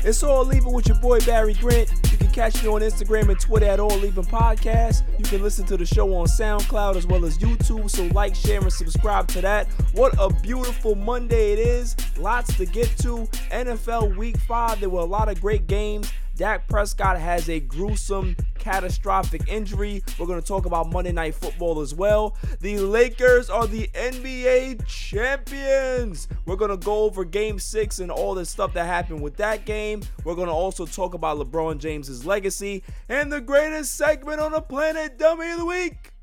it's 0.02 0.24
all 0.24 0.52
even 0.52 0.72
with 0.72 0.88
your 0.88 0.98
boy 0.98 1.20
Barry 1.20 1.54
Grant. 1.54 1.88
You 2.10 2.18
can 2.18 2.32
catch 2.32 2.60
me 2.64 2.68
on 2.68 2.80
Instagram 2.80 3.28
and 3.28 3.38
Twitter 3.38 3.66
at 3.66 3.78
All 3.78 4.04
Even 4.04 4.24
Podcast. 4.24 5.04
You 5.16 5.24
can 5.24 5.40
listen 5.40 5.64
to 5.66 5.76
the 5.76 5.86
show 5.86 6.12
on 6.16 6.26
SoundCloud 6.26 6.96
as 6.96 7.06
well 7.06 7.24
as 7.24 7.38
YouTube. 7.38 7.88
So 7.88 8.06
like, 8.06 8.34
share, 8.34 8.60
and 8.60 8.72
subscribe 8.72 9.28
to 9.28 9.40
that. 9.40 9.68
What 9.92 10.16
a 10.18 10.30
beautiful 10.42 10.96
Monday 10.96 11.52
it 11.52 11.60
is. 11.60 11.94
Lots 12.18 12.56
to 12.56 12.66
get 12.66 12.88
to. 12.98 13.18
NFL 13.52 14.16
Week 14.16 14.36
Five. 14.38 14.80
There 14.80 14.90
were 14.90 15.02
a 15.02 15.04
lot 15.04 15.28
of 15.28 15.40
great 15.40 15.68
games. 15.68 16.12
Dak 16.40 16.66
Prescott 16.68 17.18
has 17.18 17.50
a 17.50 17.60
gruesome, 17.60 18.34
catastrophic 18.58 19.46
injury. 19.46 20.02
We're 20.18 20.24
going 20.24 20.40
to 20.40 20.48
talk 20.48 20.64
about 20.64 20.90
Monday 20.90 21.12
Night 21.12 21.34
Football 21.34 21.82
as 21.82 21.94
well. 21.94 22.34
The 22.60 22.78
Lakers 22.78 23.50
are 23.50 23.66
the 23.66 23.88
NBA 23.88 24.86
champions. 24.86 26.28
We're 26.46 26.56
going 26.56 26.70
to 26.70 26.78
go 26.78 27.00
over 27.00 27.26
game 27.26 27.58
six 27.58 27.98
and 27.98 28.10
all 28.10 28.34
the 28.34 28.46
stuff 28.46 28.72
that 28.72 28.86
happened 28.86 29.20
with 29.20 29.36
that 29.36 29.66
game. 29.66 30.00
We're 30.24 30.34
going 30.34 30.48
to 30.48 30.54
also 30.54 30.86
talk 30.86 31.12
about 31.12 31.36
LeBron 31.36 31.76
James's 31.76 32.24
legacy 32.24 32.84
and 33.10 33.30
the 33.30 33.42
greatest 33.42 33.96
segment 33.96 34.40
on 34.40 34.52
the 34.52 34.62
planet, 34.62 35.18
Dummy 35.18 35.50
of 35.50 35.58
the 35.58 35.66
Week. 35.66 36.14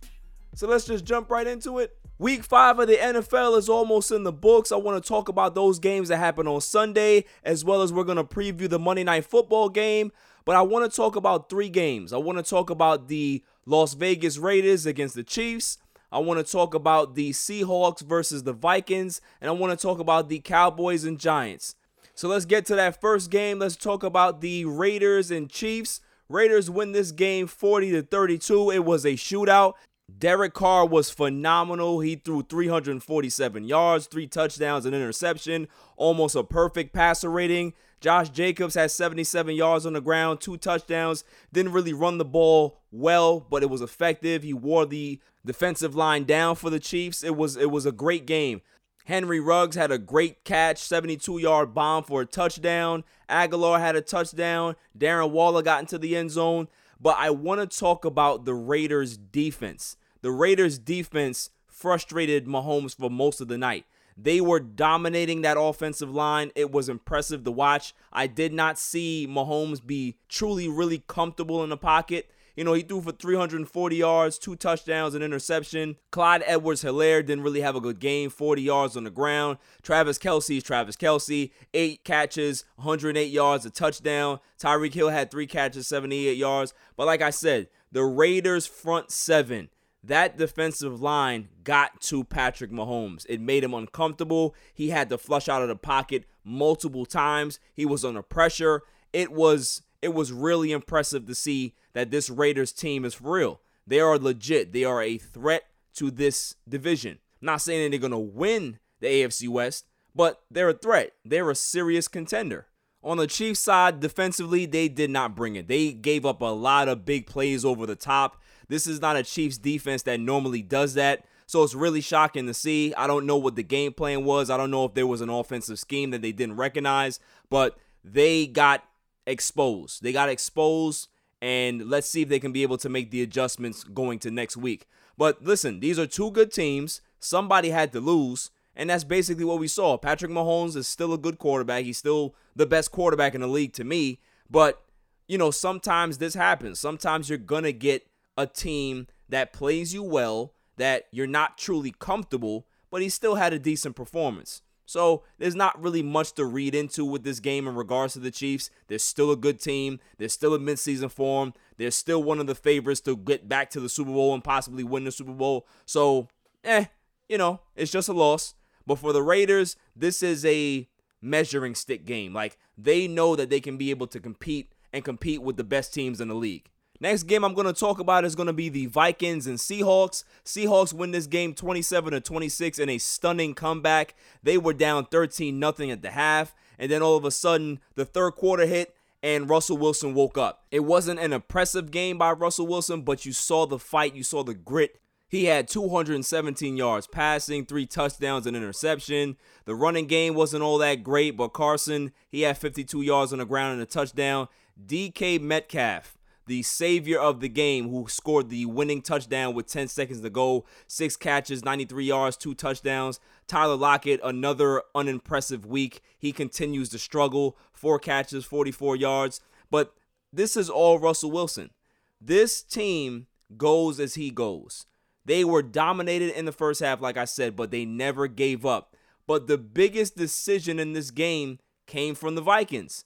So 0.55 0.67
let's 0.67 0.85
just 0.85 1.05
jump 1.05 1.29
right 1.29 1.45
into 1.45 1.77
it. 1.77 1.95
Week 2.19 2.43
five 2.43 2.79
of 2.79 2.87
the 2.87 2.95
NFL 2.95 3.59
is 3.59 3.69
almost 3.69 4.11
in 4.11 4.23
the 4.23 4.31
books. 4.31 4.71
I 4.71 4.75
want 4.75 5.01
to 5.01 5.07
talk 5.07 5.29
about 5.29 5.53
those 5.53 5.77
games 5.77 6.09
that 6.09 6.17
happened 6.17 6.49
on 6.49 6.61
Sunday, 6.61 7.25
as 7.43 7.63
well 7.63 7.83
as 7.83 7.93
we're 7.93 8.03
going 8.03 8.17
to 8.17 8.23
preview 8.23 8.67
the 8.67 8.79
Monday 8.79 9.03
Night 9.03 9.25
Football 9.25 9.69
game. 9.69 10.11
But 10.43 10.55
I 10.55 10.63
want 10.63 10.89
to 10.89 10.95
talk 10.95 11.15
about 11.15 11.47
three 11.47 11.69
games. 11.69 12.11
I 12.11 12.17
want 12.17 12.39
to 12.39 12.43
talk 12.43 12.71
about 12.71 13.07
the 13.07 13.43
Las 13.67 13.93
Vegas 13.93 14.39
Raiders 14.39 14.87
against 14.87 15.13
the 15.13 15.23
Chiefs. 15.23 15.77
I 16.11 16.17
want 16.17 16.43
to 16.43 16.51
talk 16.51 16.73
about 16.73 17.13
the 17.13 17.31
Seahawks 17.31 18.01
versus 18.01 18.41
the 18.41 18.53
Vikings. 18.53 19.21
And 19.39 19.49
I 19.49 19.53
want 19.53 19.77
to 19.77 19.81
talk 19.81 19.99
about 19.99 20.27
the 20.27 20.39
Cowboys 20.39 21.03
and 21.03 21.19
Giants. 21.19 21.75
So 22.15 22.27
let's 22.27 22.45
get 22.45 22.65
to 22.67 22.75
that 22.75 22.99
first 22.99 23.29
game. 23.29 23.59
Let's 23.59 23.75
talk 23.75 24.01
about 24.01 24.41
the 24.41 24.65
Raiders 24.65 25.29
and 25.29 25.51
Chiefs. 25.51 26.01
Raiders 26.29 26.67
win 26.67 26.93
this 26.93 27.11
game 27.11 27.45
40 27.45 27.91
to 27.91 28.01
32. 28.01 28.71
It 28.71 28.85
was 28.85 29.05
a 29.05 29.13
shootout. 29.13 29.73
Derek 30.15 30.53
Carr 30.53 30.85
was 30.85 31.09
phenomenal. 31.09 31.99
He 31.99 32.15
threw 32.15 32.41
347 32.41 33.65
yards, 33.65 34.07
three 34.07 34.27
touchdowns, 34.27 34.85
an 34.85 34.93
interception, 34.93 35.67
almost 35.97 36.35
a 36.35 36.43
perfect 36.43 36.93
passer 36.93 37.29
rating. 37.29 37.73
Josh 37.99 38.29
Jacobs 38.29 38.75
had 38.75 38.91
77 38.91 39.55
yards 39.55 39.85
on 39.85 39.93
the 39.93 40.01
ground, 40.01 40.39
two 40.39 40.57
touchdowns. 40.57 41.23
Didn't 41.51 41.73
really 41.73 41.93
run 41.93 42.19
the 42.19 42.25
ball 42.25 42.79
well, 42.91 43.39
but 43.39 43.63
it 43.63 43.69
was 43.69 43.81
effective. 43.81 44.43
He 44.43 44.53
wore 44.53 44.85
the 44.85 45.19
defensive 45.45 45.95
line 45.95 46.23
down 46.23 46.55
for 46.55 46.69
the 46.69 46.79
Chiefs. 46.79 47.23
It 47.23 47.35
was 47.35 47.57
it 47.57 47.71
was 47.71 47.85
a 47.85 47.91
great 47.91 48.25
game. 48.25 48.61
Henry 49.05 49.39
Ruggs 49.39 49.75
had 49.75 49.91
a 49.91 49.97
great 49.97 50.43
catch, 50.43 50.79
72 50.79 51.39
yard 51.39 51.73
bomb 51.73 52.03
for 52.03 52.21
a 52.21 52.25
touchdown. 52.25 53.03
Agholor 53.29 53.79
had 53.79 53.95
a 53.95 54.01
touchdown. 54.01 54.75
Darren 54.97 55.31
Waller 55.31 55.61
got 55.61 55.79
into 55.79 55.97
the 55.97 56.15
end 56.15 56.31
zone. 56.31 56.67
But 56.99 57.17
I 57.17 57.29
want 57.29 57.61
to 57.69 57.79
talk 57.79 58.05
about 58.05 58.45
the 58.45 58.53
Raiders' 58.53 59.17
defense. 59.17 59.97
The 60.21 60.31
Raiders' 60.31 60.79
defense 60.79 61.49
frustrated 61.67 62.45
Mahomes 62.45 62.95
for 62.95 63.09
most 63.09 63.39
of 63.39 63.47
the 63.47 63.57
night. 63.57 63.85
They 64.17 64.41
were 64.41 64.59
dominating 64.59 65.41
that 65.41 65.59
offensive 65.59 66.09
line. 66.09 66.51
It 66.55 66.71
was 66.71 66.89
impressive 66.89 67.43
to 67.43 67.51
watch. 67.51 67.93
I 68.11 68.25
did 68.25 68.51
not 68.51 68.79
see 68.79 69.27
Mahomes 69.29 69.85
be 69.85 70.15
truly, 70.27 70.67
really 70.67 71.03
comfortable 71.07 71.63
in 71.63 71.69
the 71.69 71.77
pocket. 71.77 72.31
You 72.57 72.63
know, 72.63 72.73
he 72.73 72.81
threw 72.81 73.01
for 73.01 73.11
340 73.11 73.95
yards, 73.95 74.39
two 74.39 74.55
touchdowns, 74.55 75.13
an 75.13 75.21
interception. 75.21 75.95
Clyde 76.09 76.43
Edwards 76.47 76.83
Helaire 76.83 77.23
didn't 77.23 77.43
really 77.43 77.61
have 77.61 77.75
a 77.75 77.79
good 77.79 77.99
game, 77.99 78.31
40 78.31 78.63
yards 78.63 78.97
on 78.97 79.03
the 79.03 79.11
ground. 79.11 79.59
Travis 79.83 80.17
Kelce's 80.17 80.63
Travis 80.63 80.95
Kelce, 80.95 81.51
eight 81.75 82.03
catches, 82.03 82.65
108 82.77 83.31
yards, 83.31 83.67
a 83.67 83.69
touchdown. 83.69 84.39
Tyreek 84.59 84.95
Hill 84.95 85.09
had 85.09 85.29
three 85.29 85.45
catches, 85.45 85.87
78 85.87 86.35
yards. 86.35 86.73
But 86.95 87.05
like 87.05 87.21
I 87.21 87.29
said, 87.29 87.67
the 87.91 88.03
Raiders' 88.03 88.65
front 88.65 89.11
seven, 89.11 89.69
that 90.03 90.35
defensive 90.35 90.99
line 90.99 91.49
got 91.63 92.01
to 92.01 92.23
Patrick 92.23 92.71
Mahomes. 92.71 93.23
It 93.29 93.39
made 93.39 93.63
him 93.63 93.75
uncomfortable. 93.75 94.55
He 94.73 94.89
had 94.89 95.09
to 95.09 95.19
flush 95.19 95.47
out 95.47 95.61
of 95.61 95.67
the 95.67 95.75
pocket 95.75 96.25
multiple 96.43 97.05
times. 97.05 97.59
He 97.75 97.85
was 97.85 98.03
under 98.03 98.23
pressure. 98.23 98.81
It 99.13 99.31
was 99.31 99.83
it 100.01 100.13
was 100.13 100.31
really 100.31 100.71
impressive 100.71 101.25
to 101.25 101.35
see 101.35 101.75
that 101.93 102.11
this 102.11 102.29
Raiders 102.29 102.71
team 102.71 103.05
is 103.05 103.15
for 103.15 103.33
real. 103.33 103.61
They 103.85 103.99
are 103.99 104.17
legit. 104.17 104.73
They 104.73 104.83
are 104.83 105.01
a 105.01 105.17
threat 105.17 105.63
to 105.95 106.11
this 106.11 106.55
division. 106.67 107.19
I'm 107.41 107.45
not 107.45 107.61
saying 107.61 107.83
that 107.83 107.89
they're 107.91 108.09
going 108.09 108.11
to 108.11 108.17
win 108.17 108.79
the 108.99 109.07
AFC 109.07 109.47
West, 109.47 109.85
but 110.13 110.41
they're 110.51 110.69
a 110.69 110.73
threat. 110.73 111.13
They're 111.23 111.49
a 111.49 111.55
serious 111.55 112.07
contender. 112.07 112.67
On 113.03 113.17
the 113.17 113.27
Chiefs 113.27 113.59
side, 113.59 113.99
defensively, 113.99 114.65
they 114.65 114.89
did 114.89 115.09
not 115.09 115.35
bring 115.35 115.55
it. 115.55 115.67
They 115.67 115.91
gave 115.91 116.25
up 116.25 116.41
a 116.41 116.45
lot 116.45 116.89
of 116.89 117.05
big 117.05 117.27
plays 117.27 117.63
over 117.63 117.85
the 117.85 117.95
top. 117.95 118.41
This 118.67 118.87
is 118.87 118.99
not 118.99 119.15
a 119.15 119.23
Chiefs 119.23 119.57
defense 119.57 120.03
that 120.03 120.19
normally 120.19 120.61
does 120.61 120.95
that. 120.95 121.25
So 121.45 121.63
it's 121.63 121.73
really 121.73 122.01
shocking 122.01 122.47
to 122.47 122.53
see. 122.53 122.93
I 122.95 123.07
don't 123.07 123.25
know 123.25 123.37
what 123.37 123.55
the 123.55 123.63
game 123.63 123.93
plan 123.93 124.25
was. 124.25 124.49
I 124.49 124.57
don't 124.57 124.71
know 124.71 124.83
if 124.83 124.93
there 124.93 125.07
was 125.07 125.21
an 125.21 125.29
offensive 125.29 125.79
scheme 125.79 126.11
that 126.11 126.21
they 126.21 126.33
didn't 126.33 126.57
recognize, 126.57 127.21
but 127.49 127.77
they 128.03 128.47
got 128.47 128.83
exposed. 129.27 130.01
They 130.01 130.11
got 130.11 130.29
exposed, 130.29 131.09
and 131.41 131.87
let's 131.87 132.09
see 132.09 132.23
if 132.23 132.29
they 132.29 132.39
can 132.39 132.51
be 132.51 132.63
able 132.63 132.77
to 132.79 132.89
make 132.89 133.11
the 133.11 133.21
adjustments 133.21 133.83
going 133.83 134.17
to 134.19 134.31
next 134.31 134.57
week. 134.57 134.87
But 135.17 135.43
listen, 135.43 135.79
these 135.79 135.99
are 135.99 136.07
two 136.07 136.31
good 136.31 136.51
teams. 136.51 137.01
Somebody 137.19 137.69
had 137.69 137.91
to 137.91 137.99
lose, 137.99 138.49
and 138.75 138.89
that's 138.89 139.03
basically 139.03 139.45
what 139.45 139.59
we 139.59 139.67
saw. 139.67 139.97
Patrick 139.97 140.31
Mahomes 140.31 140.75
is 140.75 140.87
still 140.87 141.13
a 141.13 141.17
good 141.17 141.37
quarterback. 141.37 141.83
He's 141.83 141.97
still 141.97 142.33
the 142.55 142.65
best 142.65 142.91
quarterback 142.91 143.35
in 143.35 143.41
the 143.41 143.47
league 143.47 143.73
to 143.73 143.83
me, 143.83 144.19
but 144.49 144.83
you 145.27 145.37
know, 145.37 145.51
sometimes 145.51 146.17
this 146.17 146.33
happens. 146.33 146.79
Sometimes 146.79 147.29
you're 147.29 147.37
going 147.37 147.65
to 147.65 147.73
get 147.73 148.07
a 148.37 148.47
team 148.47 149.07
that 149.29 149.51
plays 149.51 149.93
you 149.93 150.01
well, 150.01 150.53
that 150.77 151.07
you're 151.11 151.27
not 151.27 151.57
truly 151.57 151.93
comfortable, 151.99 152.65
but 152.89 153.01
he 153.01 153.09
still 153.09 153.35
had 153.35 153.51
a 153.51 153.59
decent 153.59 153.95
performance. 153.95 154.61
So 154.87 155.23
there's 155.37 155.55
not 155.55 155.79
really 155.79 156.01
much 156.01 156.31
to 156.33 156.45
read 156.45 156.73
into 156.73 157.03
with 157.05 157.23
this 157.23 157.41
game 157.41 157.67
in 157.67 157.75
regards 157.75 158.13
to 158.13 158.19
the 158.19 158.31
Chiefs. 158.31 158.71
They're 158.87 158.97
still 158.97 159.31
a 159.31 159.35
good 159.35 159.59
team. 159.59 159.99
They're 160.17 160.29
still 160.29 160.55
in 160.55 160.61
midseason 160.61 161.11
form. 161.11 161.53
They're 161.77 161.91
still 161.91 162.23
one 162.23 162.39
of 162.39 162.47
the 162.47 162.55
favorites 162.55 163.01
to 163.01 163.17
get 163.17 163.49
back 163.49 163.69
to 163.71 163.81
the 163.81 163.89
Super 163.89 164.11
Bowl 164.11 164.33
and 164.33 164.43
possibly 164.43 164.85
win 164.85 165.03
the 165.03 165.11
Super 165.11 165.33
Bowl. 165.33 165.67
So, 165.85 166.29
eh, 166.63 166.85
you 167.27 167.37
know, 167.37 167.59
it's 167.75 167.91
just 167.91 168.07
a 168.07 168.13
loss. 168.13 168.55
But 168.85 168.99
for 168.99 169.11
the 169.11 169.21
Raiders, 169.21 169.75
this 169.93 170.23
is 170.23 170.45
a 170.45 170.87
measuring 171.21 171.75
stick 171.75 172.05
game. 172.05 172.33
Like 172.33 172.57
they 172.77 173.07
know 173.09 173.35
that 173.35 173.49
they 173.49 173.59
can 173.59 173.75
be 173.75 173.89
able 173.89 174.07
to 174.07 174.21
compete 174.21 174.71
and 174.93 175.03
compete 175.03 175.41
with 175.41 175.57
the 175.57 175.65
best 175.65 175.93
teams 175.93 176.21
in 176.21 176.29
the 176.29 176.35
league. 176.35 176.69
Next 176.99 177.23
game 177.23 177.43
I'm 177.43 177.53
going 177.53 177.67
to 177.67 177.79
talk 177.79 177.99
about 177.99 178.25
is 178.25 178.35
going 178.35 178.47
to 178.47 178.53
be 178.53 178.69
the 178.69 178.87
Vikings 178.87 179.47
and 179.47 179.57
Seahawks. 179.57 180.23
Seahawks 180.43 180.93
win 180.93 181.11
this 181.11 181.27
game 181.27 181.53
27 181.53 182.11
to 182.13 182.21
26 182.21 182.79
in 182.79 182.89
a 182.89 182.97
stunning 182.97 183.53
comeback. 183.53 184.15
They 184.41 184.57
were 184.57 184.73
down 184.73 185.05
13 185.05 185.59
nothing 185.59 185.91
at 185.91 186.01
the 186.01 186.11
half, 186.11 186.55
and 186.79 186.91
then 186.91 187.01
all 187.01 187.15
of 187.15 187.25
a 187.25 187.31
sudden 187.31 187.79
the 187.95 188.05
third 188.05 188.31
quarter 188.31 188.65
hit 188.65 188.95
and 189.23 189.49
Russell 189.49 189.77
Wilson 189.77 190.13
woke 190.13 190.37
up. 190.37 190.65
It 190.71 190.81
wasn't 190.81 191.19
an 191.19 191.33
impressive 191.33 191.91
game 191.91 192.17
by 192.17 192.31
Russell 192.31 192.67
Wilson, 192.67 193.01
but 193.01 193.25
you 193.25 193.33
saw 193.33 193.65
the 193.65 193.79
fight, 193.79 194.15
you 194.15 194.23
saw 194.23 194.43
the 194.43 194.53
grit. 194.53 194.99
He 195.29 195.45
had 195.45 195.67
217 195.67 196.77
yards 196.77 197.05
passing, 197.05 197.65
three 197.65 197.85
touchdowns, 197.85 198.47
and 198.47 198.55
interception. 198.55 199.35
The 199.65 199.75
running 199.75 200.07
game 200.07 200.35
wasn't 200.35 200.63
all 200.63 200.77
that 200.77 201.03
great, 201.03 201.35
but 201.35 201.49
Carson, 201.49 202.13
he 202.29 202.41
had 202.41 202.57
52 202.57 203.01
yards 203.01 203.33
on 203.33 203.39
the 203.39 203.45
ground 203.45 203.73
and 203.73 203.81
a 203.81 203.85
touchdown. 203.85 204.47
DK 204.85 205.41
Metcalf, 205.41 206.16
the 206.47 206.63
savior 206.63 207.19
of 207.19 207.39
the 207.39 207.49
game, 207.49 207.89
who 207.89 208.07
scored 208.07 208.49
the 208.49 208.65
winning 208.65 209.01
touchdown 209.01 209.53
with 209.53 209.67
10 209.67 209.87
seconds 209.87 210.21
to 210.21 210.29
go, 210.29 210.65
six 210.87 211.15
catches, 211.15 211.63
93 211.63 212.05
yards, 212.05 212.37
two 212.37 212.55
touchdowns. 212.55 213.19
Tyler 213.47 213.75
Lockett, 213.75 214.19
another 214.23 214.81
unimpressive 214.95 215.65
week. 215.65 216.01
He 216.17 216.31
continues 216.31 216.89
to 216.89 216.99
struggle, 216.99 217.57
four 217.71 217.99
catches, 217.99 218.45
44 218.45 218.95
yards. 218.95 219.41
But 219.69 219.93
this 220.33 220.57
is 220.57 220.69
all 220.69 220.99
Russell 220.99 221.31
Wilson. 221.31 221.71
This 222.19 222.61
team 222.61 223.27
goes 223.55 223.99
as 223.99 224.15
he 224.15 224.31
goes. 224.31 224.85
They 225.25 225.43
were 225.43 225.61
dominated 225.61 226.37
in 226.37 226.45
the 226.45 226.51
first 226.51 226.79
half, 226.79 227.01
like 227.01 227.17
I 227.17 227.25
said, 227.25 227.55
but 227.55 227.71
they 227.71 227.85
never 227.85 228.27
gave 228.27 228.65
up. 228.65 228.95
But 229.27 229.47
the 229.47 229.57
biggest 229.57 230.15
decision 230.15 230.79
in 230.79 230.93
this 230.93 231.11
game 231.11 231.59
came 231.85 232.15
from 232.15 232.35
the 232.35 232.41
Vikings. 232.41 233.03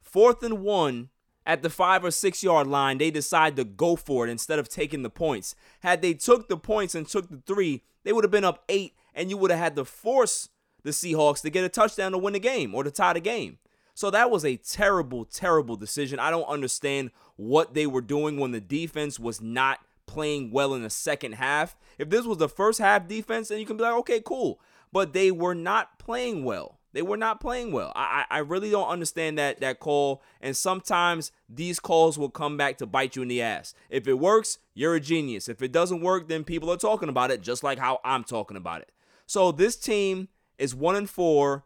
Fourth 0.00 0.42
and 0.42 0.60
one 0.60 1.10
at 1.50 1.62
the 1.62 1.68
five 1.68 2.04
or 2.04 2.12
six 2.12 2.44
yard 2.44 2.68
line, 2.68 2.98
they 2.98 3.10
decide 3.10 3.56
to 3.56 3.64
go 3.64 3.96
for 3.96 4.24
it 4.24 4.30
instead 4.30 4.60
of 4.60 4.68
taking 4.68 5.02
the 5.02 5.10
points. 5.10 5.56
Had 5.80 6.00
they 6.00 6.14
took 6.14 6.48
the 6.48 6.56
points 6.56 6.94
and 6.94 7.08
took 7.08 7.28
the 7.28 7.42
three, 7.44 7.82
they 8.04 8.12
would 8.12 8.22
have 8.22 8.30
been 8.30 8.44
up 8.44 8.62
eight, 8.68 8.94
and 9.16 9.30
you 9.30 9.36
would 9.36 9.50
have 9.50 9.58
had 9.58 9.74
to 9.74 9.84
force 9.84 10.48
the 10.84 10.90
Seahawks 10.90 11.42
to 11.42 11.50
get 11.50 11.64
a 11.64 11.68
touchdown 11.68 12.12
to 12.12 12.18
win 12.18 12.34
the 12.34 12.38
game 12.38 12.72
or 12.72 12.84
to 12.84 12.90
tie 12.92 13.14
the 13.14 13.20
game. 13.20 13.58
So 13.94 14.12
that 14.12 14.30
was 14.30 14.44
a 14.44 14.58
terrible, 14.58 15.24
terrible 15.24 15.74
decision. 15.74 16.20
I 16.20 16.30
don't 16.30 16.44
understand 16.44 17.10
what 17.34 17.74
they 17.74 17.86
were 17.86 18.00
doing 18.00 18.38
when 18.38 18.52
the 18.52 18.60
defense 18.60 19.18
was 19.18 19.40
not 19.40 19.80
playing 20.06 20.52
well 20.52 20.72
in 20.72 20.82
the 20.82 20.90
second 20.90 21.32
half. 21.32 21.76
If 21.98 22.10
this 22.10 22.26
was 22.26 22.38
the 22.38 22.48
first 22.48 22.78
half 22.78 23.08
defense, 23.08 23.48
then 23.48 23.58
you 23.58 23.66
can 23.66 23.76
be 23.76 23.82
like, 23.82 23.94
okay, 23.94 24.20
cool. 24.24 24.60
But 24.92 25.14
they 25.14 25.32
were 25.32 25.56
not 25.56 25.98
playing 25.98 26.44
well. 26.44 26.78
They 26.92 27.02
were 27.02 27.16
not 27.16 27.40
playing 27.40 27.72
well. 27.72 27.92
I, 27.94 28.24
I 28.30 28.38
really 28.38 28.70
don't 28.70 28.88
understand 28.88 29.38
that 29.38 29.60
that 29.60 29.78
call. 29.78 30.22
And 30.40 30.56
sometimes 30.56 31.30
these 31.48 31.78
calls 31.78 32.18
will 32.18 32.30
come 32.30 32.56
back 32.56 32.78
to 32.78 32.86
bite 32.86 33.16
you 33.16 33.22
in 33.22 33.28
the 33.28 33.42
ass. 33.42 33.74
If 33.88 34.08
it 34.08 34.18
works, 34.18 34.58
you're 34.74 34.96
a 34.96 35.00
genius. 35.00 35.48
If 35.48 35.62
it 35.62 35.72
doesn't 35.72 36.00
work, 36.00 36.28
then 36.28 36.44
people 36.44 36.70
are 36.70 36.76
talking 36.76 37.08
about 37.08 37.30
it, 37.30 37.42
just 37.42 37.62
like 37.62 37.78
how 37.78 38.00
I'm 38.04 38.24
talking 38.24 38.56
about 38.56 38.82
it. 38.82 38.90
So 39.26 39.52
this 39.52 39.76
team 39.76 40.28
is 40.58 40.74
one 40.74 40.96
and 40.96 41.08
four. 41.08 41.64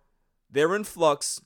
They're 0.51 0.77
in 0.77 0.85
flux. 0.85 1.41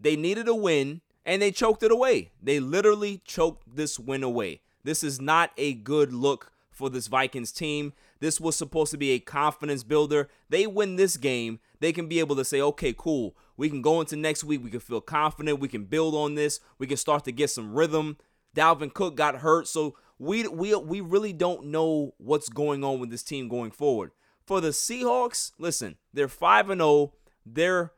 They 0.00 0.16
needed 0.16 0.48
a 0.48 0.54
win, 0.54 1.00
and 1.24 1.40
they 1.40 1.52
choked 1.52 1.82
it 1.82 1.92
away. 1.92 2.30
They 2.42 2.58
literally 2.58 3.20
choked 3.24 3.76
this 3.76 3.98
win 3.98 4.22
away. 4.22 4.62
This 4.82 5.04
is 5.04 5.20
not 5.20 5.52
a 5.56 5.74
good 5.74 6.12
look 6.12 6.52
for 6.70 6.90
this 6.90 7.06
Vikings 7.06 7.52
team. 7.52 7.92
This 8.20 8.40
was 8.40 8.56
supposed 8.56 8.90
to 8.92 8.98
be 8.98 9.10
a 9.10 9.18
confidence 9.18 9.82
builder. 9.82 10.28
They 10.48 10.66
win 10.66 10.96
this 10.96 11.16
game, 11.16 11.58
they 11.80 11.92
can 11.92 12.06
be 12.06 12.20
able 12.20 12.36
to 12.36 12.44
say, 12.44 12.60
okay, 12.60 12.94
cool. 12.96 13.34
We 13.56 13.68
can 13.68 13.82
go 13.82 14.00
into 14.00 14.16
next 14.16 14.44
week. 14.44 14.62
We 14.62 14.70
can 14.70 14.80
feel 14.80 15.00
confident. 15.00 15.60
We 15.60 15.68
can 15.68 15.84
build 15.84 16.14
on 16.14 16.34
this. 16.34 16.60
We 16.78 16.86
can 16.86 16.96
start 16.96 17.24
to 17.24 17.32
get 17.32 17.50
some 17.50 17.74
rhythm. 17.74 18.16
Dalvin 18.56 18.92
Cook 18.92 19.16
got 19.16 19.36
hurt, 19.36 19.68
so 19.68 19.96
we 20.18 20.46
we 20.48 20.74
we 20.74 21.00
really 21.00 21.32
don't 21.32 21.66
know 21.66 22.14
what's 22.18 22.48
going 22.48 22.84
on 22.84 23.00
with 23.00 23.10
this 23.10 23.22
team 23.22 23.48
going 23.48 23.70
forward. 23.70 24.12
For 24.46 24.60
the 24.60 24.68
Seahawks, 24.68 25.52
listen, 25.58 25.96
they're 26.12 26.28
5 26.28 26.70
and 26.70 26.80
0. 26.80 27.12
They're 27.46 27.92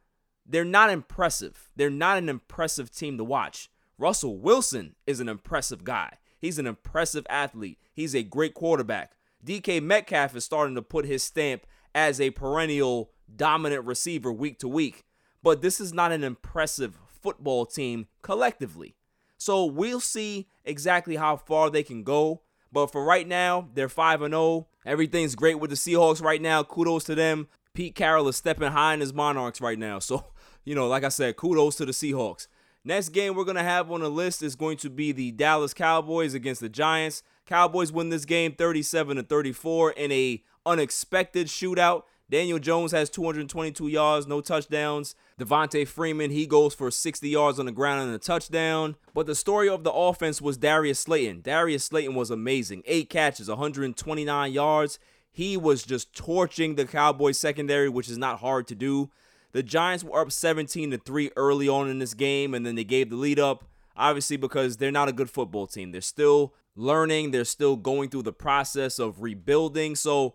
they're 0.45 0.65
not 0.65 0.91
impressive. 0.91 1.71
They're 1.77 1.91
not 1.91 2.19
an 2.19 2.29
impressive 2.29 2.91
team 2.91 3.17
to 3.19 3.25
watch. 3.25 3.71
Russell 3.99 4.39
Wilson 4.39 4.97
is 5.07 5.21
an 5.21 5.29
impressive 5.29 5.85
guy. 5.85 6.19
He's 6.39 6.59
an 6.59 6.67
impressive 6.67 7.27
athlete. 7.31 7.79
He's 7.93 8.15
a 8.15 8.23
great 8.23 8.55
quarterback. 8.55 9.13
DK 9.45 9.83
Metcalf 9.83 10.37
is 10.37 10.45
starting 10.45 10.75
to 10.75 10.83
put 10.83 11.05
his 11.05 11.23
stamp 11.23 11.67
as 11.95 12.21
a 12.21 12.31
perennial 12.31 13.11
dominant 13.35 13.85
receiver 13.85 14.33
week 14.33 14.59
to 14.61 14.69
week. 14.69 15.05
But 15.43 15.63
this 15.63 15.81
is 15.81 15.93
not 15.93 16.13
an 16.13 16.23
impressive 16.23 16.99
football 17.07 17.67
team 17.67 18.07
collectively. 18.23 18.95
So 19.39 19.65
we'll 19.65 20.01
see 20.01 20.49
exactly 20.65 21.17
how 21.17 21.37
far 21.37 21.71
they 21.71 21.83
can 21.83 22.05
go. 22.05 22.43
But 22.71 22.93
for 22.93 23.05
right 23.05 23.27
now, 23.27 23.69
they're 23.75 23.89
5 23.89 24.21
0. 24.21 24.69
Everything's 24.87 25.35
great 25.35 25.59
with 25.59 25.71
the 25.71 25.77
Seahawks 25.77 26.23
right 26.23 26.41
now. 26.41 26.63
Kudos 26.63 27.05
to 27.05 27.15
them. 27.15 27.49
Pete 27.75 27.95
Carroll 27.95 28.29
is 28.29 28.37
stepping 28.37 28.71
high 28.71 28.95
in 28.95 29.01
his 29.01 29.13
Monarchs 29.13 29.61
right 29.61 29.79
now. 29.79 29.99
So, 29.99 30.27
you 30.65 30.75
know, 30.75 30.87
like 30.87 31.05
I 31.05 31.09
said, 31.09 31.37
kudos 31.37 31.77
to 31.77 31.87
the 31.87 31.93
Seahawks. 31.93 32.47
Next 32.85 33.11
game 33.11 33.35
we're 33.35 33.45
going 33.45 33.57
to 33.57 33.63
have 33.63 33.91
on 33.91 34.01
the 34.01 34.09
list 34.09 34.43
is 34.43 34.57
going 34.57 34.77
to 34.79 34.91
be 34.91 35.13
the 35.13 35.31
Dallas 35.31 35.75
Cowboys 35.75 36.35
against 36.35 36.61
the 36.61 36.69
Giants. 36.69 37.23
Cowboys 37.47 37.93
win 37.93 38.09
this 38.09 38.25
game 38.25 38.53
37 38.53 39.17
to 39.17 39.23
34 39.23 39.93
in 39.93 40.13
a 40.13 40.43
unexpected 40.65 41.49
shootout. 41.49 42.03
Daniel 42.31 42.59
Jones 42.59 42.93
has 42.93 43.11
222 43.11 43.89
yards, 43.89 44.27
no 44.27 44.41
touchdowns. 44.41 45.15
Devonta 45.39 45.87
Freeman, 45.87 46.31
he 46.31 46.47
goes 46.47 46.73
for 46.75 46.91
60 46.91 47.29
yards 47.29 47.59
on 47.59 47.67
the 47.67 47.73
ground 47.73 48.07
and 48.07 48.15
a 48.15 48.19
touchdown. 48.19 48.97
But 49.13 49.27
the 49.27 49.35
story 49.35 49.69
of 49.69 49.85
the 49.85 49.93
offense 49.93 50.41
was 50.41 50.57
Darius 50.57 51.01
Slayton. 51.01 51.43
Darius 51.43 51.85
Slayton 51.85 52.15
was 52.15 52.31
amazing. 52.31 52.85
Eight 52.87 53.11
catches, 53.11 53.49
129 53.49 54.53
yards. 54.53 54.99
He 55.31 55.57
was 55.59 55.83
just 55.83 56.15
torching 56.15 56.77
the 56.77 56.87
Cowboys 56.87 57.39
secondary, 57.39 57.89
which 57.89 58.09
is 58.09 58.19
not 58.19 58.41
hard 58.41 58.67
to 58.69 58.75
do. 58.75 59.11
The 59.53 59.63
Giants 59.63 60.03
were 60.03 60.21
up 60.21 60.33
17 60.33 60.91
to 60.93 60.99
3 60.99 61.33
early 61.37 61.69
on 61.69 61.91
in 61.91 61.99
this 61.99 62.15
game, 62.15 62.55
and 62.55 62.65
then 62.65 62.77
they 62.77 62.85
gave 62.85 63.11
the 63.11 63.17
lead 63.17 63.39
up, 63.39 63.65
obviously, 63.95 64.39
because 64.39 64.79
they're 64.79 64.91
not 64.91 65.09
a 65.09 65.13
good 65.13 65.29
football 65.29 65.67
team. 65.67 65.93
They're 65.93 66.01
still 66.01 66.55
learning, 66.75 67.31
they're 67.31 67.45
still 67.45 67.77
going 67.77 68.09
through 68.09 68.23
the 68.23 68.33
process 68.33 68.99
of 68.99 69.23
rebuilding. 69.23 69.97
So, 69.97 70.35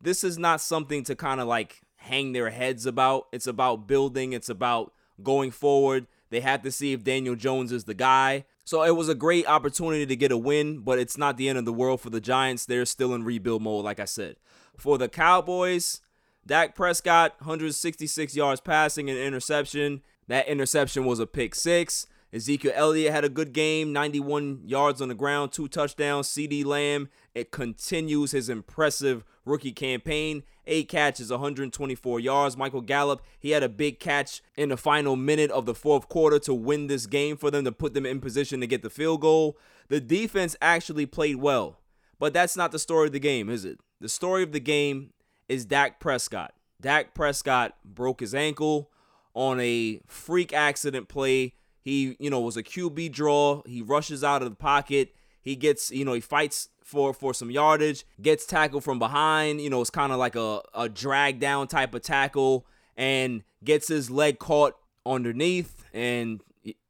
this 0.00 0.22
is 0.22 0.38
not 0.38 0.60
something 0.60 1.02
to 1.04 1.16
kind 1.16 1.40
of 1.40 1.48
like 1.48 1.80
hang 1.96 2.32
their 2.32 2.50
heads 2.50 2.86
about. 2.86 3.26
It's 3.32 3.46
about 3.46 3.86
building, 3.86 4.32
it's 4.32 4.48
about 4.48 4.92
going 5.22 5.50
forward. 5.50 6.06
They 6.30 6.40
have 6.40 6.62
to 6.62 6.70
see 6.70 6.92
if 6.92 7.04
Daniel 7.04 7.34
Jones 7.34 7.72
is 7.72 7.84
the 7.84 7.94
guy. 7.94 8.44
So 8.64 8.82
it 8.82 8.96
was 8.96 9.08
a 9.08 9.14
great 9.14 9.48
opportunity 9.48 10.04
to 10.04 10.16
get 10.16 10.30
a 10.30 10.36
win, 10.36 10.80
but 10.80 10.98
it's 10.98 11.16
not 11.16 11.36
the 11.36 11.48
end 11.48 11.58
of 11.58 11.64
the 11.64 11.72
world 11.72 12.00
for 12.00 12.10
the 12.10 12.20
Giants. 12.20 12.66
They're 12.66 12.84
still 12.84 13.14
in 13.14 13.24
rebuild 13.24 13.62
mode, 13.62 13.84
like 13.84 13.98
I 13.98 14.04
said. 14.04 14.36
For 14.76 14.98
the 14.98 15.08
Cowboys, 15.08 16.00
Dak 16.46 16.74
Prescott, 16.74 17.34
166 17.38 18.36
yards 18.36 18.60
passing 18.60 19.08
and 19.08 19.18
interception. 19.18 20.02
That 20.28 20.48
interception 20.48 21.06
was 21.06 21.18
a 21.18 21.26
pick 21.26 21.54
six. 21.54 22.06
Ezekiel 22.32 22.72
Elliott 22.74 23.12
had 23.12 23.24
a 23.24 23.30
good 23.30 23.52
game, 23.52 23.92
91 23.92 24.62
yards 24.64 25.00
on 25.00 25.08
the 25.08 25.14
ground, 25.14 25.52
two 25.52 25.66
touchdowns. 25.66 26.28
CeeDee 26.28 26.64
Lamb, 26.64 27.08
it 27.34 27.50
continues 27.50 28.32
his 28.32 28.48
impressive 28.48 29.24
rookie 29.46 29.72
campaign. 29.72 30.42
Eight 30.66 30.88
catches, 30.88 31.30
124 31.30 32.20
yards. 32.20 32.56
Michael 32.56 32.82
Gallup, 32.82 33.22
he 33.38 33.50
had 33.50 33.62
a 33.62 33.68
big 33.68 33.98
catch 33.98 34.42
in 34.56 34.68
the 34.68 34.76
final 34.76 35.16
minute 35.16 35.50
of 35.50 35.64
the 35.64 35.74
fourth 35.74 36.10
quarter 36.10 36.38
to 36.40 36.52
win 36.52 36.86
this 36.86 37.06
game 37.06 37.38
for 37.38 37.50
them, 37.50 37.64
to 37.64 37.72
put 37.72 37.94
them 37.94 38.04
in 38.04 38.20
position 38.20 38.60
to 38.60 38.66
get 38.66 38.82
the 38.82 38.90
field 38.90 39.22
goal. 39.22 39.56
The 39.88 40.00
defense 40.00 40.54
actually 40.60 41.06
played 41.06 41.36
well, 41.36 41.78
but 42.18 42.34
that's 42.34 42.56
not 42.56 42.72
the 42.72 42.78
story 42.78 43.06
of 43.06 43.14
the 43.14 43.18
game, 43.18 43.48
is 43.48 43.64
it? 43.64 43.80
The 44.00 44.10
story 44.10 44.42
of 44.42 44.52
the 44.52 44.60
game 44.60 45.14
is 45.48 45.64
Dak 45.64 45.98
Prescott. 45.98 46.52
Dak 46.80 47.14
Prescott 47.14 47.74
broke 47.82 48.20
his 48.20 48.34
ankle 48.34 48.90
on 49.34 49.58
a 49.60 50.00
freak 50.06 50.52
accident 50.52 51.08
play. 51.08 51.54
He, 51.80 52.16
you 52.18 52.30
know, 52.30 52.40
was 52.40 52.56
a 52.56 52.62
QB 52.62 53.12
draw. 53.12 53.62
He 53.66 53.82
rushes 53.82 54.22
out 54.22 54.42
of 54.42 54.50
the 54.50 54.56
pocket. 54.56 55.14
He 55.40 55.56
gets, 55.56 55.90
you 55.90 56.04
know, 56.04 56.12
he 56.12 56.20
fights 56.20 56.68
for 56.82 57.12
for 57.12 57.32
some 57.34 57.50
yardage, 57.50 58.04
gets 58.20 58.46
tackled 58.46 58.84
from 58.84 58.98
behind. 58.98 59.60
You 59.60 59.70
know, 59.70 59.80
it's 59.80 59.90
kind 59.90 60.12
of 60.12 60.18
like 60.18 60.36
a, 60.36 60.60
a 60.74 60.88
drag 60.88 61.40
down 61.40 61.68
type 61.68 61.94
of 61.94 62.02
tackle 62.02 62.66
and 62.96 63.42
gets 63.62 63.88
his 63.88 64.10
leg 64.10 64.38
caught 64.38 64.74
underneath 65.06 65.84
and 65.94 66.40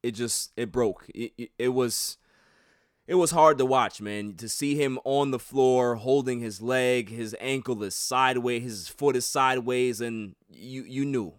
it 0.02 0.12
just 0.12 0.52
it 0.56 0.72
broke. 0.72 1.04
It, 1.14 1.32
it, 1.36 1.50
it 1.58 1.68
was 1.68 2.18
it 3.06 3.14
was 3.14 3.30
hard 3.30 3.58
to 3.58 3.64
watch, 3.64 4.00
man. 4.00 4.34
To 4.36 4.48
see 4.48 4.74
him 4.74 4.98
on 5.04 5.30
the 5.30 5.38
floor 5.38 5.96
holding 5.96 6.40
his 6.40 6.60
leg, 6.60 7.08
his 7.10 7.34
ankle 7.40 7.82
is 7.82 7.94
sideways, 7.94 8.62
his 8.62 8.88
foot 8.88 9.16
is 9.16 9.26
sideways, 9.26 10.00
and 10.00 10.34
you 10.48 10.82
you 10.84 11.04
knew, 11.04 11.34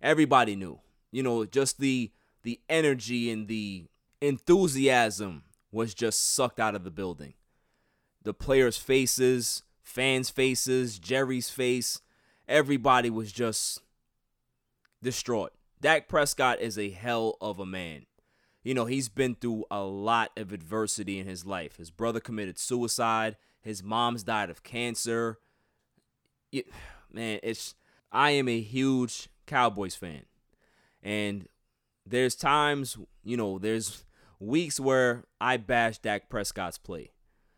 everybody 0.00 0.56
knew. 0.56 0.80
You 1.10 1.22
know, 1.22 1.44
just 1.44 1.78
the 1.78 2.10
the 2.42 2.60
energy 2.68 3.30
and 3.30 3.48
the 3.48 3.86
enthusiasm 4.20 5.44
was 5.70 5.94
just 5.94 6.34
sucked 6.34 6.60
out 6.60 6.74
of 6.74 6.84
the 6.84 6.90
building. 6.90 7.34
The 8.22 8.34
players' 8.34 8.76
faces, 8.76 9.62
fans' 9.82 10.30
faces, 10.30 10.98
Jerry's 10.98 11.50
face, 11.50 12.00
everybody 12.46 13.10
was 13.10 13.32
just 13.32 13.80
distraught. 15.02 15.52
Dak 15.80 16.08
Prescott 16.08 16.60
is 16.60 16.78
a 16.78 16.90
hell 16.90 17.36
of 17.40 17.58
a 17.58 17.66
man 17.66 18.06
you 18.64 18.74
know, 18.74 18.84
he's 18.84 19.08
been 19.08 19.34
through 19.34 19.64
a 19.70 19.82
lot 19.82 20.30
of 20.36 20.52
adversity 20.52 21.18
in 21.18 21.26
his 21.26 21.44
life. 21.44 21.76
His 21.76 21.90
brother 21.90 22.20
committed 22.20 22.58
suicide, 22.58 23.36
his 23.60 23.82
mom's 23.82 24.22
died 24.22 24.50
of 24.50 24.62
cancer. 24.62 25.38
It, 26.52 26.66
man, 27.12 27.40
it's 27.42 27.74
I 28.10 28.30
am 28.32 28.48
a 28.48 28.60
huge 28.60 29.28
Cowboys 29.46 29.94
fan. 29.94 30.26
And 31.02 31.48
there's 32.06 32.34
times, 32.34 32.96
you 33.24 33.36
know, 33.36 33.58
there's 33.58 34.04
weeks 34.38 34.80
where 34.80 35.24
I 35.40 35.56
bash 35.56 35.98
Dak 35.98 36.28
Prescott's 36.28 36.78
play. 36.78 37.12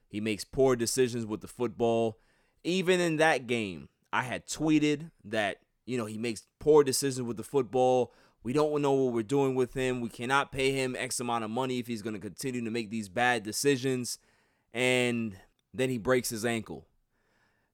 He 0.08 0.20
makes 0.20 0.44
poor 0.44 0.76
decisions 0.76 1.26
with 1.26 1.40
the 1.40 1.48
football. 1.48 2.18
Even 2.62 3.00
in 3.00 3.16
that 3.16 3.46
game, 3.46 3.88
I 4.12 4.22
had 4.22 4.46
tweeted 4.46 5.10
that, 5.24 5.58
you 5.86 5.98
know, 5.98 6.06
he 6.06 6.18
makes 6.18 6.46
poor 6.60 6.84
decisions 6.84 7.26
with 7.26 7.36
the 7.36 7.42
football. 7.42 8.12
We 8.42 8.52
don't 8.52 8.80
know 8.82 8.92
what 8.92 9.14
we're 9.14 9.22
doing 9.22 9.54
with 9.54 9.74
him. 9.74 10.00
We 10.00 10.08
cannot 10.08 10.52
pay 10.52 10.72
him 10.72 10.94
X 10.96 11.18
amount 11.18 11.44
of 11.44 11.50
money 11.50 11.78
if 11.78 11.86
he's 11.86 12.02
going 12.02 12.14
to 12.14 12.20
continue 12.20 12.62
to 12.62 12.70
make 12.70 12.90
these 12.90 13.08
bad 13.08 13.42
decisions. 13.42 14.18
And 14.72 15.36
then 15.72 15.88
he 15.88 15.98
breaks 15.98 16.30
his 16.30 16.44
ankle. 16.44 16.86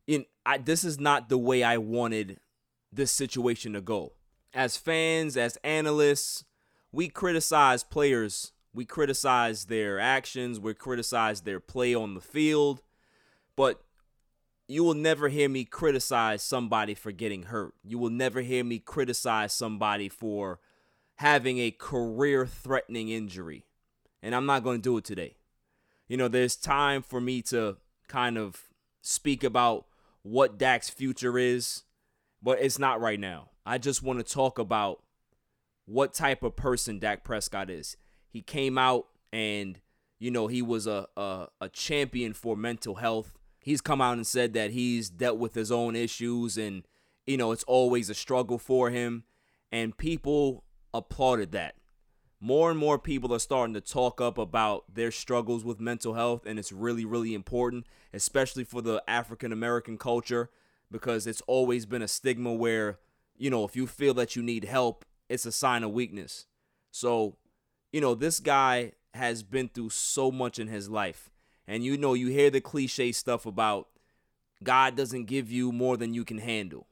In, 0.07 0.25
I, 0.47 0.59
this 0.59 0.85
is 0.85 0.99
not 0.99 1.29
the 1.29 1.39
way 1.39 1.62
I 1.62 1.77
wanted 1.77 2.39
this 2.93 3.12
situation 3.12 3.75
to 3.75 3.81
go. 3.81 4.12
As 4.55 4.77
fans, 4.77 5.37
as 5.37 5.57
analysts, 5.62 6.45
we 6.92 7.09
criticize 7.09 7.82
players. 7.82 8.52
We 8.73 8.85
criticize 8.85 9.66
their 9.66 9.99
actions. 9.99 10.61
We 10.61 10.75
criticize 10.75 11.42
their 11.42 11.61
play 11.61 11.94
on 11.94 12.14
the 12.14 12.20
field. 12.20 12.82
But 13.56 13.82
you 14.68 14.85
will 14.85 14.94
never 14.94 15.28
hear 15.28 15.49
me 15.49 15.64
criticize 15.64 16.42
somebody 16.42 16.94
for 16.94 17.11
getting 17.11 17.44
hurt. 17.44 17.75
You 17.82 17.99
will 17.99 18.11
never 18.11 18.40
hear 18.40 18.62
me 18.62 18.78
criticize 18.78 19.52
somebody 19.52 20.09
for 20.09 20.61
having 21.16 21.59
a 21.59 21.73
career 21.73 22.47
threatening 22.47 23.09
injury. 23.09 23.66
And 24.23 24.35
I'm 24.35 24.47
not 24.47 24.62
going 24.62 24.78
to 24.78 24.82
do 24.82 24.97
it 24.97 25.04
today. 25.04 25.35
You 26.09 26.16
know, 26.16 26.28
there's 26.28 26.56
time 26.56 27.02
for 27.02 27.20
me 27.20 27.42
to 27.42 27.76
kind 28.09 28.38
of 28.38 28.68
speak 29.02 29.44
about 29.44 29.87
what 30.23 30.59
Dak's 30.59 30.90
future 30.90 31.38
is, 31.38 31.82
but 32.42 32.61
it's 32.61 32.78
not 32.78 33.00
right 33.00 33.18
now. 33.18 33.50
I 33.66 33.78
just 33.78 34.02
want 34.02 34.18
to 34.18 34.35
talk 34.35 34.59
about 34.59 35.02
what 35.90 36.14
type 36.14 36.44
of 36.44 36.54
person 36.54 37.00
Dak 37.00 37.25
Prescott 37.25 37.68
is. 37.68 37.97
He 38.28 38.42
came 38.42 38.78
out 38.78 39.09
and, 39.32 39.80
you 40.20 40.30
know, 40.30 40.47
he 40.47 40.62
was 40.62 40.87
a, 40.87 41.09
a, 41.16 41.49
a 41.61 41.68
champion 41.68 42.32
for 42.32 42.56
mental 42.56 42.97
health. 42.97 43.37
He's 43.59 43.80
come 43.80 44.00
out 44.00 44.12
and 44.12 44.26
said 44.26 44.52
that 44.52 44.70
he's 44.70 45.11
dealt 45.11 45.38
with 45.38 45.54
his 45.54 45.73
own 45.73 45.97
issues 45.97 46.56
and 46.56 46.85
you 47.26 47.37
know 47.37 47.52
it's 47.52 47.64
always 47.64 48.09
a 48.09 48.14
struggle 48.14 48.56
for 48.56 48.90
him. 48.90 49.25
And 49.73 49.97
people 49.97 50.64
applauded 50.94 51.52
that. 51.52 51.75
More 52.40 52.70
and 52.70 52.78
more 52.78 52.99
people 52.99 53.35
are 53.35 53.40
starting 53.40 53.75
to 53.75 53.80
talk 53.80 54.20
up 54.20 54.38
about 54.38 54.94
their 54.94 55.11
struggles 55.11 55.64
with 55.64 55.80
mental 55.80 56.14
health 56.14 56.47
and 56.47 56.59
it's 56.59 56.73
really 56.73 57.04
really 57.04 57.35
important 57.35 57.87
especially 58.14 58.64
for 58.64 58.80
the 58.80 59.02
African 59.09 59.52
American 59.52 59.99
culture 59.99 60.50
because 60.90 61.26
it's 61.26 61.42
always 61.42 61.85
been 61.85 62.00
a 62.00 62.09
stigma 62.09 62.52
where 62.52 62.99
you 63.37 63.50
know 63.50 63.64
if 63.64 63.76
you 63.76 63.87
feel 63.87 64.14
that 64.14 64.37
you 64.37 64.42
need 64.42 64.64
help 64.64 65.04
it's 65.31 65.47
a 65.47 65.53
sign 65.53 65.83
of 65.83 65.93
weakness 65.93 66.45
so 66.91 67.37
you 67.93 68.01
know 68.03 68.15
this 68.15 68.41
guy 68.41 68.93
has 69.15 69.43
been 69.43 69.69
through 69.69 69.89
so 69.89 70.31
much 70.31 70.59
in 70.59 70.69
his 70.69 70.91
life 70.91 71.31
and 71.71 71.85
you 71.85 71.97
know, 71.97 72.15
you 72.15 72.27
hear 72.27 72.51
the 72.51 72.61
cliche 72.61 73.13
stuff 73.13 73.47
about 73.47 73.87
God 74.61 74.97
doesn't 74.97 75.27
give 75.27 75.53
you 75.53 75.71
more 75.71 75.97
than 75.97 76.15
you 76.15 76.25
can 76.25 76.39
handle. 76.39 76.89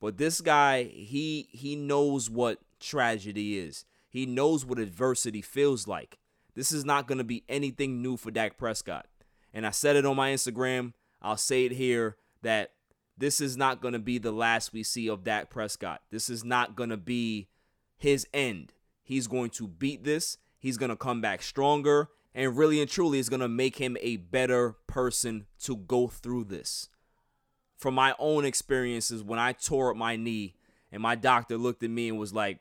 But 0.00 0.18
this 0.18 0.40
guy, 0.40 0.82
he 0.82 1.48
he 1.52 1.76
knows 1.76 2.28
what 2.28 2.58
tragedy 2.80 3.56
is. 3.56 3.84
He 4.10 4.26
knows 4.26 4.66
what 4.66 4.80
adversity 4.80 5.42
feels 5.42 5.86
like. 5.86 6.18
This 6.56 6.72
is 6.72 6.84
not 6.84 7.06
going 7.06 7.18
to 7.18 7.24
be 7.24 7.44
anything 7.48 8.02
new 8.02 8.16
for 8.16 8.32
Dak 8.32 8.58
Prescott. 8.58 9.06
And 9.54 9.64
I 9.64 9.70
said 9.70 9.94
it 9.94 10.04
on 10.04 10.16
my 10.16 10.32
Instagram. 10.32 10.94
I'll 11.22 11.36
say 11.36 11.64
it 11.64 11.72
here 11.72 12.16
that 12.42 12.72
this 13.16 13.40
is 13.40 13.56
not 13.56 13.80
going 13.80 13.94
to 13.94 14.00
be 14.00 14.18
the 14.18 14.32
last 14.32 14.72
we 14.72 14.82
see 14.82 15.08
of 15.08 15.22
Dak 15.22 15.50
Prescott. 15.50 16.02
This 16.10 16.28
is 16.28 16.42
not 16.42 16.74
going 16.74 16.90
to 16.90 16.96
be 16.96 17.46
his 17.96 18.26
end. 18.32 18.72
He's 19.02 19.26
going 19.26 19.50
to 19.50 19.68
beat 19.68 20.04
this. 20.04 20.38
He's 20.58 20.76
going 20.76 20.90
to 20.90 20.96
come 20.96 21.20
back 21.20 21.42
stronger 21.42 22.08
and 22.36 22.56
really 22.56 22.80
and 22.80 22.90
truly 22.90 23.18
is 23.18 23.30
going 23.30 23.40
to 23.40 23.48
make 23.48 23.76
him 23.76 23.96
a 24.00 24.18
better 24.18 24.76
person 24.86 25.46
to 25.62 25.74
go 25.74 26.06
through 26.06 26.44
this. 26.44 26.90
From 27.78 27.94
my 27.94 28.14
own 28.18 28.44
experiences, 28.44 29.22
when 29.22 29.38
I 29.38 29.52
tore 29.52 29.90
up 29.90 29.96
my 29.96 30.16
knee 30.16 30.54
and 30.92 31.02
my 31.02 31.14
doctor 31.14 31.56
looked 31.56 31.82
at 31.82 31.90
me 31.90 32.08
and 32.08 32.18
was 32.18 32.34
like, 32.34 32.58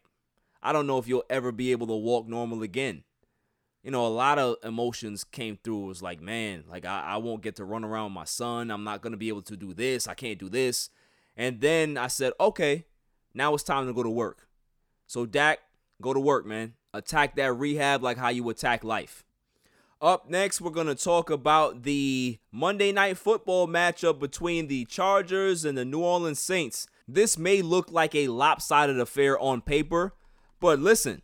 I 0.63 0.71
don't 0.71 0.87
know 0.87 0.97
if 0.97 1.07
you'll 1.07 1.25
ever 1.29 1.51
be 1.51 1.71
able 1.71 1.87
to 1.87 1.93
walk 1.93 2.27
normal 2.27 2.63
again. 2.63 3.03
You 3.83 3.91
know, 3.91 4.05
a 4.05 4.09
lot 4.09 4.39
of 4.39 4.55
emotions 4.63 5.23
came 5.23 5.59
through. 5.61 5.83
It 5.83 5.87
was 5.87 6.01
like, 6.01 6.21
man, 6.21 6.63
like 6.69 6.85
I, 6.85 7.01
I 7.01 7.17
won't 7.17 7.43
get 7.43 7.57
to 7.57 7.65
run 7.65 7.83
around 7.83 8.13
my 8.13 8.25
son. 8.25 8.71
I'm 8.71 8.83
not 8.83 9.01
going 9.01 9.11
to 9.11 9.17
be 9.17 9.27
able 9.27 9.43
to 9.43 9.57
do 9.57 9.73
this. 9.73 10.07
I 10.07 10.13
can't 10.13 10.39
do 10.39 10.49
this. 10.49 10.89
And 11.37 11.59
then 11.59 11.97
I 11.97 12.07
said, 12.07 12.33
okay, 12.39 12.85
now 13.33 13.53
it's 13.53 13.63
time 13.63 13.85
to 13.87 13.93
go 13.93 14.03
to 14.03 14.09
work. 14.09 14.47
So, 15.07 15.25
Dak, 15.25 15.59
go 16.01 16.13
to 16.13 16.19
work, 16.19 16.45
man. 16.45 16.73
Attack 16.93 17.35
that 17.35 17.53
rehab 17.53 18.03
like 18.03 18.17
how 18.17 18.29
you 18.29 18.49
attack 18.49 18.83
life. 18.83 19.23
Up 20.01 20.29
next, 20.29 20.59
we're 20.59 20.71
going 20.71 20.87
to 20.87 20.95
talk 20.95 21.29
about 21.29 21.83
the 21.83 22.37
Monday 22.51 22.91
Night 22.91 23.17
Football 23.17 23.67
matchup 23.67 24.19
between 24.19 24.67
the 24.67 24.85
Chargers 24.85 25.63
and 25.65 25.77
the 25.77 25.85
New 25.85 26.01
Orleans 26.01 26.39
Saints. 26.39 26.87
This 27.07 27.37
may 27.37 27.61
look 27.61 27.91
like 27.91 28.13
a 28.13 28.27
lopsided 28.27 28.99
affair 28.99 29.39
on 29.39 29.61
paper, 29.61 30.13
but 30.59 30.79
listen, 30.79 31.21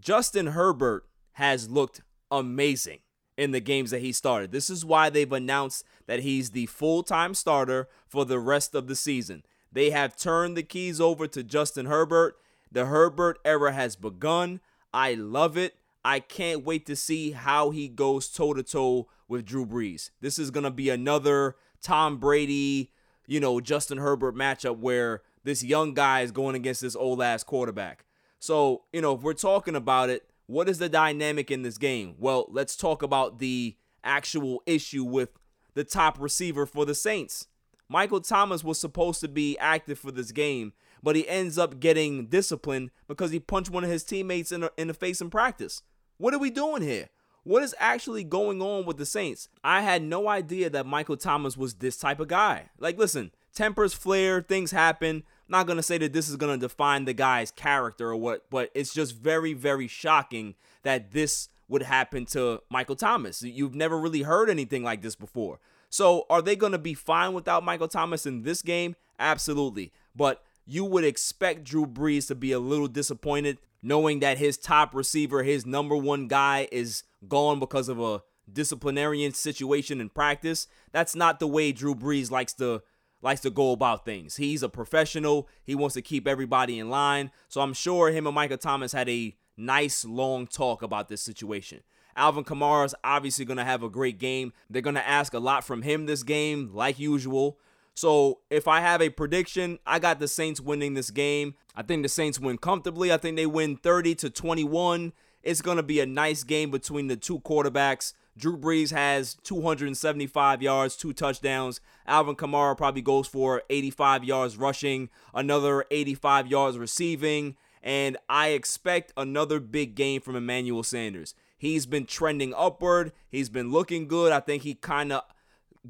Justin 0.00 0.48
Herbert 0.48 1.04
has 1.32 1.68
looked 1.68 2.00
amazing 2.30 3.00
in 3.36 3.50
the 3.50 3.60
games 3.60 3.90
that 3.90 4.00
he 4.00 4.12
started. 4.12 4.52
This 4.52 4.70
is 4.70 4.84
why 4.84 5.10
they've 5.10 5.30
announced 5.30 5.84
that 6.06 6.20
he's 6.20 6.50
the 6.50 6.66
full 6.66 7.02
time 7.02 7.34
starter 7.34 7.88
for 8.08 8.24
the 8.24 8.38
rest 8.38 8.74
of 8.74 8.86
the 8.86 8.96
season. 8.96 9.42
They 9.70 9.90
have 9.90 10.16
turned 10.16 10.56
the 10.56 10.62
keys 10.62 11.00
over 11.00 11.26
to 11.28 11.42
Justin 11.42 11.86
Herbert. 11.86 12.36
The 12.70 12.86
Herbert 12.86 13.38
era 13.44 13.72
has 13.72 13.96
begun. 13.96 14.60
I 14.92 15.14
love 15.14 15.56
it. 15.56 15.74
I 16.04 16.20
can't 16.20 16.64
wait 16.64 16.86
to 16.86 16.96
see 16.96 17.32
how 17.32 17.70
he 17.70 17.88
goes 17.88 18.28
toe 18.28 18.54
to 18.54 18.62
toe 18.62 19.08
with 19.28 19.44
Drew 19.44 19.66
Brees. 19.66 20.10
This 20.20 20.38
is 20.38 20.50
going 20.50 20.64
to 20.64 20.70
be 20.70 20.88
another 20.88 21.56
Tom 21.82 22.18
Brady, 22.18 22.92
you 23.26 23.40
know, 23.40 23.60
Justin 23.60 23.98
Herbert 23.98 24.34
matchup 24.34 24.78
where 24.78 25.22
this 25.44 25.64
young 25.64 25.94
guy 25.94 26.20
is 26.20 26.32
going 26.32 26.54
against 26.54 26.80
this 26.80 26.96
old 26.96 27.22
ass 27.22 27.42
quarterback. 27.42 28.04
So, 28.38 28.82
you 28.92 29.00
know, 29.00 29.14
if 29.14 29.22
we're 29.22 29.32
talking 29.32 29.74
about 29.74 30.10
it, 30.10 30.28
what 30.46 30.68
is 30.68 30.78
the 30.78 30.88
dynamic 30.88 31.50
in 31.50 31.62
this 31.62 31.78
game? 31.78 32.14
Well, 32.18 32.46
let's 32.50 32.76
talk 32.76 33.02
about 33.02 33.38
the 33.38 33.76
actual 34.04 34.62
issue 34.66 35.04
with 35.04 35.30
the 35.74 35.84
top 35.84 36.20
receiver 36.20 36.66
for 36.66 36.84
the 36.84 36.94
Saints. 36.94 37.48
Michael 37.88 38.20
Thomas 38.20 38.64
was 38.64 38.78
supposed 38.78 39.20
to 39.20 39.28
be 39.28 39.58
active 39.58 39.98
for 39.98 40.10
this 40.10 40.32
game, 40.32 40.72
but 41.06 41.14
he 41.14 41.28
ends 41.28 41.56
up 41.56 41.78
getting 41.78 42.26
disciplined 42.26 42.90
because 43.06 43.30
he 43.30 43.38
punched 43.38 43.70
one 43.70 43.84
of 43.84 43.90
his 43.90 44.02
teammates 44.02 44.50
in, 44.50 44.68
in 44.76 44.88
the 44.88 44.92
face 44.92 45.20
in 45.20 45.30
practice. 45.30 45.84
What 46.16 46.34
are 46.34 46.38
we 46.40 46.50
doing 46.50 46.82
here? 46.82 47.10
What 47.44 47.62
is 47.62 47.76
actually 47.78 48.24
going 48.24 48.60
on 48.60 48.84
with 48.86 48.96
the 48.96 49.06
Saints? 49.06 49.48
I 49.62 49.82
had 49.82 50.02
no 50.02 50.26
idea 50.26 50.68
that 50.68 50.84
Michael 50.84 51.16
Thomas 51.16 51.56
was 51.56 51.74
this 51.74 51.96
type 51.96 52.18
of 52.18 52.26
guy. 52.26 52.70
Like, 52.80 52.98
listen, 52.98 53.30
tempers 53.54 53.94
flare, 53.94 54.42
things 54.42 54.72
happen. 54.72 55.22
Not 55.46 55.68
to 55.68 55.80
say 55.80 55.96
that 55.98 56.12
this 56.12 56.28
is 56.28 56.38
to 56.38 56.56
define 56.56 57.04
the 57.04 57.14
guy's 57.14 57.52
character 57.52 58.08
or 58.10 58.16
what, 58.16 58.50
but 58.50 58.70
it's 58.74 58.92
just 58.92 59.14
very, 59.14 59.52
very 59.52 59.86
shocking 59.86 60.56
that 60.82 61.12
this 61.12 61.50
would 61.68 61.82
happen 61.82 62.26
to 62.32 62.62
Michael 62.68 62.96
Thomas. 62.96 63.42
You've 63.42 63.76
never 63.76 63.96
really 63.96 64.22
heard 64.22 64.50
anything 64.50 64.82
like 64.82 65.02
this 65.02 65.14
before. 65.14 65.60
So, 65.88 66.26
are 66.28 66.42
they 66.42 66.56
going 66.56 66.72
to 66.72 66.78
be 66.78 66.94
fine 66.94 67.32
without 67.32 67.62
Michael 67.62 67.86
Thomas 67.86 68.26
in 68.26 68.42
this 68.42 68.60
game? 68.60 68.96
Absolutely. 69.20 69.92
But 70.16 70.42
you 70.66 70.84
would 70.84 71.04
expect 71.04 71.64
Drew 71.64 71.86
Brees 71.86 72.26
to 72.28 72.34
be 72.34 72.52
a 72.52 72.58
little 72.58 72.88
disappointed 72.88 73.58
knowing 73.82 74.20
that 74.20 74.38
his 74.38 74.58
top 74.58 74.94
receiver, 74.94 75.42
his 75.42 75.64
number 75.64 75.96
one 75.96 76.26
guy, 76.26 76.66
is 76.72 77.04
gone 77.28 77.60
because 77.60 77.88
of 77.88 78.00
a 78.00 78.22
disciplinarian 78.52 79.32
situation 79.32 80.00
in 80.00 80.08
practice. 80.08 80.66
That's 80.92 81.14
not 81.14 81.38
the 81.38 81.46
way 81.46 81.72
Drew 81.72 81.94
Brees 81.94 82.30
likes 82.30 82.52
to 82.54 82.82
likes 83.22 83.40
to 83.40 83.50
go 83.50 83.72
about 83.72 84.04
things. 84.04 84.36
He's 84.36 84.62
a 84.62 84.68
professional. 84.68 85.48
He 85.64 85.74
wants 85.74 85.94
to 85.94 86.02
keep 86.02 86.28
everybody 86.28 86.78
in 86.78 86.90
line. 86.90 87.30
So 87.48 87.60
I'm 87.60 87.72
sure 87.72 88.10
him 88.10 88.26
and 88.26 88.34
Michael 88.34 88.58
Thomas 88.58 88.92
had 88.92 89.08
a 89.08 89.34
nice 89.56 90.04
long 90.04 90.46
talk 90.46 90.82
about 90.82 91.08
this 91.08 91.22
situation. 91.22 91.82
Alvin 92.14 92.44
Kamara 92.44 92.86
is 92.86 92.94
obviously 93.04 93.44
going 93.44 93.56
to 93.56 93.64
have 93.64 93.82
a 93.82 93.90
great 93.90 94.18
game. 94.18 94.52
They're 94.70 94.82
going 94.82 94.94
to 94.96 95.06
ask 95.06 95.34
a 95.34 95.38
lot 95.38 95.64
from 95.64 95.82
him 95.82 96.06
this 96.06 96.22
game, 96.22 96.70
like 96.72 96.98
usual. 96.98 97.58
So 97.96 98.40
if 98.50 98.68
I 98.68 98.80
have 98.80 99.00
a 99.00 99.08
prediction, 99.08 99.78
I 99.86 99.98
got 99.98 100.20
the 100.20 100.28
Saints 100.28 100.60
winning 100.60 100.92
this 100.92 101.10
game. 101.10 101.54
I 101.74 101.82
think 101.82 102.02
the 102.02 102.10
Saints 102.10 102.38
win 102.38 102.58
comfortably. 102.58 103.10
I 103.10 103.16
think 103.16 103.36
they 103.36 103.46
win 103.46 103.78
30 103.78 104.14
to 104.16 104.30
21. 104.30 105.14
It's 105.42 105.62
going 105.62 105.78
to 105.78 105.82
be 105.82 106.00
a 106.00 106.06
nice 106.06 106.44
game 106.44 106.70
between 106.70 107.06
the 107.06 107.16
two 107.16 107.40
quarterbacks. 107.40 108.12
Drew 108.36 108.58
Brees 108.58 108.92
has 108.92 109.34
275 109.44 110.60
yards, 110.60 110.94
two 110.94 111.14
touchdowns. 111.14 111.80
Alvin 112.06 112.36
Kamara 112.36 112.76
probably 112.76 113.00
goes 113.00 113.26
for 113.26 113.62
85 113.70 114.24
yards 114.24 114.58
rushing, 114.58 115.08
another 115.32 115.86
85 115.90 116.48
yards 116.48 116.76
receiving, 116.76 117.56
and 117.82 118.18
I 118.28 118.48
expect 118.48 119.14
another 119.16 119.58
big 119.58 119.94
game 119.94 120.20
from 120.20 120.36
Emmanuel 120.36 120.82
Sanders. 120.82 121.34
He's 121.56 121.86
been 121.86 122.04
trending 122.04 122.52
upward. 122.54 123.12
He's 123.30 123.48
been 123.48 123.72
looking 123.72 124.06
good. 124.06 124.32
I 124.32 124.40
think 124.40 124.64
he 124.64 124.74
kind 124.74 125.12
of 125.12 125.22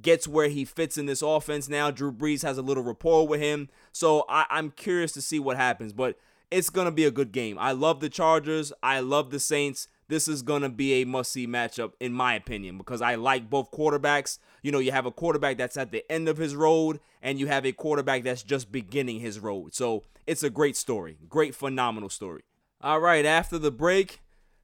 gets 0.02 0.28
where 0.28 0.48
he 0.48 0.64
fits 0.64 0.96
in 0.98 1.06
this 1.06 1.22
offense 1.22 1.68
now. 1.68 1.90
Drew 1.90 2.12
Brees 2.12 2.42
has 2.42 2.58
a 2.58 2.62
little 2.62 2.82
rapport 2.82 3.26
with 3.26 3.40
him. 3.40 3.68
So 3.92 4.24
I, 4.28 4.46
I'm 4.50 4.70
curious 4.70 5.12
to 5.12 5.22
see 5.22 5.38
what 5.38 5.56
happens. 5.56 5.92
But 5.92 6.18
it's 6.50 6.70
going 6.70 6.84
to 6.86 6.92
be 6.92 7.04
a 7.04 7.10
good 7.10 7.32
game. 7.32 7.58
I 7.58 7.72
love 7.72 8.00
the 8.00 8.08
Chargers. 8.08 8.72
I 8.82 9.00
love 9.00 9.30
the 9.30 9.40
Saints. 9.40 9.88
this 10.08 10.28
is 10.28 10.42
going 10.42 10.62
to 10.62 10.68
be 10.68 10.94
a 10.94 11.04
must 11.04 11.32
see 11.32 11.46
matchup, 11.46 11.92
in 12.00 12.12
my 12.12 12.34
opinion, 12.34 12.78
because 12.78 13.02
I 13.02 13.16
like 13.16 13.50
both 13.50 13.70
quarterbacks. 13.72 14.38
You 14.62 14.72
know, 14.72 14.78
you 14.78 14.92
have 14.92 15.06
a 15.06 15.10
quarterback 15.10 15.56
that's 15.56 15.76
at 15.76 15.90
the 15.90 16.10
end 16.10 16.28
of 16.28 16.36
his 16.36 16.54
road, 16.54 17.00
and 17.22 17.38
you 17.38 17.46
have 17.48 17.66
a 17.66 17.72
quarterback 17.72 18.22
that's 18.22 18.42
just 18.42 18.70
beginning 18.70 19.20
his 19.20 19.40
road. 19.40 19.74
So 19.74 20.04
it's 20.26 20.42
a 20.42 20.50
great 20.50 20.76
story. 20.76 21.18
Great, 21.28 21.54
phenomenal 21.54 22.08
story. 22.08 22.42
All 22.80 23.00
right, 23.00 23.24
after 23.24 23.58
the 23.58 23.70
break, 23.70 24.20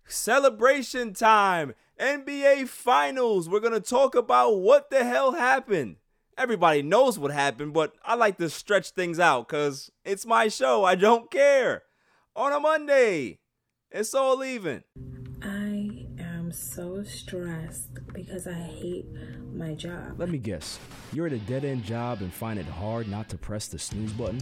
celebration 0.07 1.15
time. 1.15 1.75
NBA 2.01 2.69
Finals. 2.69 3.49
We're 3.49 3.61
going 3.61 3.73
to 3.73 3.81
talk 3.81 4.15
about 4.15 4.57
what 4.57 4.91
the 4.91 5.05
hell 5.05 5.33
happened. 5.33 5.97
Everybody 6.37 6.83
knows 6.83 7.19
what 7.19 7.31
happened, 7.31 7.75
but 7.75 7.93
I 8.05 8.15
like 8.15 8.39
to 8.39 8.49
stretch 8.49 8.91
things 8.91 9.21
out 9.21 9.49
because 9.49 9.91
it's 10.05 10.25
my 10.25 10.49
show. 10.49 10.85
I 10.85 10.95
don't 10.95 11.31
care. 11.31 11.83
On 12.35 12.53
a 12.53 12.59
Monday, 12.59 13.41
it's 13.91 14.15
all 14.15 14.43
even. 14.43 14.83
So 16.53 17.03
stressed 17.03 17.89
because 18.13 18.47
I 18.47 18.53
hate 18.53 19.07
my 19.55 19.73
job. 19.73 20.19
Let 20.19 20.29
me 20.29 20.37
guess. 20.37 20.79
You're 21.11 21.27
at 21.27 21.33
a 21.33 21.39
dead 21.39 21.65
end 21.65 21.83
job 21.83 22.21
and 22.21 22.33
find 22.33 22.59
it 22.59 22.67
hard 22.67 23.09
not 23.09 23.31
to 23.31 23.39
press 23.39 23.69
the 23.69 23.79
snooze 23.79 24.13
button? 24.13 24.41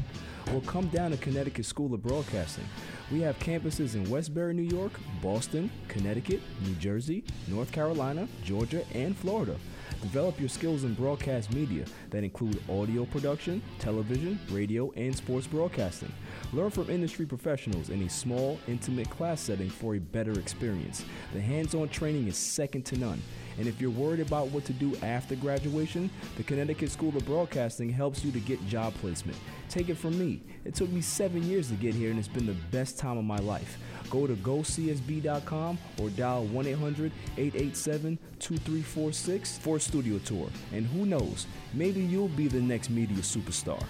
Well, 0.49 0.61
come 0.63 0.89
down 0.89 1.13
to 1.13 1.17
Connecticut 1.19 1.65
School 1.65 1.95
of 1.95 2.03
Broadcasting. 2.03 2.65
We 3.13 3.21
have 3.21 3.39
campuses 3.39 3.95
in 3.95 4.11
Westbury, 4.11 4.55
New 4.55 4.63
York, 4.63 4.93
Boston, 5.23 5.71
Connecticut, 5.87 6.41
New 6.65 6.75
Jersey, 6.75 7.23
North 7.47 7.71
Carolina, 7.71 8.27
Georgia, 8.45 8.85
and 8.93 9.17
Florida. 9.17 9.57
Develop 10.03 10.41
your 10.41 10.49
skills 10.49 10.85
in 10.85 10.95
broadcast 10.95 11.53
media 11.53 11.85
that 12.11 12.25
include 12.25 12.61
audio 12.69 13.05
production, 13.05 13.63
television, 13.79 14.41
radio, 14.51 14.91
and 14.97 15.15
sports 15.15 15.47
broadcasting. 15.47 16.13
Learn 16.53 16.71
from 16.71 16.91
industry 16.91 17.27
professionals 17.27 17.91
in 17.91 18.03
a 18.03 18.09
small, 18.09 18.59
intimate 18.67 19.09
class 19.09 19.41
setting 19.41 19.71
for 19.71 19.95
a 19.95 20.01
better 20.01 20.33
experience. 20.33 21.05
The 21.33 21.41
hands 21.41 21.77
on 21.77 21.89
training 21.89 22.27
is 22.27 22.37
second 22.37 22.85
to 22.87 22.99
none. 22.99 23.23
And 23.59 23.69
if 23.69 23.81
you're 23.81 23.91
worried 23.91 24.21
about 24.21 24.49
what 24.49 24.65
to 24.65 24.73
do 24.73 24.97
after 24.97 25.37
graduation, 25.37 26.11
the 26.37 26.43
Connecticut 26.43 26.91
School 26.91 27.17
of 27.17 27.25
Broadcasting 27.25 27.89
helps 27.89 28.25
you 28.25 28.33
to 28.33 28.41
get 28.41 28.65
job 28.67 28.95
placement. 28.95 29.39
Take 29.69 29.91
it 29.91 29.97
from 29.97 30.19
me. 30.19 30.43
It 30.65 30.75
took 30.75 30.91
me 30.91 31.01
seven 31.03 31.43
years 31.45 31.69
to 31.69 31.75
get 31.75 31.95
here, 31.95 32.11
and 32.11 32.19
it's 32.19 32.27
been 32.27 32.47
the 32.47 32.57
best 32.73 32.99
time 32.99 33.19
of 33.19 33.25
my 33.25 33.39
life. 33.39 33.79
Go 34.11 34.27
to 34.27 34.35
gocsb.com 34.35 35.79
or 36.01 36.11
dial 36.11 36.45
1 36.47 36.67
800 36.67 37.13
887 37.37 38.19
2346 38.41 39.59
for 39.59 39.77
a 39.77 39.81
studio 39.81 40.19
tour. 40.19 40.49
And 40.73 40.87
who 40.87 41.07
knows, 41.07 41.47
maybe 41.75 42.01
you'll 42.01 42.29
be 42.29 42.49
the 42.49 42.61
next 42.61 42.91
media 42.91 43.19
superstar. 43.19 43.85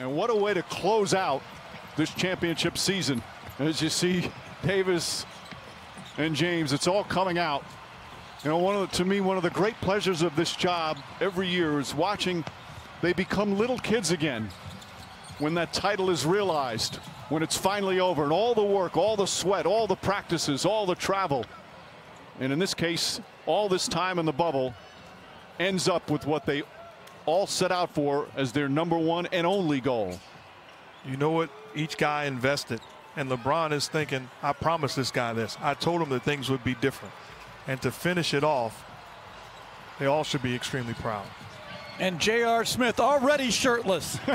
And 0.00 0.16
what 0.16 0.30
a 0.30 0.34
way 0.34 0.54
to 0.54 0.62
close 0.62 1.12
out 1.12 1.42
this 1.98 2.08
championship 2.14 2.78
season. 2.78 3.22
As 3.58 3.82
you 3.82 3.90
see, 3.90 4.30
Davis 4.64 5.26
and 6.16 6.34
James, 6.34 6.72
it's 6.72 6.86
all 6.86 7.04
coming 7.04 7.36
out. 7.36 7.62
You 8.42 8.48
know, 8.48 8.56
one 8.56 8.76
of 8.76 8.90
the, 8.90 8.96
to 8.96 9.04
me, 9.04 9.20
one 9.20 9.36
of 9.36 9.42
the 9.42 9.50
great 9.50 9.74
pleasures 9.82 10.22
of 10.22 10.34
this 10.36 10.56
job 10.56 10.96
every 11.20 11.48
year 11.48 11.78
is 11.78 11.94
watching 11.94 12.42
they 13.02 13.12
become 13.12 13.58
little 13.58 13.78
kids 13.78 14.10
again 14.10 14.48
when 15.38 15.52
that 15.54 15.74
title 15.74 16.08
is 16.08 16.24
realized, 16.24 16.96
when 17.28 17.42
it's 17.42 17.56
finally 17.56 18.00
over, 18.00 18.24
and 18.24 18.32
all 18.32 18.54
the 18.54 18.64
work, 18.64 18.96
all 18.96 19.16
the 19.16 19.26
sweat, 19.26 19.66
all 19.66 19.86
the 19.86 19.96
practices, 19.96 20.64
all 20.64 20.86
the 20.86 20.94
travel, 20.94 21.44
and 22.40 22.54
in 22.54 22.58
this 22.58 22.72
case, 22.72 23.20
all 23.44 23.68
this 23.68 23.86
time 23.86 24.18
in 24.18 24.24
the 24.24 24.32
bubble 24.32 24.72
ends 25.58 25.88
up 25.88 26.10
with 26.10 26.26
what 26.26 26.46
they 26.46 26.62
all 27.26 27.46
set 27.46 27.72
out 27.72 27.94
for 27.94 28.26
as 28.36 28.52
their 28.52 28.68
number 28.68 28.98
one 28.98 29.26
and 29.26 29.46
only 29.46 29.80
goal. 29.80 30.18
You 31.04 31.16
know 31.16 31.30
what? 31.30 31.50
Each 31.74 31.96
guy 31.96 32.24
invested. 32.24 32.80
And 33.16 33.30
LeBron 33.30 33.72
is 33.72 33.88
thinking, 33.88 34.28
I 34.42 34.52
promised 34.52 34.96
this 34.96 35.10
guy 35.10 35.32
this. 35.32 35.56
I 35.60 35.74
told 35.74 36.00
him 36.02 36.10
that 36.10 36.22
things 36.22 36.48
would 36.50 36.62
be 36.64 36.74
different. 36.74 37.14
And 37.66 37.80
to 37.82 37.90
finish 37.90 38.34
it 38.34 38.44
off, 38.44 38.84
they 39.98 40.06
all 40.06 40.24
should 40.24 40.42
be 40.42 40.54
extremely 40.54 40.94
proud. 40.94 41.26
And 41.98 42.18
J.R. 42.18 42.64
Smith 42.64 42.98
already 42.98 43.50
shirtless. 43.50 44.16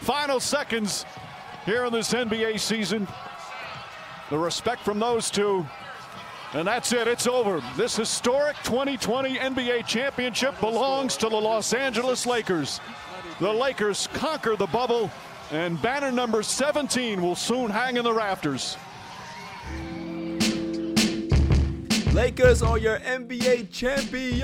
Final 0.00 0.40
seconds 0.40 1.04
here 1.64 1.84
in 1.84 1.92
this 1.92 2.12
NBA 2.12 2.58
season. 2.58 3.06
The 4.30 4.38
respect 4.38 4.80
from 4.82 4.98
those 4.98 5.30
two. 5.30 5.64
And 6.54 6.68
that's 6.68 6.92
it. 6.92 7.08
It's 7.08 7.26
over. 7.26 7.62
This 7.76 7.96
historic 7.96 8.56
2020 8.64 9.36
NBA 9.36 9.86
championship 9.86 10.60
belongs 10.60 11.16
to 11.16 11.30
the 11.30 11.36
Los 11.36 11.72
Angeles 11.72 12.26
Lakers. 12.26 12.78
The 13.40 13.50
Lakers 13.50 14.06
conquer 14.12 14.54
the 14.56 14.66
bubble, 14.66 15.10
and 15.50 15.80
banner 15.80 16.12
number 16.12 16.42
17 16.42 17.22
will 17.22 17.36
soon 17.36 17.70
hang 17.70 17.96
in 17.96 18.04
the 18.04 18.12
rafters. 18.12 18.76
Lakers 22.12 22.62
are 22.62 22.76
your 22.76 22.98
NBA 22.98 23.72
champions. 23.72 24.42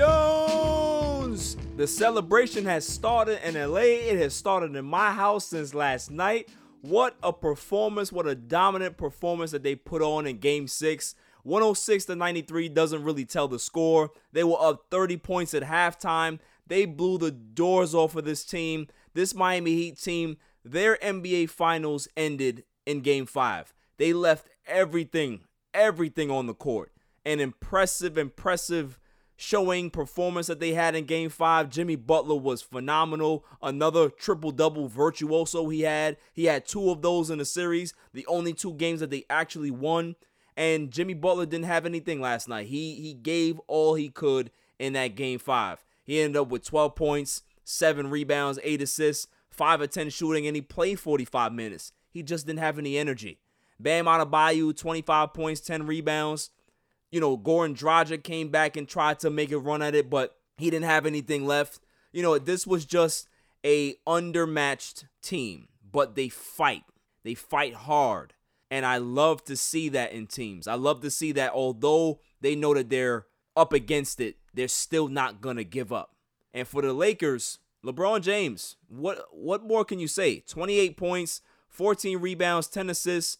The 1.77 1.85
celebration 1.85 2.65
has 2.65 2.87
started 2.87 3.47
in 3.47 3.53
LA. 3.53 3.81
It 3.81 4.17
has 4.17 4.33
started 4.33 4.75
in 4.75 4.83
my 4.83 5.11
house 5.11 5.45
since 5.45 5.75
last 5.75 6.09
night. 6.09 6.49
What 6.81 7.15
a 7.21 7.31
performance. 7.31 8.11
What 8.11 8.25
a 8.25 8.33
dominant 8.33 8.97
performance 8.97 9.51
that 9.51 9.61
they 9.61 9.75
put 9.75 10.01
on 10.01 10.25
in 10.25 10.39
game 10.39 10.67
six. 10.67 11.13
106 11.43 12.05
to 12.05 12.15
93 12.15 12.69
doesn't 12.69 13.03
really 13.03 13.25
tell 13.25 13.47
the 13.47 13.59
score. 13.59 14.11
They 14.31 14.43
were 14.43 14.59
up 14.59 14.87
30 14.91 15.17
points 15.17 15.53
at 15.53 15.63
halftime. 15.63 16.39
They 16.67 16.85
blew 16.85 17.17
the 17.17 17.31
doors 17.31 17.95
off 17.95 18.15
of 18.15 18.25
this 18.25 18.43
team. 18.43 18.87
This 19.13 19.33
Miami 19.33 19.75
Heat 19.75 19.99
team, 19.99 20.37
their 20.63 20.97
NBA 20.97 21.49
finals 21.49 22.07
ended 22.15 22.63
in 22.85 23.01
game 23.01 23.25
five. 23.25 23.73
They 23.97 24.13
left 24.13 24.47
everything, 24.67 25.41
everything 25.73 26.29
on 26.31 26.47
the 26.47 26.53
court. 26.53 26.91
An 27.25 27.39
impressive, 27.39 28.17
impressive 28.17 28.99
showing 29.35 29.89
performance 29.89 30.47
that 30.47 30.59
they 30.59 30.73
had 30.73 30.95
in 30.95 31.05
game 31.05 31.29
five. 31.29 31.69
Jimmy 31.69 31.95
Butler 31.95 32.35
was 32.35 32.61
phenomenal. 32.61 33.45
Another 33.61 34.09
triple 34.09 34.51
double 34.51 34.89
virtuoso 34.89 35.69
he 35.69 35.81
had. 35.81 36.17
He 36.33 36.45
had 36.45 36.65
two 36.65 36.89
of 36.89 37.01
those 37.01 37.29
in 37.29 37.37
the 37.37 37.45
series, 37.45 37.93
the 38.13 38.25
only 38.27 38.53
two 38.53 38.73
games 38.73 38.99
that 38.99 39.09
they 39.09 39.23
actually 39.29 39.71
won. 39.71 40.15
And 40.59 40.91
Jimmy 40.91 41.13
Butler 41.13 41.45
didn't 41.45 41.67
have 41.67 41.85
anything 41.85 42.19
last 42.19 42.49
night. 42.49 42.67
He 42.67 42.95
he 42.95 43.13
gave 43.13 43.59
all 43.67 43.95
he 43.95 44.09
could 44.09 44.51
in 44.77 44.91
that 44.91 45.15
game 45.15 45.39
five. 45.39 45.85
He 46.03 46.19
ended 46.19 46.41
up 46.41 46.49
with 46.49 46.65
12 46.65 46.95
points, 46.95 47.43
seven 47.63 48.09
rebounds, 48.09 48.59
eight 48.61 48.81
assists, 48.81 49.27
five 49.49 49.79
of 49.79 49.89
10 49.89 50.09
shooting, 50.09 50.45
and 50.45 50.57
he 50.57 50.61
played 50.61 50.99
45 50.99 51.53
minutes. 51.53 51.93
He 52.11 52.23
just 52.23 52.45
didn't 52.45 52.59
have 52.59 52.77
any 52.77 52.97
energy. 52.97 53.39
Bam 53.79 54.05
Adebayo, 54.05 54.75
25 54.75 55.33
points, 55.33 55.61
10 55.61 55.87
rebounds. 55.87 56.49
You 57.09 57.21
know, 57.21 57.37
Goran 57.37 57.77
Dragic 57.77 58.23
came 58.23 58.49
back 58.49 58.75
and 58.75 58.85
tried 58.85 59.19
to 59.19 59.29
make 59.29 59.53
a 59.53 59.57
run 59.57 59.81
at 59.81 59.95
it, 59.95 60.09
but 60.09 60.35
he 60.57 60.69
didn't 60.69 60.85
have 60.89 61.05
anything 61.05 61.45
left. 61.45 61.79
You 62.11 62.21
know, 62.21 62.37
this 62.37 62.67
was 62.67 62.83
just 62.85 63.29
a 63.65 63.93
undermatched 64.05 65.05
team, 65.21 65.69
but 65.89 66.15
they 66.15 66.27
fight. 66.27 66.83
They 67.23 67.35
fight 67.35 67.75
hard. 67.75 68.33
And 68.71 68.85
I 68.85 68.97
love 68.97 69.43
to 69.45 69.55
see 69.55 69.89
that 69.89 70.11
in 70.11 70.27
teams. 70.27 70.67
I 70.67 70.75
love 70.75 71.01
to 71.01 71.09
see 71.09 71.31
that 71.33 71.53
although 71.53 72.19
they 72.41 72.55
know 72.55 72.73
that 72.73 72.89
they're 72.89 73.25
up 73.55 73.73
against 73.73 74.19
it, 74.19 74.37
they're 74.53 74.67
still 74.67 75.07
not 75.07 75.41
going 75.41 75.57
to 75.57 75.63
give 75.63 75.91
up. 75.91 76.15
And 76.53 76.67
for 76.67 76.81
the 76.81 76.93
Lakers, 76.93 77.59
LeBron 77.85 78.21
James, 78.21 78.75
what 78.87 79.25
what 79.31 79.63
more 79.63 79.85
can 79.85 79.99
you 79.99 80.07
say? 80.07 80.41
28 80.41 80.97
points, 80.97 81.41
14 81.69 82.19
rebounds, 82.19 82.67
10 82.67 82.89
assists, 82.89 83.37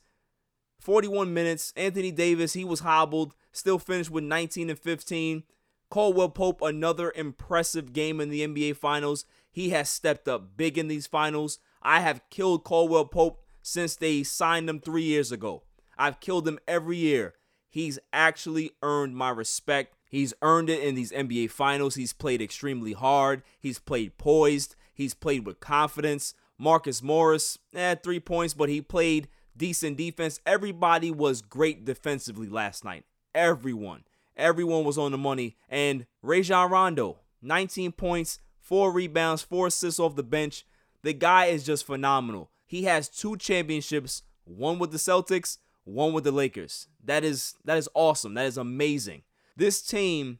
41 0.79 1.33
minutes. 1.33 1.73
Anthony 1.75 2.11
Davis, 2.11 2.53
he 2.53 2.63
was 2.63 2.81
hobbled, 2.81 3.35
still 3.51 3.79
finished 3.79 4.09
with 4.09 4.23
19 4.23 4.69
and 4.69 4.79
15. 4.79 5.43
Caldwell 5.89 6.29
Pope, 6.29 6.61
another 6.61 7.11
impressive 7.15 7.93
game 7.93 8.21
in 8.21 8.29
the 8.29 8.45
NBA 8.45 8.77
Finals. 8.77 9.25
He 9.51 9.69
has 9.69 9.89
stepped 9.89 10.27
up 10.27 10.55
big 10.55 10.77
in 10.77 10.87
these 10.87 11.07
finals. 11.07 11.59
I 11.81 12.01
have 12.01 12.21
killed 12.29 12.63
Caldwell 12.63 13.05
Pope 13.05 13.41
since 13.61 13.95
they 13.95 14.23
signed 14.23 14.69
him 14.69 14.79
three 14.79 15.03
years 15.03 15.31
ago. 15.31 15.63
I've 15.97 16.19
killed 16.19 16.47
him 16.47 16.59
every 16.67 16.97
year. 16.97 17.35
He's 17.69 17.99
actually 18.11 18.71
earned 18.81 19.15
my 19.15 19.29
respect. 19.29 19.95
He's 20.09 20.33
earned 20.41 20.69
it 20.69 20.81
in 20.81 20.95
these 20.95 21.11
NBA 21.11 21.51
Finals. 21.51 21.95
He's 21.95 22.13
played 22.13 22.41
extremely 22.41 22.93
hard. 22.93 23.43
He's 23.59 23.79
played 23.79 24.17
poised. 24.17 24.75
He's 24.93 25.13
played 25.13 25.45
with 25.45 25.59
confidence. 25.59 26.33
Marcus 26.57 27.01
Morris, 27.01 27.57
eh, 27.73 27.95
three 27.95 28.19
points, 28.19 28.53
but 28.53 28.69
he 28.69 28.81
played 28.81 29.29
decent 29.55 29.97
defense. 29.97 30.39
Everybody 30.45 31.11
was 31.11 31.41
great 31.41 31.85
defensively 31.85 32.47
last 32.47 32.83
night. 32.83 33.05
Everyone. 33.35 34.03
Everyone 34.35 34.83
was 34.83 34.97
on 34.97 35.11
the 35.11 35.17
money. 35.17 35.57
And 35.69 36.05
Rajon 36.21 36.71
Rondo, 36.71 37.19
19 37.41 37.91
points, 37.91 38.39
four 38.59 38.91
rebounds, 38.91 39.41
four 39.41 39.67
assists 39.67 39.99
off 39.99 40.15
the 40.15 40.23
bench. 40.23 40.65
The 41.03 41.13
guy 41.13 41.45
is 41.45 41.63
just 41.63 41.85
phenomenal. 41.85 42.49
He 42.69 42.83
has 42.83 43.09
two 43.09 43.35
championships, 43.35 44.21
one 44.43 44.77
with 44.77 44.91
the 44.91 44.99
Celtics, 44.99 45.57
one 45.85 46.13
with 46.13 46.23
the 46.23 46.31
Lakers. 46.31 46.87
That 47.03 47.23
is 47.23 47.55
that 47.65 47.79
is 47.79 47.89
awesome. 47.95 48.35
That 48.35 48.45
is 48.45 48.57
amazing. 48.57 49.23
This 49.57 49.81
team, 49.81 50.37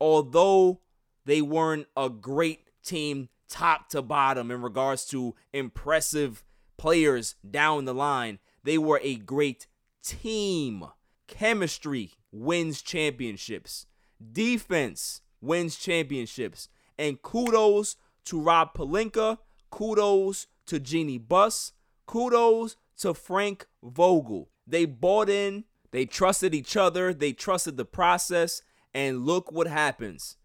although 0.00 0.78
they 1.24 1.42
weren't 1.42 1.88
a 1.96 2.08
great 2.08 2.68
team 2.84 3.30
top 3.48 3.88
to 3.88 4.00
bottom 4.00 4.52
in 4.52 4.62
regards 4.62 5.04
to 5.06 5.34
impressive 5.52 6.44
players 6.76 7.34
down 7.50 7.84
the 7.84 7.94
line, 7.94 8.38
They 8.62 8.78
were 8.78 9.00
a 9.02 9.16
great 9.16 9.66
team. 10.04 10.84
Chemistry 11.26 12.12
wins 12.30 12.80
championships. 12.80 13.86
Defense 14.20 15.20
wins 15.40 15.74
championships. 15.74 16.68
And 16.96 17.20
kudos 17.22 17.96
to 18.26 18.40
Rob 18.40 18.72
Pelinka. 18.72 19.38
Kudos 19.68 20.46
to 20.66 20.80
Jeanie 20.80 21.18
Buss. 21.18 21.72
Kudos 22.06 22.76
to 22.98 23.14
Frank 23.14 23.66
Vogel. 23.82 24.50
They 24.66 24.84
bought 24.84 25.28
in, 25.28 25.64
they 25.90 26.06
trusted 26.06 26.54
each 26.54 26.76
other, 26.76 27.12
they 27.12 27.32
trusted 27.32 27.76
the 27.76 27.84
process, 27.84 28.62
and 28.94 29.24
look 29.24 29.50
what 29.50 29.66
happens. 29.66 30.36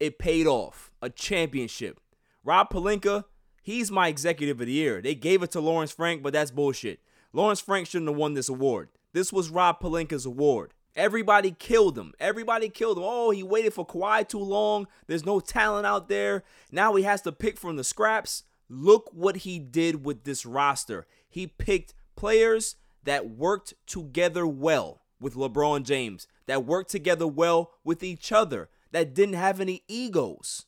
It 0.00 0.18
paid 0.18 0.46
off. 0.46 0.90
A 1.00 1.10
championship. 1.10 2.00
Rob 2.44 2.70
Pelinka, 2.70 3.24
he's 3.62 3.90
my 3.90 4.08
executive 4.08 4.60
of 4.60 4.66
the 4.66 4.72
year. 4.72 5.00
They 5.00 5.14
gave 5.14 5.42
it 5.42 5.52
to 5.52 5.60
Lawrence 5.60 5.92
Frank, 5.92 6.22
but 6.22 6.32
that's 6.32 6.50
bullshit. 6.50 7.00
Lawrence 7.32 7.60
Frank 7.60 7.86
shouldn't 7.86 8.10
have 8.10 8.18
won 8.18 8.34
this 8.34 8.48
award. 8.48 8.88
This 9.12 9.32
was 9.32 9.50
Rob 9.50 9.80
Pelinka's 9.80 10.26
award. 10.26 10.74
Everybody 10.94 11.52
killed 11.52 11.96
him. 11.96 12.12
Everybody 12.20 12.68
killed 12.68 12.98
him. 12.98 13.04
Oh, 13.06 13.30
he 13.30 13.42
waited 13.42 13.72
for 13.72 13.86
Kawhi 13.86 14.28
too 14.28 14.38
long. 14.38 14.86
There's 15.06 15.24
no 15.24 15.40
talent 15.40 15.86
out 15.86 16.08
there. 16.08 16.44
Now 16.70 16.94
he 16.94 17.04
has 17.04 17.22
to 17.22 17.32
pick 17.32 17.56
from 17.56 17.76
the 17.76 17.84
scraps. 17.84 18.44
Look 18.74 19.10
what 19.12 19.36
he 19.36 19.58
did 19.58 20.02
with 20.02 20.24
this 20.24 20.46
roster. 20.46 21.06
He 21.28 21.46
picked 21.46 21.92
players 22.16 22.76
that 23.04 23.28
worked 23.28 23.74
together 23.86 24.46
well 24.46 25.02
with 25.20 25.34
LeBron 25.34 25.82
James, 25.84 26.26
that 26.46 26.64
worked 26.64 26.90
together 26.90 27.26
well 27.26 27.72
with 27.84 28.02
each 28.02 28.32
other, 28.32 28.70
that 28.90 29.12
didn't 29.12 29.34
have 29.34 29.60
any 29.60 29.82
egos. 29.88 30.64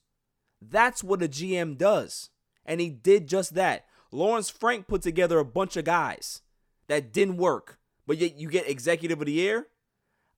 That's 0.60 1.02
what 1.02 1.22
a 1.22 1.28
GM 1.28 1.78
does. 1.78 2.28
And 2.66 2.78
he 2.78 2.90
did 2.90 3.26
just 3.26 3.54
that. 3.54 3.86
Lawrence 4.12 4.50
Frank 4.50 4.86
put 4.86 5.00
together 5.00 5.38
a 5.38 5.44
bunch 5.44 5.78
of 5.78 5.86
guys 5.86 6.42
that 6.88 7.10
didn't 7.10 7.38
work, 7.38 7.78
but 8.06 8.18
yet 8.18 8.38
you 8.38 8.50
get 8.50 8.68
executive 8.68 9.18
of 9.18 9.26
the 9.26 9.32
year. 9.32 9.68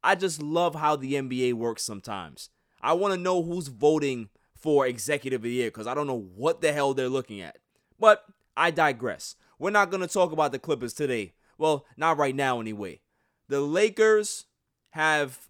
I 0.05 0.14
just 0.14 0.40
love 0.40 0.76
how 0.76 0.94
the 0.94 1.14
NBA 1.14 1.55
works 1.55 1.83
sometimes. 1.83 2.48
I 2.81 2.92
want 2.92 3.12
to 3.14 3.20
know 3.20 3.42
who's 3.42 3.66
voting 3.66 4.29
for 4.57 4.87
executive 4.87 5.40
of 5.40 5.45
the 5.45 5.51
year 5.51 5.69
because 5.69 5.87
I 5.87 5.95
don't 5.95 6.07
know 6.07 6.29
what 6.35 6.61
the 6.61 6.73
hell 6.73 6.95
they're 6.95 7.09
looking 7.09 7.40
at. 7.40 7.59
But 7.99 8.25
I 8.57 8.71
digress. 8.71 9.37
We're 9.59 9.71
not 9.71 9.90
going 9.90 10.01
to 10.01 10.09
talk 10.12 10.33
about 10.33 10.53
the 10.53 10.59
Clippers 10.59 10.92
today. 10.92 11.35
Well, 11.59 11.87
not 11.97 12.19
right 12.19 12.35
now, 12.35 12.61
anyway. 12.61 13.01
The 13.49 13.61
Lakers 13.61 14.47
have, 14.90 15.49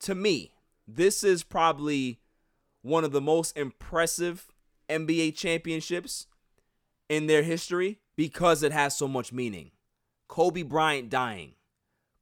to 0.00 0.14
me, 0.14 0.52
this 0.86 1.24
is 1.24 1.42
probably 1.42 2.20
one 2.82 3.04
of 3.04 3.12
the 3.12 3.20
most 3.20 3.56
impressive 3.56 4.46
NBA 4.88 5.36
championships 5.36 6.26
in 7.08 7.26
their 7.26 7.42
history 7.42 7.98
because 8.16 8.62
it 8.62 8.72
has 8.72 8.96
so 8.96 9.08
much 9.08 9.32
meaning. 9.32 9.70
Kobe 10.28 10.62
Bryant 10.62 11.10
dying, 11.10 11.54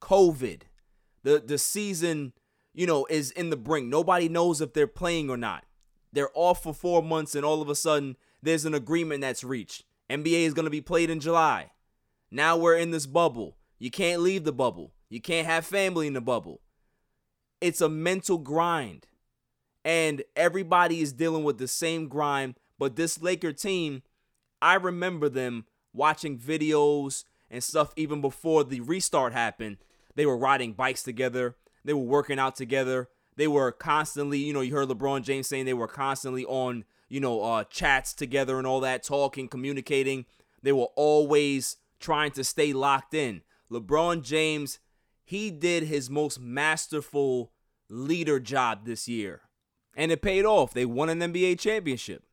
COVID, 0.01 0.63
the 1.23 1.43
the 1.45 1.57
season, 1.57 2.33
you 2.73 2.85
know, 2.85 3.05
is 3.09 3.31
in 3.31 3.49
the 3.49 3.57
brink. 3.57 3.87
Nobody 3.87 4.27
knows 4.27 4.61
if 4.61 4.73
they're 4.73 4.87
playing 4.87 5.29
or 5.29 5.37
not. 5.37 5.65
They're 6.13 6.29
off 6.33 6.63
for 6.63 6.73
4 6.73 7.03
months 7.03 7.35
and 7.35 7.43
all 7.43 7.61
of 7.61 7.67
a 7.67 7.75
sudden 7.75 8.15
there's 8.41 8.63
an 8.63 8.73
agreement 8.73 9.21
that's 9.21 9.43
reached. 9.43 9.83
NBA 10.09 10.45
is 10.45 10.53
going 10.53 10.65
to 10.65 10.69
be 10.69 10.79
played 10.79 11.09
in 11.09 11.19
July. 11.19 11.71
Now 12.31 12.55
we're 12.55 12.77
in 12.77 12.91
this 12.91 13.05
bubble. 13.05 13.57
You 13.79 13.91
can't 13.91 14.21
leave 14.21 14.43
the 14.43 14.53
bubble. 14.53 14.93
You 15.09 15.19
can't 15.19 15.47
have 15.47 15.65
family 15.65 16.07
in 16.07 16.13
the 16.13 16.21
bubble. 16.21 16.61
It's 17.59 17.81
a 17.81 17.89
mental 17.89 18.37
grind. 18.37 19.07
And 19.83 20.23
everybody 20.35 21.01
is 21.01 21.13
dealing 21.13 21.43
with 21.43 21.57
the 21.57 21.67
same 21.67 22.07
grind. 22.07 22.55
But 22.79 22.95
this 22.95 23.21
Laker 23.21 23.51
team, 23.51 24.03
I 24.61 24.75
remember 24.75 25.29
them 25.29 25.65
watching 25.93 26.37
videos 26.37 27.25
and 27.49 27.63
stuff 27.63 27.91
even 27.95 28.21
before 28.21 28.63
the 28.63 28.81
restart 28.81 29.33
happened. 29.33 29.77
They 30.15 30.25
were 30.25 30.37
riding 30.37 30.73
bikes 30.73 31.03
together. 31.03 31.55
They 31.83 31.93
were 31.93 31.99
working 31.99 32.39
out 32.39 32.55
together. 32.55 33.09
They 33.35 33.47
were 33.47 33.71
constantly, 33.71 34.37
you 34.39 34.53
know, 34.53 34.61
you 34.61 34.73
heard 34.73 34.89
LeBron 34.89 35.23
James 35.23 35.47
saying 35.47 35.65
they 35.65 35.73
were 35.73 35.87
constantly 35.87 36.45
on, 36.45 36.85
you 37.09 37.19
know, 37.19 37.41
uh, 37.41 37.63
chats 37.65 38.13
together 38.13 38.57
and 38.57 38.67
all 38.67 38.79
that, 38.81 39.03
talking, 39.03 39.47
communicating. 39.47 40.25
They 40.61 40.71
were 40.71 40.89
always 40.95 41.77
trying 41.99 42.31
to 42.31 42.43
stay 42.43 42.73
locked 42.73 43.13
in. 43.13 43.41
LeBron 43.71 44.23
James, 44.23 44.79
he 45.23 45.49
did 45.49 45.83
his 45.83 46.09
most 46.09 46.39
masterful 46.39 47.51
leader 47.89 48.39
job 48.39 48.85
this 48.85 49.07
year. 49.07 49.41
And 49.95 50.11
it 50.11 50.21
paid 50.21 50.45
off. 50.45 50.73
They 50.73 50.85
won 50.85 51.09
an 51.09 51.19
NBA 51.19 51.59
championship. 51.59 52.23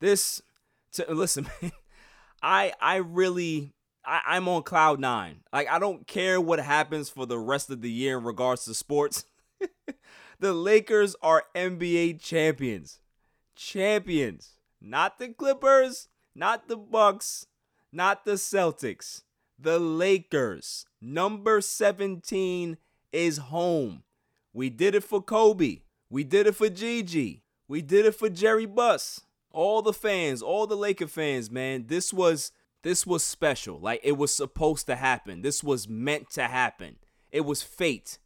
This 0.00 0.42
to, 0.92 1.06
listen, 1.12 1.48
man, 1.62 1.72
I 2.42 2.72
I 2.80 2.96
really 2.96 3.74
I, 4.04 4.20
I'm 4.26 4.48
on 4.48 4.62
cloud 4.62 5.00
nine. 5.00 5.40
Like 5.52 5.68
I 5.70 5.78
don't 5.78 6.06
care 6.06 6.40
what 6.40 6.58
happens 6.58 7.08
for 7.08 7.26
the 7.26 7.38
rest 7.38 7.70
of 7.70 7.80
the 7.80 7.90
year 7.90 8.18
in 8.18 8.24
regards 8.24 8.64
to 8.64 8.74
sports. 8.74 9.24
the 10.40 10.52
Lakers 10.52 11.16
are 11.22 11.44
NBA 11.54 12.20
champions. 12.20 13.00
Champions. 13.54 14.56
Not 14.80 15.18
the 15.18 15.28
Clippers, 15.28 16.08
not 16.34 16.68
the 16.68 16.76
Bucks, 16.76 17.46
not 17.92 18.24
the 18.24 18.32
Celtics. 18.32 19.22
The 19.58 19.78
Lakers. 19.78 20.86
Number 21.00 21.60
17 21.60 22.78
is 23.12 23.36
home. 23.38 24.04
We 24.52 24.70
did 24.70 24.94
it 24.94 25.04
for 25.04 25.22
Kobe. 25.22 25.82
We 26.08 26.24
did 26.24 26.46
it 26.46 26.56
for 26.56 26.68
Gigi. 26.68 27.44
We 27.68 27.82
did 27.82 28.06
it 28.06 28.14
for 28.14 28.28
Jerry 28.28 28.66
Buss. 28.66 29.20
All 29.52 29.82
the 29.82 29.92
fans, 29.92 30.42
all 30.42 30.66
the 30.66 30.76
Laker 30.76 31.06
fans, 31.06 31.50
man. 31.50 31.86
This 31.88 32.12
was 32.12 32.52
this 32.82 33.06
was 33.06 33.22
special. 33.22 33.78
Like 33.78 34.00
it 34.02 34.16
was 34.16 34.34
supposed 34.34 34.86
to 34.86 34.96
happen. 34.96 35.42
This 35.42 35.62
was 35.62 35.88
meant 35.88 36.30
to 36.30 36.44
happen. 36.44 36.96
It 37.30 37.44
was 37.44 37.62
fate 37.62 38.18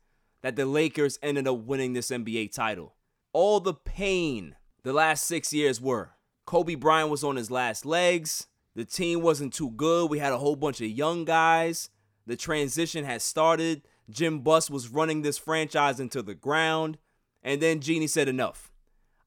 that 0.45 0.57
the 0.57 0.67
Lakers 0.67 1.19
ended 1.23 1.49
up 1.49 1.57
winning 1.61 1.95
this 1.95 2.11
NBA 2.11 2.53
title. 2.53 2.95
All 3.33 3.61
the 3.61 3.73
pain 3.73 4.57
the 4.83 4.93
last 4.93 5.25
6 5.25 5.55
years 5.55 5.81
were. 5.81 6.11
Kobe 6.45 6.75
Bryant 6.75 7.09
was 7.09 7.25
on 7.25 7.37
his 7.37 7.51
last 7.51 7.87
legs. 7.87 8.47
The 8.77 8.85
team 8.85 9.23
wasn't 9.23 9.55
too 9.55 9.71
good. 9.71 10.11
We 10.11 10.19
had 10.19 10.35
a 10.35 10.39
whole 10.39 10.55
bunch 10.55 10.83
of 10.83 10.89
young 10.89 11.25
guys. 11.25 11.89
The 12.27 12.37
transition 12.37 13.07
had 13.07 13.23
started. 13.23 13.85
Jim 14.11 14.41
Buss 14.41 14.69
was 14.69 14.91
running 14.91 15.23
this 15.23 15.39
franchise 15.39 15.99
into 15.99 16.21
the 16.21 16.35
ground. 16.35 16.99
And 17.43 17.63
then 17.63 17.81
Jeanie 17.81 18.07
said, 18.07 18.29
Enough. 18.29 18.71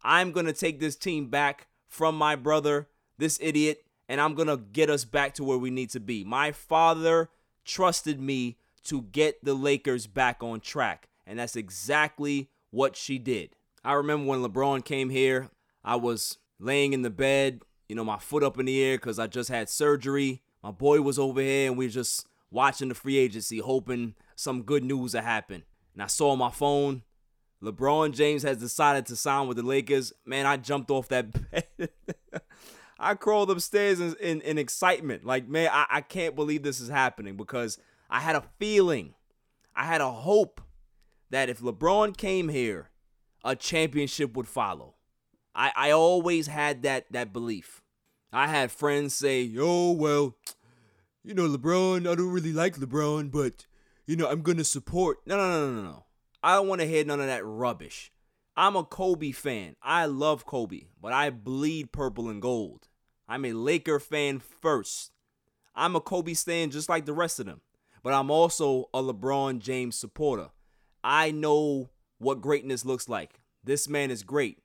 I'm 0.03 0.31
going 0.31 0.45
to 0.45 0.53
take 0.53 0.79
this 0.79 0.95
team 0.95 1.31
back 1.31 1.65
from 1.87 2.15
my 2.15 2.35
brother, 2.35 2.89
this 3.17 3.39
idiot, 3.41 3.83
and 4.07 4.21
I'm 4.21 4.35
going 4.35 4.49
to 4.49 4.57
get 4.57 4.91
us 4.91 5.03
back 5.03 5.33
to 5.33 5.43
where 5.43 5.57
we 5.57 5.71
need 5.71 5.89
to 5.89 5.99
be. 5.99 6.23
My 6.23 6.51
father 6.51 7.31
trusted 7.65 8.21
me 8.21 8.59
to 8.87 9.03
get 9.03 9.43
the 9.43 9.53
Lakers 9.53 10.07
back 10.07 10.41
on 10.41 10.59
track. 10.59 11.09
And 11.25 11.39
that's 11.39 11.55
exactly 11.55 12.49
what 12.71 12.95
she 12.95 13.19
did. 13.19 13.55
I 13.83 13.93
remember 13.93 14.25
when 14.27 14.43
LeBron 14.43 14.83
came 14.83 15.09
here, 15.09 15.49
I 15.83 15.95
was 15.95 16.37
laying 16.59 16.93
in 16.93 17.01
the 17.01 17.09
bed, 17.09 17.61
you 17.87 17.95
know, 17.95 18.03
my 18.03 18.17
foot 18.17 18.43
up 18.43 18.59
in 18.59 18.65
the 18.65 18.81
air 18.81 18.97
because 18.97 19.19
I 19.19 19.27
just 19.27 19.49
had 19.49 19.69
surgery. 19.69 20.41
My 20.63 20.71
boy 20.71 21.01
was 21.01 21.19
over 21.19 21.39
here, 21.41 21.69
and 21.69 21.77
we 21.77 21.85
were 21.85 21.91
just 21.91 22.27
watching 22.51 22.89
the 22.89 22.95
free 22.95 23.17
agency, 23.17 23.59
hoping 23.59 24.15
some 24.35 24.63
good 24.63 24.83
news 24.83 25.13
would 25.13 25.23
happen. 25.23 25.63
And 25.93 26.03
I 26.03 26.07
saw 26.07 26.31
on 26.31 26.39
my 26.39 26.51
phone, 26.51 27.03
LeBron 27.63 28.13
James 28.13 28.43
has 28.43 28.57
decided 28.57 29.05
to 29.07 29.15
sign 29.15 29.47
with 29.47 29.57
the 29.57 29.63
Lakers. 29.63 30.13
Man, 30.25 30.45
I 30.45 30.57
jumped 30.57 30.91
off 30.91 31.07
that 31.09 31.51
bed. 31.51 31.89
I 32.99 33.13
crawled 33.13 33.51
upstairs 33.51 33.99
in, 33.99 34.15
in, 34.19 34.41
in, 34.41 34.57
excitement. 34.57 35.23
Like, 35.23 35.47
man, 35.47 35.69
I, 35.71 35.85
I 35.89 36.01
can't 36.01 36.35
believe 36.35 36.63
this 36.63 36.79
is 36.79 36.89
happening 36.89 37.35
because 37.37 37.77
I 38.09 38.19
had 38.19 38.35
a 38.35 38.43
feeling, 38.59 39.13
I 39.75 39.85
had 39.85 40.01
a 40.01 40.11
hope 40.11 40.61
that 41.29 41.49
if 41.49 41.59
LeBron 41.59 42.15
came 42.15 42.49
here, 42.49 42.89
a 43.43 43.55
championship 43.55 44.35
would 44.35 44.47
follow. 44.47 44.95
I, 45.55 45.71
I 45.75 45.91
always 45.91 46.47
had 46.47 46.83
that 46.83 47.11
that 47.11 47.33
belief. 47.33 47.81
I 48.31 48.47
had 48.47 48.71
friends 48.71 49.15
say, 49.15 49.51
"Oh 49.57 49.91
well, 49.91 50.35
you 51.23 51.33
know 51.33 51.47
LeBron. 51.47 52.01
I 52.09 52.15
don't 52.15 52.31
really 52.31 52.53
like 52.53 52.75
LeBron, 52.77 53.31
but 53.31 53.65
you 54.05 54.15
know 54.15 54.29
I'm 54.29 54.41
gonna 54.41 54.63
support." 54.63 55.19
No, 55.25 55.37
no, 55.37 55.49
no, 55.49 55.75
no, 55.75 55.81
no. 55.81 56.05
I 56.43 56.55
don't 56.55 56.67
want 56.67 56.81
to 56.81 56.87
hear 56.87 57.03
none 57.03 57.19
of 57.19 57.27
that 57.27 57.45
rubbish. 57.45 58.11
I'm 58.55 58.75
a 58.75 58.83
Kobe 58.83 59.31
fan. 59.31 59.75
I 59.81 60.05
love 60.05 60.45
Kobe, 60.45 60.87
but 61.01 61.13
I 61.13 61.29
bleed 61.29 61.91
purple 61.91 62.29
and 62.29 62.41
gold. 62.41 62.87
I'm 63.27 63.45
a 63.45 63.53
Laker 63.53 63.99
fan 63.99 64.39
first. 64.39 65.11
I'm 65.75 65.95
a 65.95 66.01
Kobe 66.01 66.33
stan 66.33 66.71
just 66.71 66.89
like 66.89 67.05
the 67.05 67.13
rest 67.13 67.39
of 67.39 67.45
them, 67.45 67.61
but 68.07 68.13
I'm 68.13 68.31
also 68.31 68.87
a 68.93 69.03
LeBron 69.03 69.59
James 69.59 69.97
supporter. 69.97 70.47
I 71.03 71.31
know 71.31 71.89
what 72.19 72.39
greatness 72.39 72.85
looks 72.85 73.09
like. 73.09 73.41
This 73.65 73.89
man 73.89 74.11
is 74.11 74.23
great. 74.23 74.59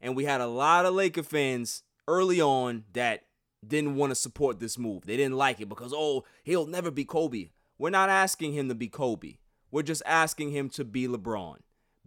And 0.00 0.16
we 0.16 0.24
had 0.24 0.40
a 0.40 0.46
lot 0.46 0.86
of 0.86 0.94
Laker 0.94 1.22
fans 1.22 1.82
early 2.08 2.40
on 2.40 2.84
that 2.94 3.24
didn't 3.62 3.96
want 3.96 4.12
to 4.12 4.14
support 4.14 4.60
this 4.60 4.78
move. 4.78 5.04
They 5.04 5.18
didn't 5.18 5.36
like 5.36 5.60
it 5.60 5.68
because, 5.68 5.92
oh, 5.94 6.24
he'll 6.42 6.64
never 6.64 6.90
be 6.90 7.04
Kobe. 7.04 7.50
We're 7.76 7.90
not 7.90 8.08
asking 8.08 8.54
him 8.54 8.70
to 8.70 8.74
be 8.74 8.88
Kobe. 8.88 9.34
We're 9.70 9.82
just 9.82 10.02
asking 10.06 10.52
him 10.52 10.70
to 10.70 10.82
be 10.82 11.06
LeBron. 11.06 11.56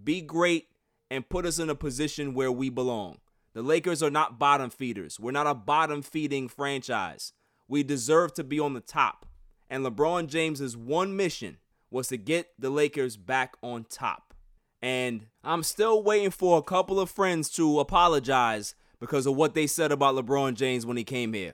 Be 0.04 0.22
great 0.22 0.70
and 1.12 1.30
put 1.30 1.46
us 1.46 1.60
in 1.60 1.70
a 1.70 1.76
position 1.76 2.34
where 2.34 2.52
we 2.52 2.70
belong. 2.70 3.20
The 3.54 3.62
Lakers 3.62 4.02
are 4.02 4.10
not 4.10 4.40
bottom 4.40 4.72
feeders. 4.72 5.20
We're 5.20 5.30
not 5.30 5.46
a 5.46 5.54
bottom 5.54 6.02
feeding 6.02 6.48
franchise. 6.48 7.34
We 7.68 7.84
deserve 7.84 8.34
to 8.34 8.44
be 8.44 8.60
on 8.60 8.74
the 8.74 8.82
top. 8.82 9.28
And 9.70 9.86
LeBron 9.86 10.28
James's 10.28 10.76
one 10.76 11.16
mission 11.16 11.58
was 11.92 12.08
to 12.08 12.18
get 12.18 12.50
the 12.58 12.70
Lakers 12.70 13.18
back 13.18 13.56
on 13.62 13.86
top. 13.90 14.34
And 14.82 15.28
I'm 15.44 15.64
still 15.64 16.02
waiting 16.02 16.32
for 16.32 16.58
a 16.58 16.64
couple 16.64 17.00
of 17.00 17.10
friends 17.10 17.50
to 17.52 17.80
apologize 17.80 18.76
because 19.00 19.26
of 19.26 19.36
what 19.36 19.54
they 19.54 19.68
said 19.68 19.92
about 19.92 20.16
LeBron 20.16 20.56
James 20.56 20.86
when 20.86 20.98
he 20.98 21.04
came 21.04 21.34
here. 21.34 21.54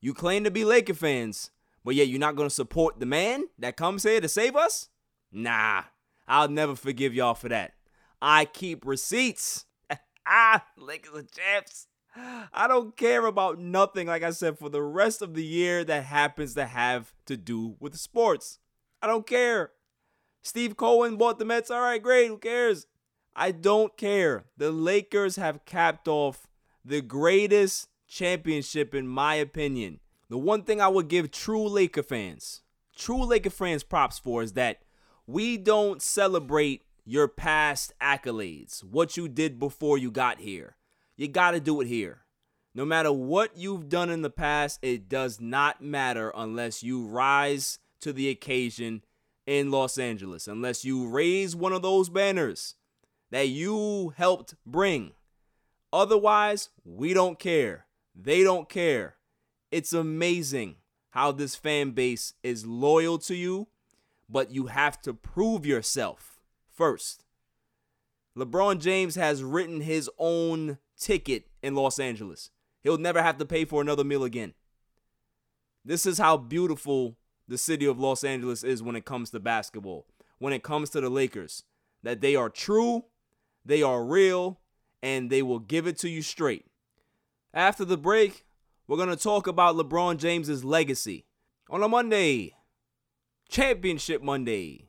You 0.00 0.14
claim 0.14 0.44
to 0.44 0.50
be 0.50 0.64
Laker 0.64 0.94
fans, 0.94 1.50
but 1.84 1.94
yet 1.94 2.08
you're 2.08 2.18
not 2.18 2.36
going 2.36 2.48
to 2.48 2.54
support 2.54 3.00
the 3.00 3.06
man 3.06 3.44
that 3.58 3.76
comes 3.76 4.02
here 4.02 4.20
to 4.20 4.28
save 4.28 4.56
us? 4.56 4.88
Nah, 5.30 5.84
I'll 6.26 6.48
never 6.48 6.74
forgive 6.76 7.14
y'all 7.14 7.34
for 7.34 7.48
that. 7.48 7.72
I 8.20 8.44
keep 8.44 8.86
receipts. 8.86 9.64
ah, 10.26 10.64
Lakers 10.76 11.14
are 11.14 11.22
champs. 11.22 11.86
I 12.14 12.66
don't 12.68 12.96
care 12.96 13.26
about 13.26 13.58
nothing, 13.58 14.06
like 14.06 14.22
I 14.22 14.30
said, 14.30 14.58
for 14.58 14.68
the 14.68 14.82
rest 14.82 15.22
of 15.22 15.34
the 15.34 15.44
year 15.44 15.84
that 15.84 16.04
happens 16.04 16.54
to 16.54 16.66
have 16.66 17.14
to 17.26 17.36
do 17.36 17.76
with 17.80 17.96
sports. 17.96 18.58
I 19.00 19.06
don't 19.06 19.26
care. 19.26 19.72
Steve 20.42 20.76
Cohen 20.76 21.16
bought 21.16 21.38
the 21.38 21.44
Mets. 21.44 21.70
All 21.70 21.80
right, 21.80 22.02
great. 22.02 22.28
Who 22.28 22.38
cares? 22.38 22.86
I 23.34 23.50
don't 23.50 23.96
care. 23.96 24.44
The 24.56 24.70
Lakers 24.70 25.36
have 25.36 25.64
capped 25.64 26.06
off 26.06 26.46
the 26.84 27.00
greatest 27.00 27.88
championship, 28.06 28.94
in 28.94 29.06
my 29.06 29.36
opinion. 29.36 30.00
The 30.28 30.38
one 30.38 30.64
thing 30.64 30.80
I 30.80 30.88
would 30.88 31.08
give 31.08 31.30
true 31.30 31.66
Laker 31.66 32.02
fans, 32.02 32.62
true 32.96 33.24
Laker 33.24 33.50
fans 33.50 33.84
props 33.84 34.18
for 34.18 34.42
is 34.42 34.52
that 34.52 34.80
we 35.26 35.56
don't 35.56 36.02
celebrate 36.02 36.82
your 37.04 37.28
past 37.28 37.92
accolades, 38.00 38.84
what 38.84 39.16
you 39.16 39.28
did 39.28 39.58
before 39.58 39.96
you 39.96 40.10
got 40.10 40.40
here. 40.40 40.76
You 41.22 41.28
got 41.28 41.52
to 41.52 41.60
do 41.60 41.80
it 41.80 41.86
here. 41.86 42.22
No 42.74 42.84
matter 42.84 43.12
what 43.12 43.56
you've 43.56 43.88
done 43.88 44.10
in 44.10 44.22
the 44.22 44.28
past, 44.28 44.80
it 44.82 45.08
does 45.08 45.40
not 45.40 45.80
matter 45.80 46.32
unless 46.34 46.82
you 46.82 47.06
rise 47.06 47.78
to 48.00 48.12
the 48.12 48.28
occasion 48.28 49.04
in 49.46 49.70
Los 49.70 49.98
Angeles, 49.98 50.48
unless 50.48 50.84
you 50.84 51.08
raise 51.08 51.54
one 51.54 51.72
of 51.72 51.80
those 51.82 52.08
banners 52.08 52.74
that 53.30 53.46
you 53.46 54.12
helped 54.16 54.56
bring. 54.66 55.12
Otherwise, 55.92 56.70
we 56.84 57.14
don't 57.14 57.38
care. 57.38 57.86
They 58.20 58.42
don't 58.42 58.68
care. 58.68 59.14
It's 59.70 59.92
amazing 59.92 60.74
how 61.10 61.30
this 61.30 61.54
fan 61.54 61.92
base 61.92 62.34
is 62.42 62.66
loyal 62.66 63.18
to 63.18 63.36
you, 63.36 63.68
but 64.28 64.50
you 64.50 64.66
have 64.66 65.00
to 65.02 65.14
prove 65.14 65.64
yourself 65.64 66.40
first. 66.68 67.24
LeBron 68.36 68.80
James 68.80 69.14
has 69.14 69.44
written 69.44 69.82
his 69.82 70.10
own 70.18 70.78
ticket 71.02 71.48
in 71.62 71.74
Los 71.74 71.98
Angeles. 71.98 72.50
He'll 72.82 72.98
never 72.98 73.22
have 73.22 73.36
to 73.38 73.44
pay 73.44 73.64
for 73.64 73.82
another 73.82 74.04
meal 74.04 74.24
again. 74.24 74.54
This 75.84 76.06
is 76.06 76.18
how 76.18 76.36
beautiful 76.36 77.16
the 77.48 77.58
city 77.58 77.86
of 77.86 77.98
Los 77.98 78.24
Angeles 78.24 78.62
is 78.62 78.82
when 78.82 78.96
it 78.96 79.04
comes 79.04 79.30
to 79.30 79.40
basketball, 79.40 80.06
when 80.38 80.52
it 80.52 80.62
comes 80.62 80.90
to 80.90 81.00
the 81.00 81.10
Lakers. 81.10 81.64
That 82.04 82.20
they 82.20 82.34
are 82.34 82.48
true, 82.48 83.04
they 83.64 83.82
are 83.82 84.04
real, 84.04 84.60
and 85.02 85.28
they 85.28 85.42
will 85.42 85.58
give 85.58 85.86
it 85.86 85.98
to 85.98 86.08
you 86.08 86.22
straight. 86.22 86.66
After 87.52 87.84
the 87.84 87.96
break, 87.96 88.44
we're 88.86 88.96
going 88.96 89.08
to 89.08 89.16
talk 89.16 89.46
about 89.46 89.76
LeBron 89.76 90.18
James's 90.18 90.64
legacy 90.64 91.26
on 91.68 91.82
a 91.82 91.88
Monday, 91.88 92.54
Championship 93.48 94.22
Monday. 94.22 94.88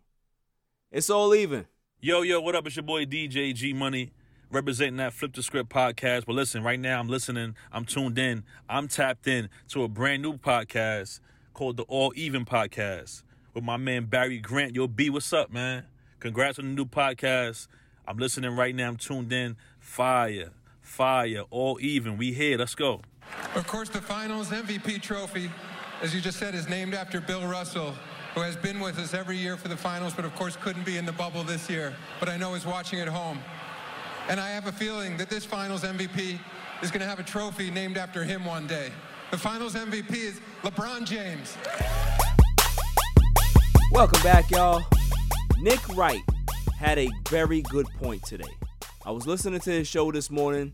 It's 0.92 1.10
all 1.10 1.36
even. 1.36 1.66
Yo, 2.00 2.22
yo, 2.22 2.40
what 2.40 2.56
up? 2.56 2.66
It's 2.68 2.76
your 2.76 2.84
boy 2.84 3.06
DJ 3.06 3.54
G 3.54 3.74
Money 3.74 4.12
representing 4.54 4.98
that 4.98 5.14
Flip 5.14 5.34
the 5.34 5.44
Script 5.44 5.70
podcast. 5.70 6.26
But 6.26 6.34
listen, 6.36 6.64
right 6.64 6.80
now 6.80 7.00
I'm 7.00 7.10
listening, 7.10 7.56
I'm 7.72 7.86
tuned 7.86 8.18
in, 8.18 8.44
I'm 8.70 8.88
tapped 8.88 9.28
in 9.28 9.50
to 9.70 9.84
a 9.84 9.88
brand 9.88 10.22
new 10.22 10.38
podcast 10.38 11.20
called 11.54 11.78
the 11.78 11.84
All 11.84 12.14
Even 12.16 12.46
Podcast 12.46 13.24
with 13.54 13.64
my 13.64 13.78
man 13.78 14.06
Barry 14.06 14.38
Grant. 14.38 14.76
Yo, 14.76 14.88
B, 14.88 15.10
what's 15.10 15.34
up, 15.34 15.52
man? 15.52 15.86
Congrats 16.20 16.60
on 16.60 16.66
the 16.66 16.72
new 16.72 16.86
podcast. 16.86 17.68
I'm 18.08 18.18
listening 18.18 18.56
right 18.56 18.76
now, 18.76 18.88
I'm 18.88 18.98
tuned 18.98 19.34
in. 19.34 19.58
Fire, 19.80 20.52
fire, 20.82 21.44
all 21.50 21.80
even. 21.82 22.18
We 22.18 22.34
here, 22.34 22.58
let's 22.58 22.76
go. 22.76 23.02
Of 23.56 23.68
course, 23.68 23.90
the 23.90 24.02
finals 24.02 24.50
MVP 24.50 25.02
trophy, 25.02 25.50
as 26.02 26.14
you 26.14 26.22
just 26.22 26.38
said, 26.38 26.54
is 26.54 26.70
named 26.70 26.94
after 26.94 27.20
Bill 27.20 27.46
Russell 27.48 27.94
who 28.34 28.42
has 28.42 28.56
been 28.56 28.80
with 28.80 28.98
us 28.98 29.14
every 29.14 29.38
year 29.38 29.56
for 29.56 29.68
the 29.68 29.78
finals, 29.78 30.14
but 30.14 30.26
of 30.26 30.34
course 30.36 30.56
couldn't 30.56 30.84
be 30.84 30.98
in 30.98 31.06
the 31.06 31.12
bubble 31.12 31.44
this 31.44 31.70
year, 31.70 31.94
but 32.20 32.30
I 32.30 32.36
know 32.36 32.56
is 32.56 32.66
watching 32.66 33.00
at 33.00 33.08
home. 33.08 33.38
And 34.30 34.40
I 34.40 34.50
have 34.52 34.68
a 34.68 34.72
feeling 34.72 35.18
that 35.18 35.30
this 35.30 35.44
finals 35.44 35.84
MVP 35.84 36.40
is 36.82 36.92
going 36.92 37.02
to 37.02 37.06
have 37.06 37.20
a 37.20 37.24
trophy 37.24 37.70
named 37.70 37.98
after 37.98 38.24
him 38.24 38.46
one 38.46 38.66
day. 38.68 38.90
The 39.32 39.38
finals 39.38 39.76
MVP 39.76 40.16
is 40.16 40.40
LeBron 40.62 41.06
James. 41.06 41.58
Welcome 43.92 44.24
back, 44.24 44.50
y'all. 44.50 44.82
Nick 45.60 45.86
Wright 45.90 46.22
had 46.80 47.00
a 47.00 47.10
very 47.30 47.64
good 47.64 47.86
point 48.02 48.24
today. 48.24 48.50
I 49.06 49.12
was 49.12 49.28
listening 49.28 49.60
to 49.60 49.70
his 49.70 49.90
show 49.90 50.10
this 50.14 50.32
morning, 50.32 50.72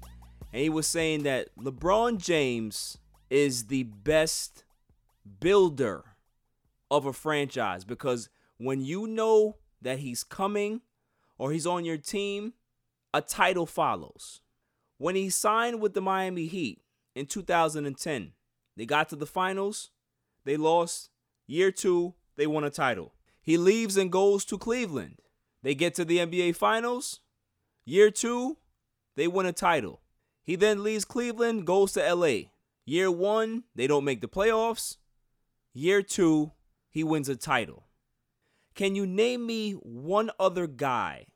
and 0.54 0.62
he 0.62 0.70
was 0.70 0.86
saying 0.86 1.24
that 1.24 1.48
LeBron 1.58 2.20
James 2.24 3.00
is 3.32 3.66
the 3.66 3.82
best 3.82 4.64
builder 5.40 6.04
of 6.92 7.08
a 7.08 7.14
franchise 7.14 7.84
because 7.84 8.30
when 8.58 8.82
you 8.82 9.08
know 9.08 9.58
that 9.82 9.98
he's 9.98 10.24
coming 10.24 10.82
or 11.40 11.52
he's 11.52 11.66
on 11.66 11.84
your 11.84 11.98
team, 11.98 12.54
a 13.14 13.22
title 13.22 13.66
follows. 13.66 14.42
When 14.98 15.16
he 15.16 15.30
signed 15.30 15.82
with 15.82 15.94
the 15.94 16.02
Miami 16.02 16.48
Heat 16.48 16.82
in 17.16 17.26
2010, 17.26 18.34
they 18.76 18.86
got 18.86 19.10
to 19.10 19.16
the 19.16 19.26
finals, 19.26 19.92
they 20.46 20.58
lost. 20.58 21.10
Year 21.48 21.72
two, 21.72 22.14
they 22.38 22.48
won 22.48 22.64
a 22.64 22.70
title. 22.70 23.14
He 23.42 23.58
leaves 23.58 23.98
and 23.98 24.12
goes 24.12 24.46
to 24.46 24.58
Cleveland. 24.58 25.20
They 25.64 25.76
get 25.76 25.96
to 25.96 26.06
the 26.06 26.20
NBA 26.20 26.56
Finals. 26.56 27.20
Year 27.86 28.12
two, 28.12 28.58
they 29.16 29.28
win 29.28 29.46
a 29.46 29.52
title. 29.52 30.02
He 30.44 30.56
then 30.56 30.84
leaves 30.84 31.06
Cleveland, 31.06 31.66
goes 31.66 31.94
to 31.94 32.14
LA. 32.14 32.50
Year 32.86 33.12
one, 33.12 33.64
they 33.76 33.88
don't 33.88 34.06
make 34.06 34.22
the 34.22 34.28
playoffs. 34.28 34.98
Year 35.74 36.02
two, 36.02 36.52
he 36.90 37.04
wins 37.04 37.30
a 37.30 37.36
title. 37.36 37.88
Can 38.76 38.96
you 38.96 39.06
name 39.06 39.46
me 39.46 39.74
one 39.74 40.32
other 40.40 40.68
guy 40.68 41.28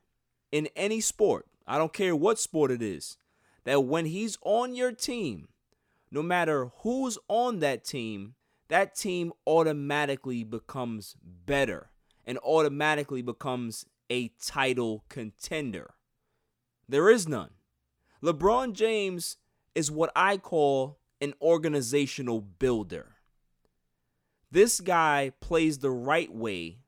in 0.51 0.67
any 0.75 1.01
sport, 1.01 1.45
I 1.65 1.77
don't 1.77 1.93
care 1.93 2.15
what 2.15 2.39
sport 2.39 2.71
it 2.71 2.81
is, 2.81 3.17
that 3.63 3.85
when 3.85 4.05
he's 4.05 4.37
on 4.41 4.75
your 4.75 4.91
team, 4.91 5.47
no 6.11 6.21
matter 6.21 6.71
who's 6.79 7.17
on 7.27 7.59
that 7.59 7.83
team, 7.83 8.35
that 8.67 8.95
team 8.95 9.33
automatically 9.47 10.43
becomes 10.43 11.15
better 11.23 11.89
and 12.25 12.37
automatically 12.39 13.21
becomes 13.21 13.85
a 14.09 14.29
title 14.41 15.03
contender? 15.09 15.95
There 16.87 17.09
is 17.09 17.27
none. 17.27 17.51
LeBron 18.21 18.73
James 18.73 19.37
is 19.75 19.89
what 19.89 20.11
I 20.15 20.37
call 20.37 20.99
an 21.19 21.33
organizational 21.41 22.41
builder. 22.41 23.15
This 24.51 24.81
guy 24.81 25.31
plays 25.39 25.79
the 25.79 25.89
right 25.89 26.31
way, 26.31 26.79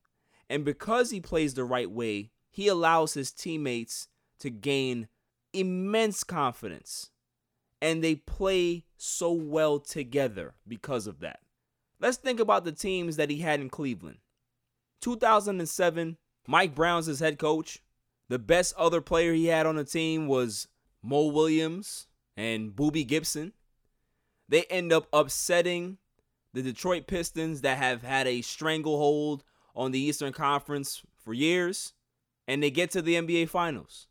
and 0.50 0.64
because 0.64 1.10
he 1.12 1.20
plays 1.20 1.56
the 1.56 1.64
right 1.64 1.90
way, 1.90 2.32
he 2.52 2.68
allows 2.68 3.16
his 3.16 3.32
teammates 3.32 4.08
to 4.40 4.50
gain 4.50 5.08
immense 5.54 6.24
confidence. 6.24 7.12
And 7.82 8.04
they 8.04 8.16
play 8.16 8.86
so 8.98 9.32
well 9.32 9.80
together 9.80 10.56
because 10.68 11.08
of 11.08 11.20
that. 11.20 11.40
Let's 12.00 12.18
think 12.18 12.40
about 12.40 12.66
the 12.66 12.72
teams 12.72 13.16
that 13.18 13.30
he 13.30 13.40
had 13.40 13.60
in 13.60 13.70
Cleveland. 13.70 14.18
2007, 15.02 16.18
Mike 16.48 16.76
Brown's 16.76 17.06
his 17.06 17.20
head 17.20 17.38
coach. 17.38 17.80
The 18.28 18.40
best 18.40 18.74
other 18.76 19.02
player 19.02 19.34
he 19.34 19.48
had 19.48 19.66
on 19.66 19.76
the 19.76 19.84
team 19.84 20.28
was 20.28 20.68
Mo 21.04 21.28
Williams 21.28 22.08
and 22.36 22.72
Boobie 22.72 23.08
Gibson. 23.08 23.54
They 24.50 24.64
end 24.64 24.92
up 24.92 25.08
upsetting 25.14 25.98
the 26.54 26.62
Detroit 26.62 27.08
Pistons 27.08 27.62
that 27.62 27.78
have 27.78 28.02
had 28.02 28.28
a 28.28 28.42
stranglehold 28.42 29.44
on 29.76 29.92
the 29.92 30.00
Eastern 30.00 30.34
Conference 30.34 31.02
for 31.18 31.34
years, 31.34 31.94
and 32.48 32.64
they 32.64 32.72
get 32.72 32.92
to 32.92 33.02
the 33.02 33.16
NBA 33.16 33.50
Finals. 33.50 34.08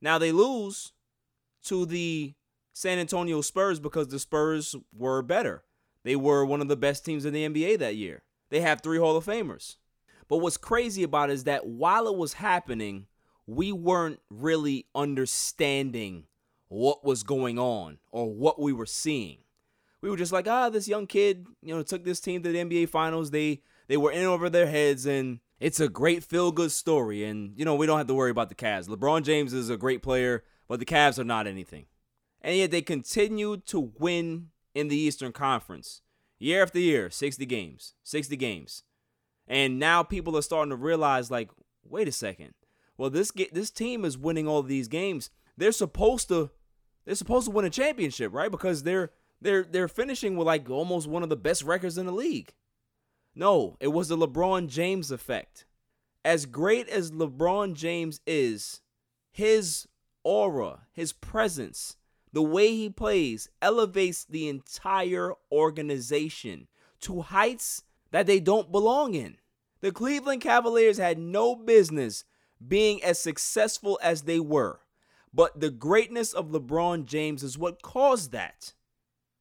Now 0.00 0.18
they 0.18 0.32
lose 0.32 0.92
to 1.64 1.86
the 1.86 2.34
San 2.72 2.98
Antonio 2.98 3.40
Spurs 3.40 3.80
because 3.80 4.08
the 4.08 4.18
Spurs 4.18 4.74
were 4.96 5.22
better. 5.22 5.64
They 6.04 6.16
were 6.16 6.44
one 6.44 6.60
of 6.60 6.68
the 6.68 6.76
best 6.76 7.04
teams 7.04 7.24
in 7.24 7.34
the 7.34 7.48
NBA 7.48 7.78
that 7.78 7.96
year. 7.96 8.22
They 8.48 8.60
have 8.60 8.80
three 8.80 8.98
Hall 8.98 9.16
of 9.16 9.26
Famers. 9.26 9.76
But 10.28 10.38
what's 10.38 10.56
crazy 10.56 11.02
about 11.02 11.30
it 11.30 11.34
is 11.34 11.44
that 11.44 11.66
while 11.66 12.06
it 12.06 12.16
was 12.16 12.34
happening, 12.34 13.06
we 13.46 13.72
weren't 13.72 14.20
really 14.30 14.86
understanding 14.94 16.24
what 16.68 17.04
was 17.04 17.22
going 17.22 17.58
on 17.58 17.98
or 18.12 18.32
what 18.32 18.60
we 18.60 18.72
were 18.72 18.86
seeing 18.86 19.38
we 20.00 20.10
were 20.10 20.16
just 20.16 20.32
like, 20.32 20.48
ah, 20.48 20.70
this 20.70 20.88
young 20.88 21.06
kid, 21.06 21.46
you 21.62 21.74
know, 21.74 21.82
took 21.82 22.04
this 22.04 22.20
team 22.20 22.42
to 22.42 22.52
the 22.52 22.58
NBA 22.58 22.88
Finals. 22.88 23.30
They 23.30 23.62
they 23.88 23.96
were 23.96 24.12
in 24.12 24.24
over 24.24 24.48
their 24.48 24.66
heads, 24.66 25.06
and 25.06 25.40
it's 25.60 25.78
a 25.78 25.88
great 25.88 26.24
feel 26.24 26.50
good 26.50 26.72
story. 26.72 27.24
And 27.24 27.52
you 27.56 27.64
know, 27.64 27.74
we 27.74 27.86
don't 27.86 27.98
have 27.98 28.06
to 28.08 28.14
worry 28.14 28.30
about 28.30 28.48
the 28.48 28.54
Cavs. 28.54 28.88
LeBron 28.88 29.22
James 29.22 29.52
is 29.52 29.70
a 29.70 29.76
great 29.76 30.02
player, 30.02 30.42
but 30.66 30.80
the 30.80 30.86
Cavs 30.86 31.18
are 31.18 31.24
not 31.24 31.46
anything. 31.46 31.84
And 32.40 32.56
yet 32.56 32.70
they 32.70 32.82
continued 32.82 33.66
to 33.66 33.92
win 33.98 34.48
in 34.74 34.88
the 34.88 34.96
Eastern 34.96 35.32
Conference. 35.32 36.00
Year 36.38 36.62
after 36.62 36.78
year, 36.78 37.10
60 37.10 37.44
games, 37.44 37.92
60 38.02 38.34
games. 38.36 38.82
And 39.46 39.78
now 39.78 40.02
people 40.02 40.38
are 40.38 40.42
starting 40.42 40.70
to 40.70 40.76
realize 40.76 41.30
like, 41.30 41.50
wait 41.84 42.08
a 42.08 42.12
second. 42.12 42.54
Well, 42.96 43.10
this 43.10 43.30
this 43.52 43.70
team 43.70 44.04
is 44.04 44.16
winning 44.16 44.48
all 44.48 44.62
these 44.62 44.88
games. 44.88 45.30
They're 45.56 45.72
supposed 45.72 46.28
to 46.28 46.50
they're 47.04 47.14
supposed 47.14 47.46
to 47.46 47.50
win 47.50 47.64
a 47.64 47.70
championship, 47.70 48.32
right? 48.32 48.50
Because 48.50 48.82
they're 48.82 49.10
they're 49.40 49.64
they're 49.64 49.88
finishing 49.88 50.36
with 50.36 50.46
like 50.46 50.68
almost 50.70 51.08
one 51.08 51.22
of 51.22 51.28
the 51.28 51.36
best 51.36 51.62
records 51.62 51.98
in 51.98 52.06
the 52.06 52.12
league. 52.12 52.52
No, 53.34 53.76
it 53.80 53.88
was 53.88 54.08
the 54.08 54.16
LeBron 54.16 54.68
James 54.68 55.10
effect. 55.10 55.66
As 56.24 56.46
great 56.46 56.88
as 56.88 57.12
LeBron 57.12 57.74
James 57.74 58.20
is, 58.26 58.80
his 59.30 59.86
aura, 60.24 60.80
his 60.92 61.12
presence, 61.12 61.96
the 62.32 62.42
way 62.42 62.74
he 62.74 62.90
plays 62.90 63.48
elevates 63.62 64.24
the 64.24 64.48
entire 64.48 65.32
organization 65.50 66.68
to 67.00 67.22
heights 67.22 67.82
that 68.10 68.26
they 68.26 68.40
don't 68.40 68.72
belong 68.72 69.14
in. 69.14 69.36
The 69.80 69.92
Cleveland 69.92 70.42
Cavaliers 70.42 70.98
had 70.98 71.18
no 71.18 71.56
business 71.56 72.24
being 72.66 73.02
as 73.02 73.20
successful 73.20 73.98
as 74.02 74.22
they 74.22 74.38
were, 74.38 74.80
but 75.32 75.58
the 75.58 75.70
greatness 75.70 76.32
of 76.32 76.48
LeBron 76.48 77.06
James 77.06 77.42
is 77.42 77.56
what 77.56 77.82
caused 77.82 78.32
that. 78.32 78.74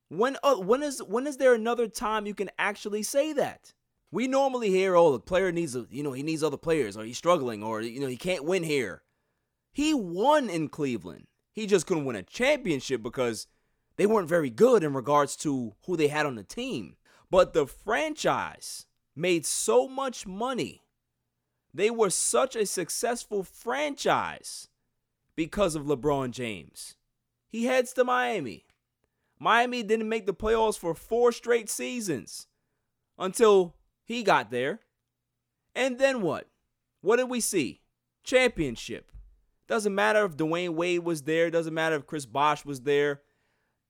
When 0.08 0.38
uh, 0.42 0.56
when 0.56 0.82
is 0.82 1.04
when 1.04 1.28
is 1.28 1.38
there 1.38 1.54
another 1.54 1.88
time 1.88 2.26
you 2.26 2.34
can 2.34 2.50
actually 2.58 3.04
say 3.04 3.34
that? 3.34 3.74
We 4.12 4.28
normally 4.28 4.70
hear, 4.70 4.96
"Oh, 4.96 5.12
the 5.12 5.20
player 5.20 5.52
needs, 5.52 5.76
a, 5.76 5.86
you 5.90 6.04
know, 6.04 6.14
he 6.14 6.24
needs 6.24 6.44
other 6.44 6.58
players, 6.58 6.98
or 6.98 7.04
he's 7.04 7.18
struggling, 7.18 7.64
or 7.64 7.82
you 7.82 8.00
know, 8.00 8.08
he 8.08 8.18
can't 8.18 8.44
win 8.44 8.64
here." 8.64 9.04
He 9.72 9.94
won 9.94 10.50
in 10.50 10.70
Cleveland. 10.70 11.28
He 11.52 11.68
just 11.68 11.86
couldn't 11.86 12.06
win 12.06 12.16
a 12.16 12.24
championship 12.24 13.04
because 13.04 13.48
they 13.98 14.06
weren't 14.06 14.30
very 14.30 14.50
good 14.50 14.84
in 14.84 14.94
regards 14.94 15.36
to 15.38 15.76
who 15.86 15.96
they 15.96 16.08
had 16.08 16.26
on 16.26 16.36
the 16.36 16.44
team. 16.44 16.96
But 17.30 17.54
the 17.54 17.68
franchise 17.68 18.86
made 19.16 19.46
so 19.46 19.88
much 19.88 20.26
money. 20.26 20.84
They 21.74 21.92
were 21.92 22.10
such 22.10 22.56
a 22.56 22.66
successful 22.66 23.44
franchise 23.44 24.70
because 25.36 25.76
of 25.76 25.84
LeBron 25.84 26.32
James. 26.32 26.96
He 27.48 27.66
heads 27.66 27.94
to 27.94 28.04
Miami. 28.04 28.66
Miami 29.38 29.84
didn't 29.84 30.10
make 30.10 30.26
the 30.26 30.34
playoffs 30.34 30.78
for 30.78 30.96
four 30.96 31.32
straight 31.32 31.70
seasons 31.70 32.48
until 33.18 33.76
he 34.10 34.24
got 34.24 34.50
there. 34.50 34.80
And 35.76 36.00
then 36.00 36.24
what? 36.24 36.48
What 37.02 37.18
did 37.18 37.30
we 37.30 37.40
see? 37.40 37.82
Championship. 38.24 39.12
Doesn't 39.68 39.94
matter 39.94 40.26
if 40.26 40.36
Dwyane 40.36 40.74
Wade 40.74 41.04
was 41.04 41.22
there, 41.22 41.52
doesn't 41.52 41.76
matter 41.76 41.96
if 41.96 42.08
Chris 42.08 42.26
Bosh 42.26 42.66
was 42.66 42.82
there. 42.82 43.22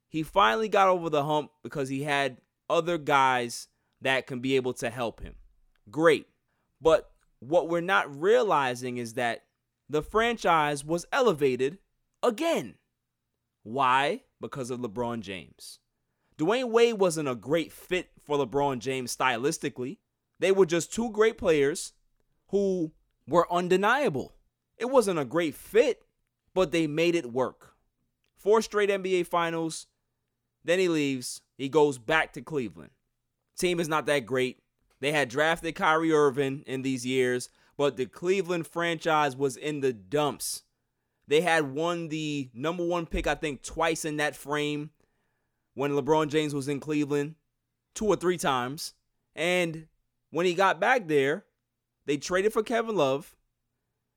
He 0.10 0.23
finally 0.23 0.67
got 0.67 0.89
over 0.89 1.10
the 1.10 1.23
hump 1.23 1.51
because 1.63 1.88
he 1.88 2.03
had 2.03 2.41
other 2.69 2.97
guys 2.97 3.69
that 4.01 4.27
can 4.27 4.41
be 4.41 4.58
able 4.58 4.73
to 4.73 4.89
help 4.89 5.21
him. 5.21 5.36
Great. 5.89 6.27
But 6.82 7.10
what 7.39 7.69
we're 7.69 7.79
not 7.79 8.19
realizing 8.19 8.97
is 8.97 9.13
that 9.13 9.45
the 9.88 10.01
franchise 10.01 10.84
was 10.84 11.05
elevated 11.13 11.77
again. 12.21 12.75
Why? 13.63 14.23
Because 14.41 14.69
of 14.69 14.82
LeBron 14.82 15.21
James. 15.21 15.79
Dwyane 16.38 16.71
Wade 16.71 16.99
wasn't 16.99 17.29
a 17.29 17.36
great 17.36 17.71
fit 17.71 18.10
for 18.19 18.38
LeBron 18.38 18.79
James 18.79 19.15
stylistically. 19.15 19.99
They 20.39 20.52
were 20.52 20.65
just 20.65 20.93
two 20.93 21.12
great 21.12 21.38
players 21.38 21.93
who 22.47 22.91
were 23.28 23.52
undeniable. 23.52 24.34
It 24.78 24.89
wasn't 24.89 25.19
a 25.19 25.25
great 25.25 25.56
fit, 25.56 26.04
but 26.54 26.71
they 26.71 26.88
made 26.88 27.15
it 27.15 27.32
work. 27.32 27.75
Four 28.36 28.62
straight 28.62 28.89
NBA 28.89 29.28
finals. 29.28 29.88
Then 30.63 30.80
he 30.80 30.88
leaves. 30.88 31.41
He 31.58 31.69
goes 31.69 31.97
back 31.97 32.34
to 32.34 32.41
Cleveland. 32.41 32.91
Team 33.58 33.80
is 33.80 33.89
not 33.89 34.06
that 34.06 34.25
great. 34.25 34.63
They 35.02 35.12
had 35.12 35.30
drafted 35.30 35.75
Kyrie 35.75 36.13
Irving 36.13 36.63
in 36.65 36.82
these 36.82 37.06
years, 37.06 37.49
but 37.78 37.97
the 37.97 38.06
Cleveland 38.06 38.67
franchise 38.67 39.36
was 39.36 39.58
in 39.58 39.82
the 39.82 39.93
dumps. 39.93 40.63
They 41.28 41.41
had 41.41 41.73
won 41.73 42.10
the 42.10 42.49
number 42.54 42.86
one 42.86 43.06
pick, 43.06 43.28
I 43.28 43.36
think, 43.36 43.62
twice 43.62 44.04
in 44.04 44.17
that 44.17 44.36
frame 44.36 44.89
when 45.75 45.91
LeBron 45.91 46.30
James 46.30 46.56
was 46.56 46.67
in 46.67 46.80
Cleveland, 46.80 47.36
two 47.93 48.06
or 48.06 48.15
three 48.15 48.38
times. 48.38 48.93
And 49.36 49.88
when 50.31 50.45
he 50.45 50.53
got 50.53 50.79
back 50.79 51.07
there, 51.07 51.45
they 52.05 52.17
traded 52.17 52.53
for 52.53 52.63
Kevin 52.63 52.95
Love 52.95 53.35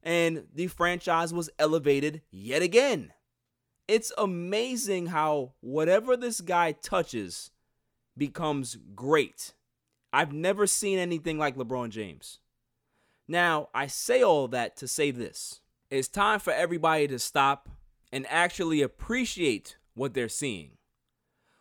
and 0.02 0.44
the 0.54 0.66
franchise 0.66 1.32
was 1.32 1.50
elevated 1.58 2.22
yet 2.30 2.62
again. 2.62 3.12
It's 3.86 4.12
amazing 4.16 5.06
how 5.06 5.52
whatever 5.60 6.16
this 6.16 6.40
guy 6.40 6.72
touches 6.72 7.50
becomes 8.16 8.76
great. 8.94 9.54
I've 10.12 10.32
never 10.32 10.66
seen 10.66 10.98
anything 10.98 11.38
like 11.38 11.56
LeBron 11.56 11.90
James. 11.90 12.38
Now, 13.28 13.68
I 13.74 13.86
say 13.86 14.22
all 14.22 14.48
that 14.48 14.76
to 14.78 14.88
say 14.88 15.10
this. 15.10 15.60
It's 15.90 16.08
time 16.08 16.40
for 16.40 16.52
everybody 16.52 17.06
to 17.08 17.18
stop 17.18 17.68
and 18.12 18.26
actually 18.28 18.82
appreciate 18.82 19.76
what 19.94 20.14
they're 20.14 20.28
seeing. 20.28 20.72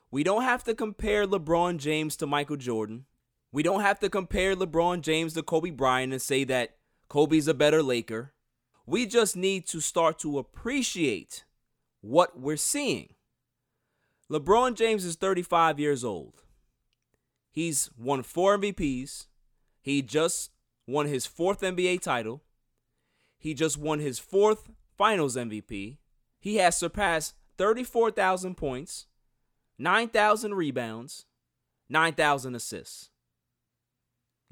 We 0.09 0.23
don't 0.23 0.43
have 0.43 0.63
to 0.65 0.73
compare 0.73 1.25
LeBron 1.25 1.77
James 1.77 2.17
to 2.17 2.27
Michael 2.27 2.57
Jordan. 2.57 3.05
We 3.51 3.63
don't 3.63 3.81
have 3.81 3.99
to 3.99 4.09
compare 4.09 4.55
LeBron 4.55 5.01
James 5.01 5.33
to 5.33 5.43
Kobe 5.43 5.71
Bryant 5.71 6.13
and 6.13 6.21
say 6.21 6.43
that 6.45 6.77
Kobe's 7.09 7.47
a 7.47 7.53
better 7.53 7.83
Laker. 7.83 8.33
We 8.85 9.05
just 9.05 9.35
need 9.35 9.67
to 9.67 9.81
start 9.81 10.19
to 10.19 10.39
appreciate 10.39 11.43
what 11.99 12.39
we're 12.39 12.57
seeing. 12.57 13.13
LeBron 14.31 14.75
James 14.75 15.03
is 15.03 15.15
35 15.15 15.79
years 15.79 16.03
old. 16.03 16.43
He's 17.51 17.89
won 17.97 18.23
four 18.23 18.57
MVPs. 18.57 19.27
He 19.81 20.01
just 20.01 20.51
won 20.87 21.07
his 21.07 21.25
fourth 21.25 21.61
NBA 21.61 22.01
title. 22.01 22.41
He 23.37 23.53
just 23.53 23.77
won 23.77 23.99
his 23.99 24.19
fourth 24.19 24.69
finals 24.97 25.35
MVP. 25.35 25.97
He 26.39 26.55
has 26.55 26.77
surpassed 26.77 27.35
34,000 27.57 28.55
points, 28.55 29.07
9,000 29.77 30.53
rebounds, 30.53 31.25
9,000 31.89 32.55
assists. 32.55 33.10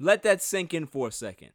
Let 0.00 0.24
that 0.24 0.42
sink 0.42 0.74
in 0.74 0.86
for 0.86 1.08
a 1.08 1.12
second 1.12 1.52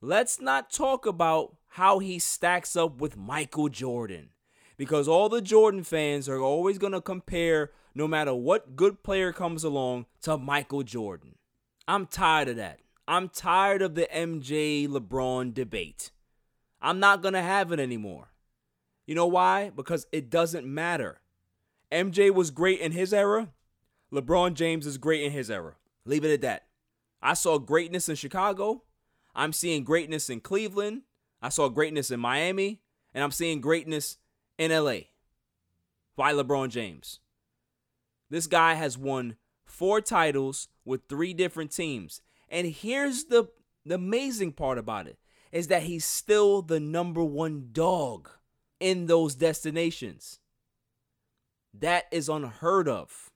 let's 0.00 0.40
not 0.40 0.70
talk 0.70 1.06
about 1.06 1.56
how 1.68 1.98
he 1.98 2.18
stacks 2.18 2.74
up 2.76 3.00
with 3.00 3.16
Michael 3.16 3.68
Jordan. 3.68 4.30
Because 4.76 5.08
all 5.08 5.28
the 5.28 5.42
Jordan 5.42 5.82
fans 5.82 6.28
are 6.28 6.40
always 6.40 6.78
going 6.78 6.94
to 6.94 7.02
compare, 7.02 7.70
no 7.94 8.08
matter 8.08 8.34
what 8.34 8.76
good 8.76 9.02
player 9.02 9.32
comes 9.32 9.62
along, 9.62 10.06
to 10.22 10.38
Michael 10.38 10.82
Jordan. 10.82 11.36
I'm 11.86 12.06
tired 12.06 12.48
of 12.48 12.56
that. 12.56 12.80
I'm 13.06 13.28
tired 13.28 13.82
of 13.82 13.94
the 13.94 14.08
MJ 14.12 14.88
LeBron 14.88 15.52
debate. 15.52 16.12
I'm 16.80 16.98
not 16.98 17.20
going 17.20 17.34
to 17.34 17.42
have 17.42 17.72
it 17.72 17.80
anymore. 17.80 18.28
You 19.06 19.14
know 19.14 19.26
why? 19.26 19.70
Because 19.70 20.06
it 20.12 20.30
doesn't 20.30 20.66
matter. 20.66 21.20
MJ 21.92 22.32
was 22.32 22.50
great 22.50 22.80
in 22.80 22.92
his 22.92 23.12
era. 23.12 23.48
LeBron 24.12 24.54
James 24.54 24.86
is 24.86 24.96
great 24.96 25.22
in 25.22 25.32
his 25.32 25.50
era. 25.50 25.74
Leave 26.06 26.24
it 26.24 26.32
at 26.32 26.40
that. 26.40 26.69
I 27.22 27.34
saw 27.34 27.58
greatness 27.58 28.08
in 28.08 28.16
Chicago. 28.16 28.82
I'm 29.34 29.52
seeing 29.52 29.84
greatness 29.84 30.30
in 30.30 30.40
Cleveland. 30.40 31.02
I 31.42 31.48
saw 31.48 31.68
greatness 31.68 32.10
in 32.10 32.20
Miami. 32.20 32.80
And 33.14 33.24
I'm 33.24 33.32
seeing 33.32 33.60
greatness 33.60 34.18
in 34.58 34.70
LA 34.70 35.00
by 36.16 36.32
LeBron 36.32 36.68
James. 36.68 37.20
This 38.28 38.46
guy 38.46 38.74
has 38.74 38.96
won 38.96 39.36
four 39.64 40.00
titles 40.00 40.68
with 40.84 41.08
three 41.08 41.34
different 41.34 41.72
teams. 41.72 42.20
And 42.48 42.66
here's 42.68 43.24
the, 43.24 43.48
the 43.84 43.96
amazing 43.96 44.52
part 44.52 44.78
about 44.78 45.06
it 45.06 45.18
is 45.50 45.66
that 45.68 45.82
he's 45.82 46.04
still 46.04 46.62
the 46.62 46.78
number 46.78 47.24
one 47.24 47.70
dog 47.72 48.30
in 48.78 49.06
those 49.06 49.34
destinations. 49.34 50.38
That 51.74 52.04
is 52.12 52.28
unheard 52.28 52.88
of. 52.88 53.30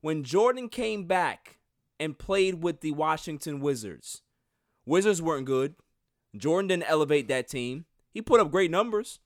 When 0.00 0.24
Jordan 0.24 0.68
came 0.68 1.04
back 1.04 1.58
and 1.98 2.18
played 2.18 2.62
with 2.62 2.80
the 2.80 2.92
Washington 2.92 3.60
Wizards, 3.60 4.22
Wizards 4.84 5.20
weren't 5.20 5.46
good. 5.46 5.74
Jordan 6.36 6.68
didn't 6.68 6.90
elevate 6.90 7.28
that 7.28 7.48
team. 7.48 7.86
He 8.10 8.22
put 8.22 8.40
up 8.40 8.50
great 8.50 8.70
numbers, 8.70 9.18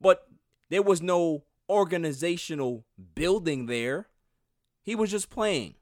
but 0.00 0.28
there 0.68 0.82
was 0.82 1.00
no 1.00 1.44
organizational 1.68 2.84
building 3.14 3.66
there. 3.66 4.08
He 4.82 4.94
was 4.94 5.10
just 5.10 5.30
playing. 5.30 5.74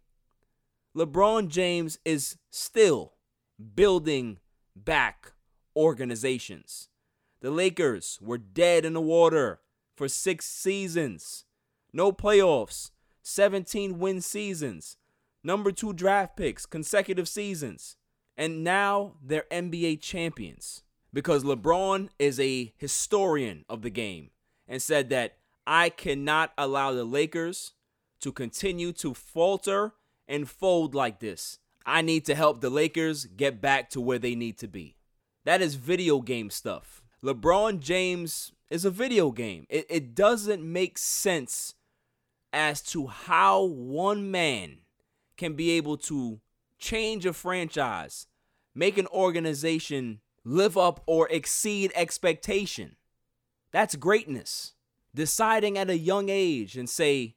LeBron 0.97 1.49
James 1.49 1.99
is 2.05 2.37
still 2.51 3.15
building 3.75 4.39
back 4.77 5.33
organizations. 5.75 6.89
The 7.41 7.51
Lakers 7.51 8.19
were 8.23 8.39
dead 8.39 8.85
in 8.85 8.93
the 8.93 9.01
water 9.01 9.61
for 9.97 10.09
six 10.09 10.47
seasons. 10.47 11.45
No 11.93 12.13
playoffs, 12.13 12.91
17 13.23 13.99
win 13.99 14.21
seasons, 14.21 14.97
number 15.45 15.73
two 15.73 15.93
draft 15.93 16.37
picks, 16.37 16.67
consecutive 16.67 17.29
seasons. 17.29 17.97
And 18.37 18.65
now 18.65 19.15
they're 19.23 19.47
NBA 19.51 20.01
champions 20.01 20.83
because 21.13 21.45
LeBron 21.45 22.09
is 22.19 22.41
a 22.41 22.73
historian 22.77 23.65
of 23.69 23.83
the 23.83 23.91
game 23.91 24.31
and 24.67 24.81
said 24.81 25.11
that 25.11 25.37
I 25.67 25.91
cannot 25.91 26.53
allow 26.57 26.93
the 26.93 27.05
Lakers 27.05 27.73
to 28.21 28.33
continue 28.33 28.93
to 28.93 29.15
falter 29.15 29.93
and 30.27 30.49
fold 30.49 30.95
like 30.95 31.21
this. 31.21 31.59
I 31.85 32.01
need 32.03 32.25
to 32.27 32.35
help 32.35 32.61
the 32.61 32.71
Lakers 32.71 33.27
get 33.27 33.61
back 33.61 33.91
to 33.91 34.01
where 34.01 34.19
they 34.19 34.35
need 34.35 34.59
to 34.59 34.69
be. 34.69 34.97
That 35.45 35.61
is 35.61 35.75
video 35.75 36.21
game 36.21 36.51
stuff. 36.51 37.03
LeBron 37.23 37.81
James 37.81 38.53
is 38.71 38.85
a 38.85 38.91
video 38.91 39.31
game. 39.31 39.67
It, 39.69 39.87
it 39.91 40.15
doesn't 40.15 40.63
make 40.63 40.99
sense 40.99 41.75
as 42.53 42.81
to 42.83 43.07
how 43.09 43.65
one 43.65 44.31
man 44.31 44.79
can 45.37 45.55
be 45.55 45.73
able 45.73 45.97
to 45.97 46.41
change 46.79 47.27
a 47.27 47.33
franchise, 47.33 48.27
make 48.75 48.99
an 48.99 49.07
organization 49.09 50.21
live 50.45 50.77
up 50.77 51.03
or 51.07 51.29
exceed 51.29 51.93
expectation. 51.95 52.97
That's 53.71 53.97
greatness. 53.97 54.75
Deciding 55.15 55.79
at 55.79 55.91
a 55.91 55.99
young 55.99 56.29
age 56.29 56.77
and 56.77 56.89
say, 56.89 57.37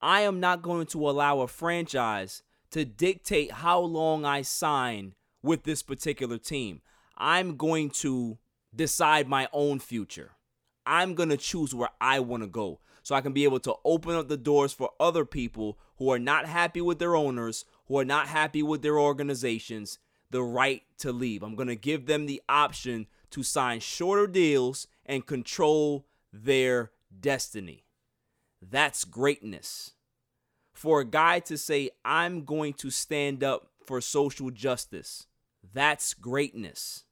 I 0.00 0.22
am 0.22 0.40
not 0.40 0.62
going 0.62 0.86
to 0.86 1.08
allow 1.08 1.40
a 1.40 1.48
franchise 1.48 2.42
to 2.70 2.84
dictate 2.84 3.52
how 3.52 3.80
long 3.80 4.24
I 4.24 4.42
sign 4.42 5.14
with 5.42 5.64
this 5.64 5.82
particular 5.82 6.38
team. 6.38 6.80
I'm 7.16 7.56
going 7.56 7.90
to 7.90 8.38
decide 8.74 9.28
my 9.28 9.48
own 9.52 9.78
future. 9.78 10.32
I'm 10.84 11.14
going 11.14 11.28
to 11.28 11.36
choose 11.36 11.74
where 11.74 11.90
I 12.00 12.20
want 12.20 12.42
to 12.42 12.48
go 12.48 12.80
so 13.02 13.14
I 13.14 13.20
can 13.20 13.32
be 13.32 13.44
able 13.44 13.60
to 13.60 13.74
open 13.84 14.14
up 14.14 14.28
the 14.28 14.36
doors 14.36 14.72
for 14.72 14.90
other 14.98 15.24
people 15.24 15.78
who 15.96 16.10
are 16.10 16.18
not 16.18 16.46
happy 16.46 16.80
with 16.80 16.98
their 16.98 17.14
owners, 17.16 17.64
who 17.86 17.98
are 17.98 18.04
not 18.04 18.28
happy 18.28 18.62
with 18.62 18.82
their 18.82 18.98
organizations, 18.98 19.98
the 20.30 20.42
right 20.42 20.82
to 20.98 21.12
leave. 21.12 21.42
I'm 21.42 21.54
going 21.54 21.68
to 21.68 21.76
give 21.76 22.06
them 22.06 22.26
the 22.26 22.42
option 22.48 23.06
to 23.30 23.42
sign 23.42 23.80
shorter 23.80 24.26
deals 24.26 24.86
and 25.06 25.26
control 25.26 26.06
their 26.32 26.90
destiny. 27.20 27.84
That's 28.60 29.04
greatness. 29.04 29.92
For 30.72 31.00
a 31.00 31.04
guy 31.04 31.40
to 31.40 31.58
say, 31.58 31.90
I'm 32.04 32.44
going 32.44 32.74
to 32.74 32.90
stand 32.90 33.44
up 33.44 33.68
for 33.84 34.00
social 34.00 34.50
justice, 34.50 35.26
that's 35.74 36.14
greatness. 36.14 37.04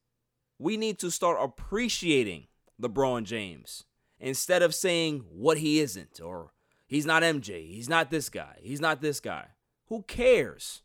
We 0.58 0.76
need 0.76 0.98
to 1.00 1.10
start 1.10 1.38
appreciating 1.40 2.46
LeBron 2.80 3.24
James 3.24 3.84
instead 4.18 4.62
of 4.62 4.74
saying 4.74 5.24
what 5.30 5.58
he 5.58 5.80
isn't 5.80 6.20
or 6.20 6.52
he's 6.90 7.06
not 7.06 7.22
MJ, 7.22 7.66
he's 7.66 7.88
not 7.88 8.10
this 8.10 8.28
guy, 8.28 8.56
he's 8.60 8.80
not 8.80 9.00
this 9.00 9.20
guy. 9.20 9.46
Who 9.86 10.02
cares? 10.02 10.82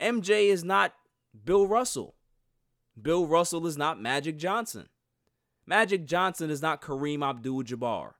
MJ 0.00 0.46
is 0.48 0.64
not 0.64 0.94
Bill 1.44 1.66
Russell. 1.66 2.16
Bill 3.00 3.26
Russell 3.26 3.66
is 3.66 3.76
not 3.76 4.00
Magic 4.00 4.38
Johnson. 4.38 4.88
Magic 5.66 6.06
Johnson 6.06 6.50
is 6.50 6.62
not 6.62 6.82
Kareem 6.82 7.22
Abdul 7.22 7.62
Jabbar. 7.62 8.14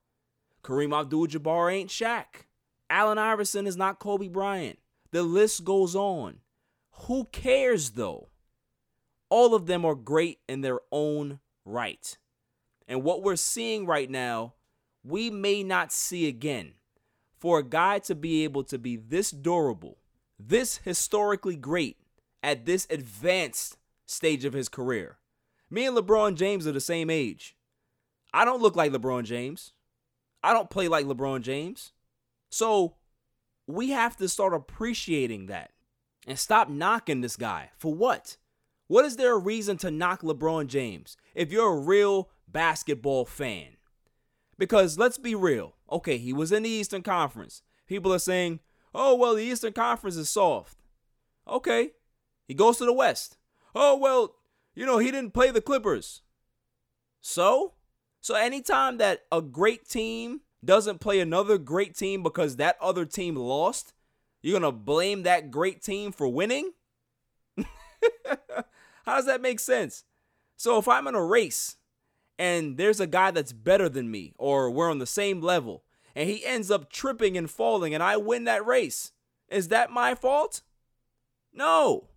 Kareem 0.63 0.97
Abdul 0.97 1.27
Jabbar 1.27 1.73
ain't 1.73 1.89
Shaq. 1.89 2.45
Allen 2.89 3.17
Iverson 3.17 3.65
is 3.65 3.75
not 3.75 3.99
Kobe 3.99 4.27
Bryant. 4.27 4.79
The 5.11 5.23
list 5.23 5.63
goes 5.63 5.95
on. 5.95 6.37
Who 7.07 7.25
cares 7.25 7.91
though? 7.91 8.29
All 9.29 9.55
of 9.55 9.65
them 9.65 9.85
are 9.85 9.95
great 9.95 10.39
in 10.47 10.61
their 10.61 10.79
own 10.91 11.39
right. 11.65 12.17
And 12.87 13.03
what 13.03 13.23
we're 13.23 13.37
seeing 13.37 13.85
right 13.85 14.09
now, 14.09 14.53
we 15.03 15.29
may 15.29 15.63
not 15.63 15.91
see 15.91 16.27
again. 16.27 16.73
For 17.41 17.57
a 17.57 17.63
guy 17.63 17.97
to 17.99 18.13
be 18.13 18.43
able 18.43 18.63
to 18.65 18.77
be 18.77 18.95
this 18.95 19.31
durable, 19.31 19.97
this 20.39 20.77
historically 20.77 21.55
great 21.55 21.97
at 22.43 22.65
this 22.65 22.85
advanced 22.91 23.77
stage 24.05 24.45
of 24.45 24.53
his 24.53 24.69
career. 24.69 25.17
Me 25.67 25.87
and 25.87 25.97
LeBron 25.97 26.35
James 26.35 26.67
are 26.67 26.71
the 26.71 26.79
same 26.79 27.09
age. 27.09 27.55
I 28.31 28.45
don't 28.45 28.61
look 28.61 28.75
like 28.75 28.91
LeBron 28.91 29.23
James. 29.23 29.73
I 30.43 30.53
don't 30.53 30.69
play 30.69 30.87
like 30.87 31.07
LeBron 31.07 31.41
James. 31.41 31.93
So 32.51 32.97
we 33.65 33.89
have 33.89 34.15
to 34.17 34.29
start 34.29 34.53
appreciating 34.53 35.47
that 35.47 35.71
and 36.27 36.37
stop 36.37 36.69
knocking 36.69 37.21
this 37.21 37.37
guy. 37.37 37.71
For 37.75 37.91
what? 37.91 38.37
What 38.85 39.05
is 39.05 39.15
there 39.15 39.33
a 39.33 39.39
reason 39.39 39.77
to 39.77 39.89
knock 39.89 40.21
LeBron 40.21 40.67
James 40.67 41.17
if 41.33 41.51
you're 41.51 41.73
a 41.73 41.79
real 41.79 42.29
basketball 42.47 43.25
fan? 43.25 43.77
Because 44.61 44.99
let's 44.99 45.17
be 45.17 45.33
real. 45.33 45.73
Okay, 45.91 46.19
he 46.19 46.33
was 46.33 46.51
in 46.51 46.61
the 46.61 46.69
Eastern 46.69 47.01
Conference. 47.01 47.63
People 47.87 48.13
are 48.13 48.19
saying, 48.19 48.59
oh, 48.93 49.15
well, 49.15 49.33
the 49.33 49.41
Eastern 49.41 49.73
Conference 49.73 50.15
is 50.15 50.29
soft. 50.29 50.77
Okay. 51.47 51.93
He 52.47 52.53
goes 52.53 52.77
to 52.77 52.85
the 52.85 52.93
West. 52.93 53.37
Oh, 53.73 53.97
well, 53.97 54.35
you 54.75 54.85
know, 54.85 54.99
he 54.99 55.09
didn't 55.09 55.33
play 55.33 55.49
the 55.49 55.61
Clippers. 55.61 56.21
So? 57.21 57.73
So 58.19 58.35
anytime 58.35 58.99
that 58.99 59.23
a 59.31 59.41
great 59.41 59.89
team 59.89 60.41
doesn't 60.63 61.01
play 61.01 61.19
another 61.19 61.57
great 61.57 61.97
team 61.97 62.21
because 62.21 62.57
that 62.57 62.77
other 62.79 63.05
team 63.05 63.35
lost, 63.35 63.93
you're 64.43 64.59
going 64.59 64.71
to 64.71 64.77
blame 64.77 65.23
that 65.23 65.49
great 65.49 65.81
team 65.81 66.11
for 66.11 66.27
winning? 66.27 66.73
How 68.27 69.15
does 69.15 69.25
that 69.25 69.41
make 69.41 69.59
sense? 69.59 70.03
So 70.55 70.77
if 70.77 70.87
I'm 70.87 71.07
in 71.07 71.15
a 71.15 71.25
race 71.25 71.77
and 72.41 72.75
there's 72.75 72.99
a 72.99 73.05
guy 73.05 73.29
that's 73.29 73.53
better 73.53 73.87
than 73.87 74.09
me 74.09 74.33
or 74.39 74.71
we're 74.71 74.89
on 74.89 74.97
the 74.97 75.05
same 75.05 75.41
level 75.41 75.83
and 76.15 76.27
he 76.27 76.43
ends 76.43 76.71
up 76.71 76.91
tripping 76.91 77.37
and 77.37 77.51
falling 77.51 77.93
and 77.93 78.01
I 78.01 78.17
win 78.17 78.45
that 78.45 78.65
race, 78.65 79.11
is 79.47 79.67
that 79.67 79.91
my 79.91 80.15
fault? 80.15 80.63
No. 81.53 82.07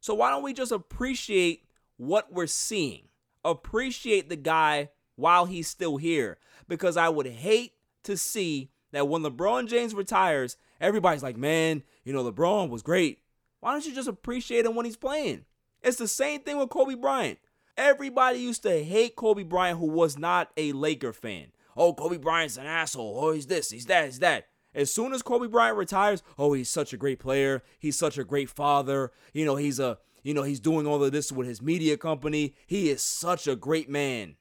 So 0.00 0.14
why 0.14 0.30
don't 0.30 0.42
we 0.42 0.52
just 0.52 0.72
appreciate 0.72 1.62
what 1.96 2.32
we're 2.32 2.48
seeing? 2.48 3.02
Appreciate 3.44 4.28
the 4.28 4.36
guy 4.36 4.90
while 5.14 5.46
he's 5.46 5.68
still 5.68 5.96
here 5.96 6.38
because 6.66 6.96
I 6.96 7.08
would 7.08 7.28
hate 7.28 7.74
to 8.02 8.16
see 8.16 8.72
that 8.90 9.06
when 9.06 9.22
LeBron 9.22 9.68
James 9.68 9.94
retires, 9.94 10.56
everybody's 10.80 11.22
like, 11.22 11.36
man, 11.36 11.84
you 12.02 12.12
know, 12.12 12.28
LeBron 12.28 12.68
was 12.68 12.82
great. 12.82 13.20
Why 13.60 13.70
don't 13.70 13.86
you 13.86 13.94
just 13.94 14.08
appreciate 14.08 14.66
him 14.66 14.74
when 14.74 14.86
he's 14.86 14.96
playing? 14.96 15.44
It's 15.82 15.98
the 15.98 16.08
same 16.08 16.40
thing 16.40 16.58
with 16.58 16.70
Kobe 16.70 16.96
Bryant. 16.96 17.38
Everybody 17.76 18.38
used 18.38 18.62
to 18.64 18.84
hate 18.84 19.16
Kobe 19.16 19.44
Bryant 19.44 19.78
who 19.78 19.86
was 19.86 20.18
not 20.18 20.50
a 20.56 20.72
Laker 20.72 21.12
fan. 21.12 21.48
Oh, 21.76 21.94
Kobe 21.94 22.18
Bryant's 22.18 22.56
an 22.58 22.66
asshole. 22.66 23.18
Oh, 23.18 23.32
he's 23.32 23.46
this, 23.46 23.70
he's 23.70 23.86
that, 23.86 24.04
he's 24.06 24.18
that. 24.18 24.48
As 24.74 24.92
soon 24.92 25.12
as 25.12 25.22
Kobe 25.22 25.48
Bryant 25.48 25.76
retires, 25.76 26.22
oh, 26.38 26.52
he's 26.52 26.68
such 26.68 26.92
a 26.92 26.96
great 26.96 27.18
player. 27.18 27.62
He's 27.78 27.98
such 27.98 28.16
a 28.18 28.24
great 28.24 28.48
father. 28.48 29.12
You 29.34 29.44
know, 29.44 29.56
he's 29.56 29.78
a, 29.78 29.98
you 30.22 30.32
know, 30.32 30.42
he's 30.42 30.60
doing 30.60 30.86
all 30.86 31.02
of 31.02 31.12
this 31.12 31.30
with 31.30 31.46
his 31.46 31.60
media 31.60 31.96
company. 31.96 32.54
He 32.66 32.90
is 32.90 33.02
such 33.02 33.46
a 33.46 33.56
great 33.56 33.90
man. 33.90 34.36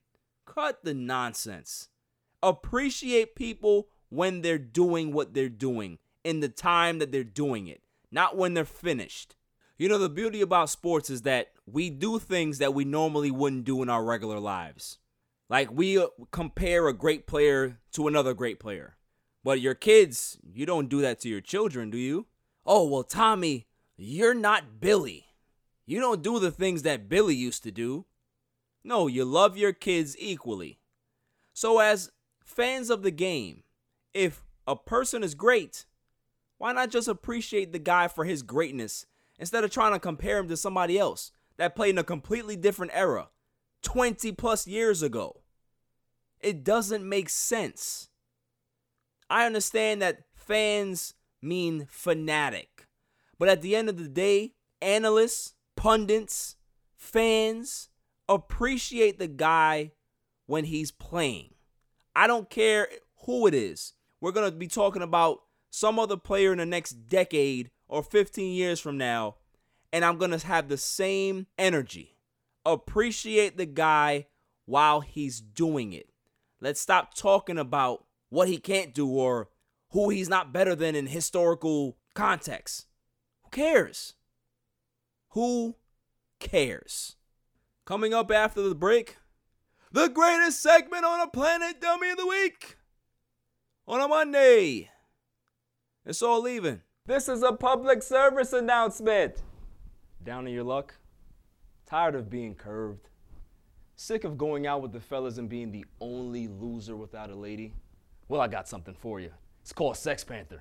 Cut 0.45 0.83
the 0.83 0.93
nonsense. 0.93 1.89
Appreciate 2.43 3.35
people 3.35 3.89
when 4.09 4.41
they're 4.41 4.57
doing 4.57 5.13
what 5.13 5.33
they're 5.33 5.49
doing 5.49 5.99
in 6.23 6.39
the 6.39 6.49
time 6.49 6.99
that 6.99 7.11
they're 7.11 7.23
doing 7.23 7.67
it, 7.67 7.81
not 8.11 8.37
when 8.37 8.53
they're 8.53 8.65
finished. 8.65 9.35
You 9.81 9.89
know, 9.89 9.97
the 9.97 10.09
beauty 10.09 10.41
about 10.41 10.69
sports 10.69 11.09
is 11.09 11.23
that 11.23 11.53
we 11.65 11.89
do 11.89 12.19
things 12.19 12.59
that 12.59 12.75
we 12.75 12.85
normally 12.85 13.31
wouldn't 13.31 13.63
do 13.63 13.81
in 13.81 13.89
our 13.89 14.03
regular 14.03 14.39
lives. 14.39 14.99
Like 15.49 15.71
we 15.71 15.97
uh, 15.97 16.05
compare 16.29 16.87
a 16.87 16.93
great 16.93 17.25
player 17.25 17.79
to 17.93 18.07
another 18.07 18.35
great 18.35 18.59
player. 18.59 18.97
But 19.43 19.59
your 19.59 19.73
kids, 19.73 20.37
you 20.53 20.67
don't 20.67 20.87
do 20.87 21.01
that 21.01 21.19
to 21.21 21.29
your 21.29 21.41
children, 21.41 21.89
do 21.89 21.97
you? 21.97 22.27
Oh, 22.63 22.87
well, 22.87 23.01
Tommy, 23.01 23.65
you're 23.97 24.35
not 24.35 24.79
Billy. 24.79 25.25
You 25.87 25.99
don't 25.99 26.21
do 26.21 26.37
the 26.37 26.51
things 26.51 26.83
that 26.83 27.09
Billy 27.09 27.33
used 27.33 27.63
to 27.63 27.71
do. 27.71 28.05
No, 28.83 29.07
you 29.07 29.25
love 29.25 29.57
your 29.57 29.73
kids 29.73 30.15
equally. 30.19 30.77
So, 31.53 31.79
as 31.79 32.11
fans 32.45 32.91
of 32.91 33.01
the 33.01 33.09
game, 33.09 33.63
if 34.13 34.43
a 34.67 34.75
person 34.75 35.23
is 35.23 35.33
great, 35.33 35.87
why 36.59 36.71
not 36.71 36.91
just 36.91 37.07
appreciate 37.07 37.71
the 37.71 37.79
guy 37.79 38.07
for 38.07 38.25
his 38.25 38.43
greatness 38.43 39.07
instead 39.41 39.63
of 39.63 39.71
trying 39.71 39.91
to 39.91 39.99
compare 39.99 40.37
him 40.37 40.47
to 40.47 40.55
somebody 40.55 40.97
else 40.97 41.31
that 41.57 41.75
played 41.75 41.89
in 41.89 41.97
a 41.97 42.03
completely 42.03 42.55
different 42.55 42.93
era 42.95 43.27
20 43.81 44.31
plus 44.33 44.67
years 44.67 45.01
ago? 45.01 45.41
It 46.39 46.63
doesn't 46.63 47.07
make 47.07 47.27
sense. 47.27 48.07
I 49.29 49.45
understand 49.45 50.01
that 50.01 50.23
fans 50.33 51.15
mean 51.41 51.87
fanatic, 51.89 52.87
but 53.39 53.49
at 53.49 53.61
the 53.61 53.75
end 53.75 53.89
of 53.89 53.97
the 53.97 54.07
day, 54.07 54.53
analysts, 54.81 55.55
pundits, 55.75 56.55
fans 56.95 57.89
appreciate 58.29 59.17
the 59.17 59.27
guy 59.27 59.91
when 60.45 60.65
he's 60.65 60.91
playing. 60.91 61.55
I 62.15 62.27
don't 62.27 62.49
care 62.49 62.87
who 63.25 63.47
it 63.47 63.53
is. 63.53 63.93
We're 64.19 64.33
going 64.33 64.51
to 64.51 64.55
be 64.55 64.67
talking 64.67 65.01
about 65.01 65.39
some 65.71 65.97
other 65.97 66.17
player 66.17 66.51
in 66.51 66.59
the 66.59 66.65
next 66.65 67.07
decade 67.09 67.71
or 67.87 68.03
15 68.03 68.53
years 68.53 68.79
from 68.79 68.97
now, 68.97 69.37
and 69.91 70.05
I'm 70.05 70.17
going 70.17 70.37
to 70.37 70.45
have 70.45 70.67
the 70.67 70.77
same 70.77 71.47
energy. 71.57 72.17
Appreciate 72.65 73.57
the 73.57 73.65
guy 73.65 74.27
while 74.65 74.99
he's 74.99 75.41
doing 75.41 75.93
it. 75.93 76.09
Let's 76.59 76.79
stop 76.79 77.15
talking 77.15 77.57
about 77.57 78.05
what 78.29 78.47
he 78.47 78.57
can't 78.57 78.93
do 78.93 79.07
or 79.07 79.49
who 79.89 80.09
he's 80.09 80.29
not 80.29 80.53
better 80.53 80.75
than 80.75 80.95
in 80.95 81.07
historical 81.07 81.97
context. 82.13 82.85
Who 83.43 83.49
cares? 83.49 84.13
Who 85.29 85.75
cares? 86.39 87.15
Coming 87.85 88.13
up 88.13 88.31
after 88.31 88.61
the 88.61 88.75
break, 88.75 89.17
the 89.91 90.07
greatest 90.07 90.61
segment 90.61 91.03
on 91.03 91.19
the 91.19 91.27
planet, 91.27 91.81
Dummy 91.81 92.11
of 92.11 92.17
the 92.17 92.27
Week. 92.27 92.77
On 93.87 93.99
a 93.99 94.07
Monday. 94.07 94.89
It's 96.03 96.23
All 96.23 96.47
Even. 96.47 96.81
This 97.05 97.29
is 97.29 97.43
a 97.43 97.53
public 97.53 98.01
service 98.01 98.53
announcement. 98.53 99.43
Down 100.23 100.47
in 100.47 100.53
your 100.53 100.63
luck? 100.63 100.95
Tired 101.85 102.15
of 102.15 102.27
being 102.27 102.55
curved? 102.55 103.07
Sick 103.97 104.23
of 104.23 104.35
going 104.35 104.65
out 104.65 104.81
with 104.81 104.93
the 104.93 104.99
fellas 104.99 105.37
and 105.37 105.47
being 105.47 105.71
the 105.71 105.85
only 105.99 106.47
loser 106.47 106.95
without 106.95 107.29
a 107.29 107.35
lady? 107.35 107.75
Well, 108.29 108.41
I 108.41 108.47
got 108.47 108.67
something 108.67 108.95
for 108.95 109.19
you. 109.19 109.29
It's 109.61 109.71
called 109.71 109.95
Sex 109.95 110.23
Panther. 110.23 110.59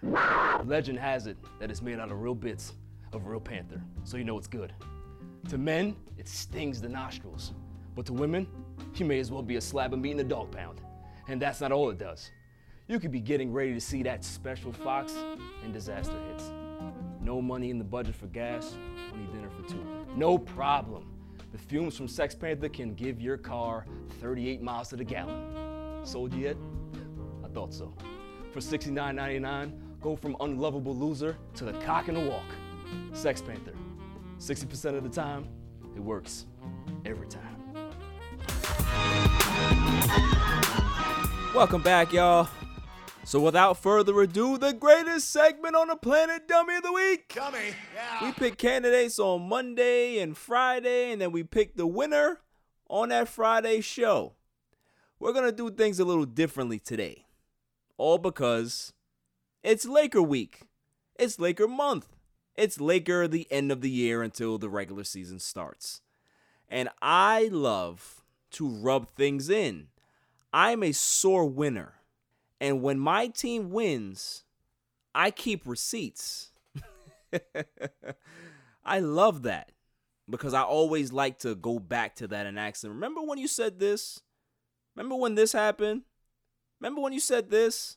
Legend 0.66 0.99
has 0.99 1.26
it 1.26 1.38
that 1.59 1.70
it's 1.70 1.80
made 1.80 1.99
out 1.99 2.12
of 2.12 2.20
real 2.20 2.34
bits 2.34 2.74
of 3.14 3.26
real 3.26 3.41
panther, 3.41 3.80
so 4.05 4.18
you 4.18 4.24
know 4.24 4.36
it's 4.36 4.47
good. 4.47 4.74
To 5.49 5.57
men, 5.57 5.97
it 6.18 6.28
stings 6.28 6.82
the 6.82 6.88
nostrils. 6.91 7.55
But 7.97 8.05
to 8.07 8.12
women, 8.12 8.47
you 8.95 9.07
may 9.07 9.18
as 9.18 9.32
well 9.32 9.43
be 9.43 9.57
a 9.57 9.61
slab 9.61 9.95
of 9.95 10.01
meat 10.01 10.11
in 10.11 10.20
a 10.20 10.24
dog 10.24 10.51
pound. 10.53 10.82
And 11.28 11.41
that's 11.41 11.62
not 11.62 11.72
all 11.72 11.88
it 11.88 11.97
does. 11.97 12.30
You 12.91 12.99
could 12.99 13.12
be 13.12 13.20
getting 13.20 13.53
ready 13.53 13.72
to 13.72 13.80
see 13.80 14.03
that 14.03 14.24
special 14.24 14.72
fox 14.72 15.14
and 15.62 15.72
disaster 15.72 16.16
hits. 16.28 16.51
No 17.20 17.41
money 17.41 17.70
in 17.70 17.78
the 17.78 17.84
budget 17.84 18.16
for 18.16 18.26
gas, 18.26 18.74
only 19.12 19.32
dinner 19.32 19.49
for 19.49 19.62
two. 19.70 19.80
No 20.16 20.36
problem. 20.36 21.07
The 21.53 21.59
fumes 21.59 21.97
from 21.97 22.09
Sex 22.09 22.34
Panther 22.34 22.68
can 22.68 22.95
give 22.95 23.20
your 23.20 23.36
car 23.36 23.86
38 24.20 24.61
miles 24.61 24.88
to 24.88 24.97
the 24.97 25.05
gallon. 25.05 26.05
Sold 26.05 26.34
yet? 26.34 26.57
I 27.45 27.49
thought 27.51 27.72
so. 27.72 27.95
For 28.51 28.59
$69.99, 28.59 29.70
go 30.01 30.16
from 30.16 30.36
unlovable 30.41 30.97
loser 30.97 31.36
to 31.55 31.66
the 31.66 31.74
cock 31.84 32.09
in 32.09 32.16
the 32.16 32.28
walk. 32.28 32.43
Sex 33.12 33.41
Panther. 33.41 33.74
60% 34.41 34.97
of 34.97 35.05
the 35.05 35.09
time, 35.09 35.47
it 35.95 36.01
works. 36.01 36.47
Every 37.05 37.28
time. 37.28 37.57
Welcome 41.55 41.82
back, 41.82 42.12
y'all. 42.12 42.49
So 43.25 43.41
without 43.41 43.77
further 43.77 44.21
ado, 44.23 44.59
the 44.59 44.73
greatest 44.73 45.31
segment 45.31 45.77
on 45.77 45.89
the 45.89 45.97
planet, 45.97 46.49
Dummy 46.49 46.77
of 46.77 46.83
the 46.83 46.93
Week. 46.93 47.33
Dummy, 47.35 47.59
yeah. 47.95 48.25
We 48.27 48.33
pick 48.33 48.59
candidates 48.59 49.18
on 49.18 49.49
Monday 49.49 50.18
and 50.18 50.37
Friday, 50.37 51.12
and 51.12 51.21
then 51.21 51.31
we 51.31 51.45
pick 51.45 51.77
the 51.77 51.87
winner 51.87 52.41
on 52.89 53.11
that 53.11 53.29
Friday 53.29 53.83
show. 53.83 54.35
We're 55.21 55.33
gonna 55.33 55.53
do 55.53 55.71
things 55.71 56.01
a 56.01 56.05
little 56.05 56.25
differently 56.25 56.79
today. 56.79 57.27
All 57.99 58.18
because 58.18 58.95
it's 59.62 59.85
Laker 59.85 60.23
week. 60.23 60.62
It's 61.18 61.39
Laker 61.39 61.68
month. 61.68 62.09
It's 62.57 62.81
Laker 62.81 63.29
the 63.29 63.47
end 63.51 63.71
of 63.71 63.83
the 63.83 63.91
year 63.91 64.23
until 64.23 64.59
the 64.59 64.71
regular 64.71 65.05
season 65.05 65.39
starts. 65.39 66.01
And 66.68 66.89
I 67.01 67.49
love 67.53 68.25
to 68.53 68.68
rub 68.68 69.09
things 69.11 69.51
in. 69.51 69.89
I'm 70.53 70.83
a 70.83 70.93
sore 70.93 71.45
winner. 71.45 71.99
And 72.61 72.82
when 72.82 72.98
my 72.98 73.28
team 73.28 73.70
wins, 73.70 74.44
I 75.14 75.30
keep 75.30 75.66
receipts. 75.66 76.52
I 78.84 79.00
love 79.00 79.42
that 79.42 79.72
because 80.28 80.52
I 80.52 80.62
always 80.62 81.12
like 81.12 81.38
to 81.40 81.54
go 81.54 81.78
back 81.78 82.16
to 82.16 82.28
that 82.28 82.46
and 82.46 82.58
ask 82.58 82.82
them, 82.82 82.92
remember 82.92 83.22
when 83.22 83.38
you 83.38 83.48
said 83.48 83.78
this? 83.78 84.20
Remember 84.94 85.16
when 85.16 85.34
this 85.34 85.52
happened? 85.52 86.02
Remember 86.80 87.00
when 87.00 87.12
you 87.12 87.20
said 87.20 87.50
this? 87.50 87.96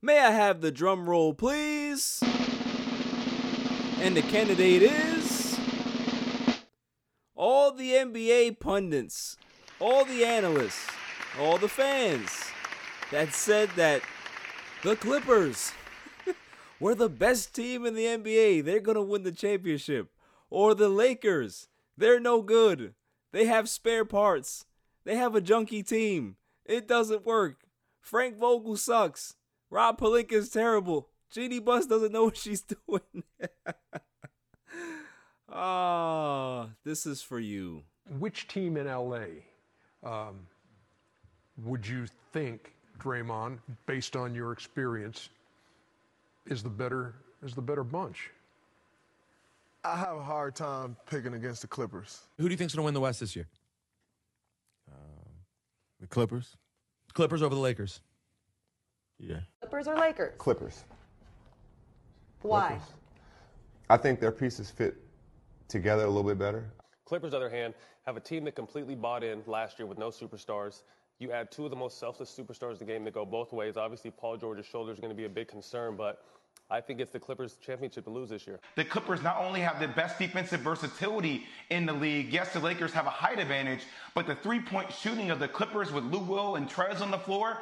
May 0.00 0.20
I 0.20 0.30
have 0.30 0.60
the 0.60 0.70
drum 0.70 1.08
roll, 1.08 1.34
please? 1.34 2.22
And 3.98 4.16
the 4.16 4.22
candidate 4.22 4.82
is 4.82 5.58
all 7.34 7.72
the 7.72 7.90
NBA 7.90 8.60
pundits, 8.60 9.36
all 9.78 10.04
the 10.04 10.24
analysts, 10.24 10.86
all 11.38 11.58
the 11.58 11.68
fans 11.68 12.49
that 13.10 13.34
said 13.34 13.70
that 13.76 14.02
the 14.82 14.96
Clippers 14.96 15.72
were 16.80 16.94
the 16.94 17.08
best 17.08 17.54
team 17.54 17.84
in 17.84 17.94
the 17.94 18.04
NBA. 18.04 18.64
They're 18.64 18.80
going 18.80 18.96
to 18.96 19.02
win 19.02 19.24
the 19.24 19.32
championship. 19.32 20.10
Or 20.48 20.74
the 20.74 20.88
Lakers. 20.88 21.68
They're 21.96 22.20
no 22.20 22.42
good. 22.42 22.94
They 23.32 23.46
have 23.46 23.68
spare 23.68 24.04
parts. 24.04 24.64
They 25.04 25.16
have 25.16 25.34
a 25.34 25.40
junky 25.40 25.86
team. 25.86 26.36
It 26.64 26.88
doesn't 26.88 27.26
work. 27.26 27.64
Frank 28.00 28.38
Vogel 28.38 28.76
sucks. 28.76 29.34
Rob 29.70 29.98
Pelinka 29.98 30.32
is 30.32 30.50
terrible. 30.50 31.08
Jeanie 31.30 31.60
Buss 31.60 31.86
doesn't 31.86 32.12
know 32.12 32.24
what 32.24 32.36
she's 32.36 32.62
doing. 32.88 33.24
Ah, 35.52 36.64
oh, 36.64 36.70
this 36.84 37.06
is 37.06 37.22
for 37.22 37.38
you. 37.38 37.82
Which 38.18 38.48
team 38.48 38.76
in 38.76 38.86
LA 38.86 39.26
um, 40.02 40.46
would 41.56 41.86
you 41.86 42.06
think 42.32 42.72
Draymond, 43.00 43.58
based 43.86 44.16
on 44.16 44.34
your 44.34 44.52
experience, 44.52 45.30
is 46.46 46.62
the 46.62 46.68
better 46.68 47.14
is 47.42 47.54
the 47.54 47.62
better 47.62 47.82
bunch? 47.82 48.30
I 49.82 49.96
have 49.96 50.16
a 50.16 50.22
hard 50.22 50.54
time 50.54 50.94
picking 51.08 51.32
against 51.34 51.62
the 51.62 51.68
Clippers. 51.68 52.20
Who 52.36 52.44
do 52.44 52.50
you 52.50 52.56
think's 52.56 52.74
going 52.74 52.82
to 52.82 52.84
win 52.84 52.94
the 52.94 53.00
West 53.00 53.20
this 53.20 53.34
year? 53.34 53.46
Um, 54.92 55.30
the 56.00 56.06
Clippers. 56.06 56.56
Clippers 57.14 57.42
over 57.42 57.54
the 57.54 57.60
Lakers. 57.60 58.00
Yeah. 59.18 59.40
Clippers 59.60 59.88
or 59.88 59.96
Lakers? 59.96 60.34
Clippers. 60.36 60.84
Why? 62.42 62.68
Clippers. 62.68 62.86
I 63.88 63.96
think 63.96 64.20
their 64.20 64.32
pieces 64.32 64.70
fit 64.70 64.96
together 65.68 66.04
a 66.04 66.08
little 66.08 66.24
bit 66.24 66.38
better. 66.38 66.70
Clippers, 67.06 67.32
on 67.32 67.40
the 67.40 67.46
other 67.46 67.54
hand, 67.54 67.74
have 68.04 68.16
a 68.16 68.20
team 68.20 68.44
that 68.44 68.54
completely 68.54 68.94
bought 68.94 69.24
in 69.24 69.42
last 69.46 69.78
year 69.78 69.86
with 69.86 69.98
no 69.98 70.10
superstars. 70.10 70.82
You 71.20 71.32
add 71.32 71.50
two 71.50 71.64
of 71.64 71.70
the 71.70 71.76
most 71.76 71.98
selfless 71.98 72.34
superstars 72.34 72.72
in 72.72 72.78
the 72.78 72.84
game 72.86 73.04
that 73.04 73.12
go 73.12 73.26
both 73.26 73.52
ways. 73.52 73.76
Obviously, 73.76 74.10
Paul 74.10 74.38
George's 74.38 74.64
shoulder 74.64 74.90
is 74.90 74.98
going 74.98 75.10
to 75.10 75.16
be 75.16 75.26
a 75.26 75.28
big 75.28 75.48
concern, 75.48 75.94
but 75.94 76.24
I 76.70 76.80
think 76.80 76.98
it's 76.98 77.10
the 77.10 77.20
Clippers' 77.20 77.58
championship 77.64 78.04
to 78.04 78.10
lose 78.10 78.30
this 78.30 78.46
year. 78.46 78.58
The 78.74 78.86
Clippers 78.86 79.22
not 79.22 79.36
only 79.36 79.60
have 79.60 79.78
the 79.80 79.88
best 79.88 80.18
defensive 80.18 80.60
versatility 80.60 81.44
in 81.68 81.84
the 81.84 81.92
league, 81.92 82.32
yes, 82.32 82.54
the 82.54 82.60
Lakers 82.60 82.92
have 82.92 83.04
a 83.04 83.10
height 83.10 83.38
advantage, 83.38 83.80
but 84.14 84.26
the 84.26 84.34
three 84.36 84.60
point 84.60 84.90
shooting 84.90 85.30
of 85.30 85.40
the 85.40 85.48
Clippers 85.48 85.92
with 85.92 86.04
Lou 86.04 86.20
Will 86.20 86.56
and 86.56 86.66
Trez 86.70 87.02
on 87.02 87.10
the 87.10 87.18
floor, 87.18 87.58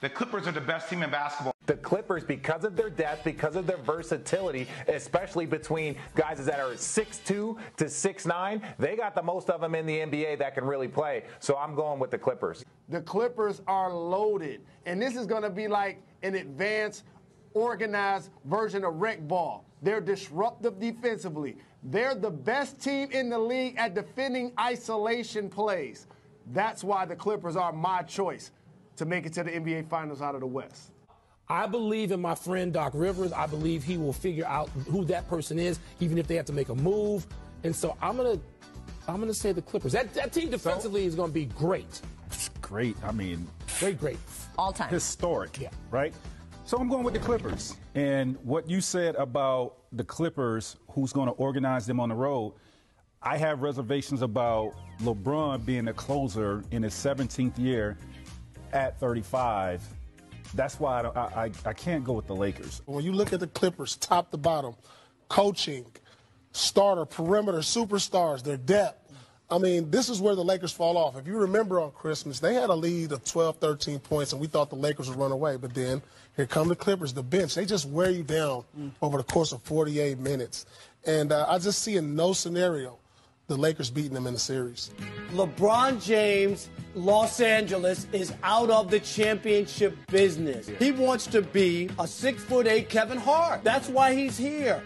the 0.00 0.08
Clippers 0.08 0.48
are 0.48 0.52
the 0.52 0.60
best 0.60 0.88
team 0.88 1.02
in 1.02 1.10
basketball. 1.10 1.54
The 1.66 1.76
Clippers, 1.76 2.24
because 2.24 2.64
of 2.64 2.76
their 2.76 2.90
depth, 2.90 3.24
because 3.24 3.56
of 3.56 3.66
their 3.66 3.76
versatility, 3.76 4.66
especially 4.88 5.44
between 5.44 5.96
guys 6.14 6.44
that 6.46 6.58
are 6.58 6.72
6'2 6.72 7.24
to 7.26 7.58
6'9, 7.76 8.62
they 8.78 8.96
got 8.96 9.14
the 9.14 9.22
most 9.22 9.50
of 9.50 9.60
them 9.60 9.74
in 9.74 9.86
the 9.86 9.98
NBA 9.98 10.38
that 10.38 10.54
can 10.54 10.64
really 10.64 10.88
play. 10.88 11.24
So 11.40 11.56
I'm 11.56 11.74
going 11.74 12.00
with 12.00 12.10
the 12.10 12.18
Clippers. 12.18 12.64
The 12.88 13.00
Clippers 13.00 13.62
are 13.66 13.92
loaded. 13.92 14.60
And 14.86 15.00
this 15.00 15.16
is 15.16 15.26
going 15.26 15.42
to 15.42 15.50
be 15.50 15.68
like 15.68 16.02
an 16.22 16.34
advanced, 16.34 17.04
organized 17.54 18.30
version 18.44 18.84
of 18.84 18.96
rec 18.96 19.26
ball. 19.26 19.64
They're 19.82 20.00
disruptive 20.00 20.78
defensively. 20.78 21.56
They're 21.82 22.14
the 22.14 22.30
best 22.30 22.80
team 22.80 23.10
in 23.10 23.28
the 23.28 23.38
league 23.38 23.76
at 23.76 23.94
defending 23.94 24.52
isolation 24.58 25.48
plays. 25.48 26.06
That's 26.52 26.84
why 26.84 27.04
the 27.04 27.16
Clippers 27.16 27.56
are 27.56 27.72
my 27.72 28.02
choice 28.02 28.52
to 28.96 29.04
make 29.04 29.26
it 29.26 29.32
to 29.34 29.42
the 29.42 29.50
NBA 29.50 29.88
Finals 29.88 30.22
out 30.22 30.34
of 30.34 30.40
the 30.40 30.46
West. 30.46 30.92
I 31.48 31.66
believe 31.66 32.12
in 32.12 32.20
my 32.20 32.34
friend 32.34 32.72
Doc 32.72 32.92
Rivers. 32.94 33.32
I 33.32 33.46
believe 33.46 33.82
he 33.82 33.98
will 33.98 34.12
figure 34.12 34.46
out 34.46 34.68
who 34.90 35.04
that 35.06 35.28
person 35.28 35.58
is, 35.58 35.78
even 36.00 36.18
if 36.18 36.26
they 36.26 36.36
have 36.36 36.46
to 36.46 36.52
make 36.52 36.68
a 36.68 36.74
move. 36.74 37.26
And 37.64 37.74
so 37.74 37.96
I'm 38.00 38.16
gonna, 38.16 38.38
I'm 39.08 39.20
gonna 39.20 39.34
say 39.34 39.52
the 39.52 39.62
Clippers. 39.62 39.92
That 39.92 40.14
that 40.14 40.32
team 40.32 40.50
defensively 40.50 41.02
so, 41.02 41.08
is 41.08 41.14
gonna 41.14 41.32
be 41.32 41.46
great. 41.46 42.00
Great. 42.72 42.96
I 43.04 43.12
mean, 43.12 43.46
great, 43.80 44.00
great. 44.00 44.16
All 44.56 44.72
time. 44.72 44.88
Historic. 44.88 45.60
Yeah. 45.60 45.68
Right. 45.90 46.14
So 46.64 46.78
I'm 46.78 46.88
going 46.88 47.04
with 47.04 47.12
the 47.12 47.20
Clippers. 47.20 47.76
And 47.94 48.38
what 48.44 48.66
you 48.66 48.80
said 48.80 49.14
about 49.16 49.76
the 49.92 50.02
Clippers, 50.02 50.76
who's 50.88 51.12
going 51.12 51.26
to 51.26 51.34
organize 51.34 51.84
them 51.84 52.00
on 52.00 52.08
the 52.08 52.14
road, 52.14 52.54
I 53.20 53.36
have 53.36 53.60
reservations 53.60 54.22
about 54.22 54.72
LeBron 55.02 55.66
being 55.66 55.88
a 55.88 55.92
closer 55.92 56.64
in 56.70 56.82
his 56.82 56.94
17th 56.94 57.58
year 57.58 57.98
at 58.72 58.98
35. 58.98 59.86
That's 60.54 60.80
why 60.80 61.02
I, 61.02 61.20
I, 61.44 61.50
I 61.66 61.72
can't 61.74 62.02
go 62.02 62.14
with 62.14 62.26
the 62.26 62.34
Lakers. 62.34 62.80
When 62.86 63.04
you 63.04 63.12
look 63.12 63.34
at 63.34 63.40
the 63.40 63.48
Clippers, 63.48 63.96
top 63.96 64.30
to 64.30 64.38
bottom, 64.38 64.76
coaching, 65.28 65.84
starter, 66.52 67.04
perimeter, 67.04 67.58
superstars, 67.58 68.42
their 68.42 68.56
depth, 68.56 69.01
I 69.52 69.58
mean, 69.58 69.90
this 69.90 70.08
is 70.08 70.18
where 70.18 70.34
the 70.34 70.42
Lakers 70.42 70.72
fall 70.72 70.96
off. 70.96 71.14
If 71.14 71.26
you 71.26 71.36
remember 71.36 71.78
on 71.78 71.90
Christmas, 71.90 72.40
they 72.40 72.54
had 72.54 72.70
a 72.70 72.74
lead 72.74 73.12
of 73.12 73.22
12, 73.22 73.56
13 73.56 73.98
points, 73.98 74.32
and 74.32 74.40
we 74.40 74.46
thought 74.46 74.70
the 74.70 74.76
Lakers 74.76 75.10
would 75.10 75.18
run 75.18 75.30
away. 75.30 75.58
But 75.58 75.74
then 75.74 76.00
here 76.36 76.46
come 76.46 76.68
the 76.68 76.74
Clippers, 76.74 77.12
the 77.12 77.22
bench. 77.22 77.54
They 77.54 77.66
just 77.66 77.86
wear 77.86 78.08
you 78.08 78.22
down 78.22 78.64
mm. 78.78 78.90
over 79.02 79.18
the 79.18 79.24
course 79.24 79.52
of 79.52 79.60
48 79.62 80.18
minutes. 80.18 80.64
And 81.04 81.32
uh, 81.32 81.44
I 81.50 81.58
just 81.58 81.82
see 81.82 81.96
in 81.96 82.16
no 82.16 82.32
scenario 82.32 82.98
the 83.46 83.56
Lakers 83.58 83.90
beating 83.90 84.14
them 84.14 84.26
in 84.26 84.32
the 84.32 84.40
series. 84.40 84.90
LeBron 85.32 86.02
James, 86.02 86.70
Los 86.94 87.38
Angeles, 87.40 88.06
is 88.12 88.32
out 88.42 88.70
of 88.70 88.90
the 88.90 89.00
championship 89.00 89.94
business. 90.06 90.70
He 90.78 90.92
wants 90.92 91.26
to 91.26 91.42
be 91.42 91.90
a 91.98 92.06
six 92.06 92.42
foot 92.42 92.66
eight 92.66 92.88
Kevin 92.88 93.18
Hart. 93.18 93.62
That's 93.64 93.90
why 93.90 94.14
he's 94.14 94.38
here. 94.38 94.82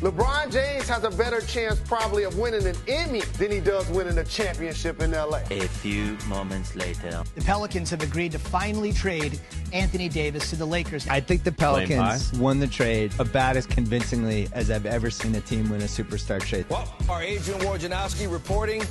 LeBron 0.00 0.52
James 0.52 0.88
has 0.88 1.04
a 1.04 1.10
better 1.10 1.40
chance 1.40 1.78
probably 1.80 2.24
of 2.24 2.36
winning 2.36 2.66
an 2.66 2.74
Emmy 2.88 3.20
than 3.38 3.50
he 3.50 3.60
does 3.60 3.88
winning 3.90 4.18
a 4.18 4.24
championship 4.24 5.00
in 5.00 5.12
LA. 5.12 5.38
A 5.50 5.68
few 5.68 6.18
moments 6.26 6.74
later. 6.74 7.22
The 7.36 7.40
Pelicans 7.42 7.90
have 7.90 8.02
agreed 8.02 8.32
to 8.32 8.38
finally 8.38 8.92
trade 8.92 9.40
Anthony 9.72 10.08
Davis 10.08 10.50
to 10.50 10.56
the 10.56 10.66
Lakers. 10.66 11.06
I 11.08 11.20
think 11.20 11.44
the 11.44 11.52
Pelicans 11.52 12.32
won 12.34 12.58
the 12.58 12.66
trade 12.66 13.12
about 13.20 13.56
as 13.56 13.66
convincingly 13.66 14.48
as 14.52 14.70
I've 14.70 14.86
ever 14.86 15.10
seen 15.10 15.34
a 15.36 15.40
team 15.40 15.70
win 15.70 15.80
a 15.80 15.84
superstar 15.84 16.40
trade. 16.40 16.66
Well, 16.68 16.92
our 17.08 17.22
Adrian 17.22 17.60
Wojnarowski 17.60 18.30
reporting 18.30 18.82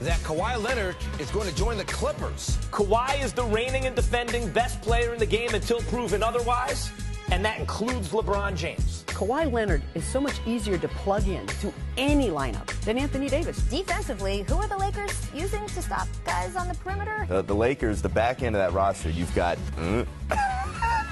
that 0.00 0.18
Kawhi 0.20 0.62
Leonard 0.62 0.96
is 1.18 1.30
going 1.30 1.48
to 1.48 1.54
join 1.54 1.76
the 1.76 1.84
Clippers. 1.84 2.56
Kawhi 2.70 3.22
is 3.22 3.32
the 3.32 3.44
reigning 3.44 3.86
and 3.86 3.96
defending 3.96 4.50
best 4.50 4.80
player 4.80 5.12
in 5.12 5.18
the 5.18 5.26
game 5.26 5.54
until 5.54 5.80
proven 5.82 6.22
otherwise, 6.22 6.90
and 7.32 7.42
that 7.42 7.58
includes 7.58 8.10
LeBron 8.10 8.54
James. 8.54 9.04
Kawhi 9.06 9.50
Leonard 9.50 9.82
is 9.94 10.04
so 10.04 10.20
much 10.20 10.34
easier 10.46 10.76
to 10.76 10.86
plug 10.88 11.26
in 11.26 11.46
to 11.46 11.72
any 11.96 12.28
lineup 12.28 12.66
than 12.82 12.98
Anthony 12.98 13.26
Davis. 13.26 13.56
Defensively, 13.62 14.42
who 14.42 14.56
are 14.56 14.68
the 14.68 14.76
Lakers 14.76 15.32
using 15.34 15.66
to 15.68 15.80
stop 15.80 16.06
guys 16.26 16.56
on 16.56 16.68
the 16.68 16.74
perimeter? 16.74 17.24
The, 17.26 17.40
the 17.40 17.54
Lakers, 17.54 18.02
the 18.02 18.10
back 18.10 18.42
end 18.42 18.54
of 18.54 18.60
that 18.60 18.74
roster, 18.74 19.08
you've 19.08 19.34
got. 19.34 19.56
mm, 19.76 20.06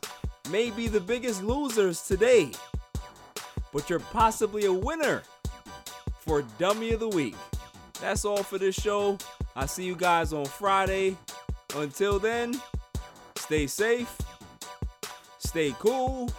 may 0.51 0.69
be 0.69 0.87
the 0.87 1.01
biggest 1.01 1.43
losers 1.43 2.03
today, 2.03 2.51
but 3.75 3.91
you're 3.91 3.99
possibly 3.99 4.65
a 4.65 4.73
winner 4.73 5.23
for 6.21 6.43
Dummy 6.59 6.93
of 6.93 7.01
the 7.01 7.09
Week. 7.09 7.35
That's 8.01 8.25
all 8.25 8.43
for 8.43 8.57
this 8.57 8.77
show. 8.77 9.19
I'll 9.57 9.69
see 9.69 9.85
you 9.85 9.97
guys 9.97 10.33
on 10.33 10.47
Friday. 10.47 11.19
Until 11.77 12.19
then, 12.21 12.59
stay 13.37 13.67
safe, 13.67 14.17
stay 15.39 15.75
cool. 15.81 16.31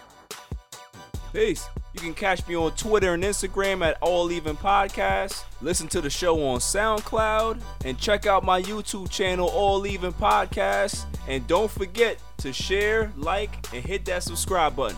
Peace. 1.33 1.67
You 1.93 2.01
can 2.01 2.13
catch 2.13 2.45
me 2.45 2.55
on 2.55 2.71
Twitter 2.75 3.13
and 3.13 3.23
Instagram 3.23 3.85
at 3.85 3.97
All 4.01 4.29
Even 4.29 4.57
Podcast. 4.57 5.43
Listen 5.61 5.87
to 5.89 6.01
the 6.01 6.09
show 6.09 6.45
on 6.45 6.59
SoundCloud 6.59 7.61
and 7.85 7.97
check 7.97 8.25
out 8.25 8.43
my 8.43 8.61
YouTube 8.61 9.09
channel, 9.09 9.47
All 9.47 9.87
Even 9.87 10.11
Podcast. 10.11 11.05
And 11.29 11.47
don't 11.47 11.71
forget 11.71 12.17
to 12.39 12.51
share, 12.51 13.13
like, 13.15 13.73
and 13.73 13.83
hit 13.83 14.03
that 14.05 14.23
subscribe 14.23 14.75
button. 14.75 14.97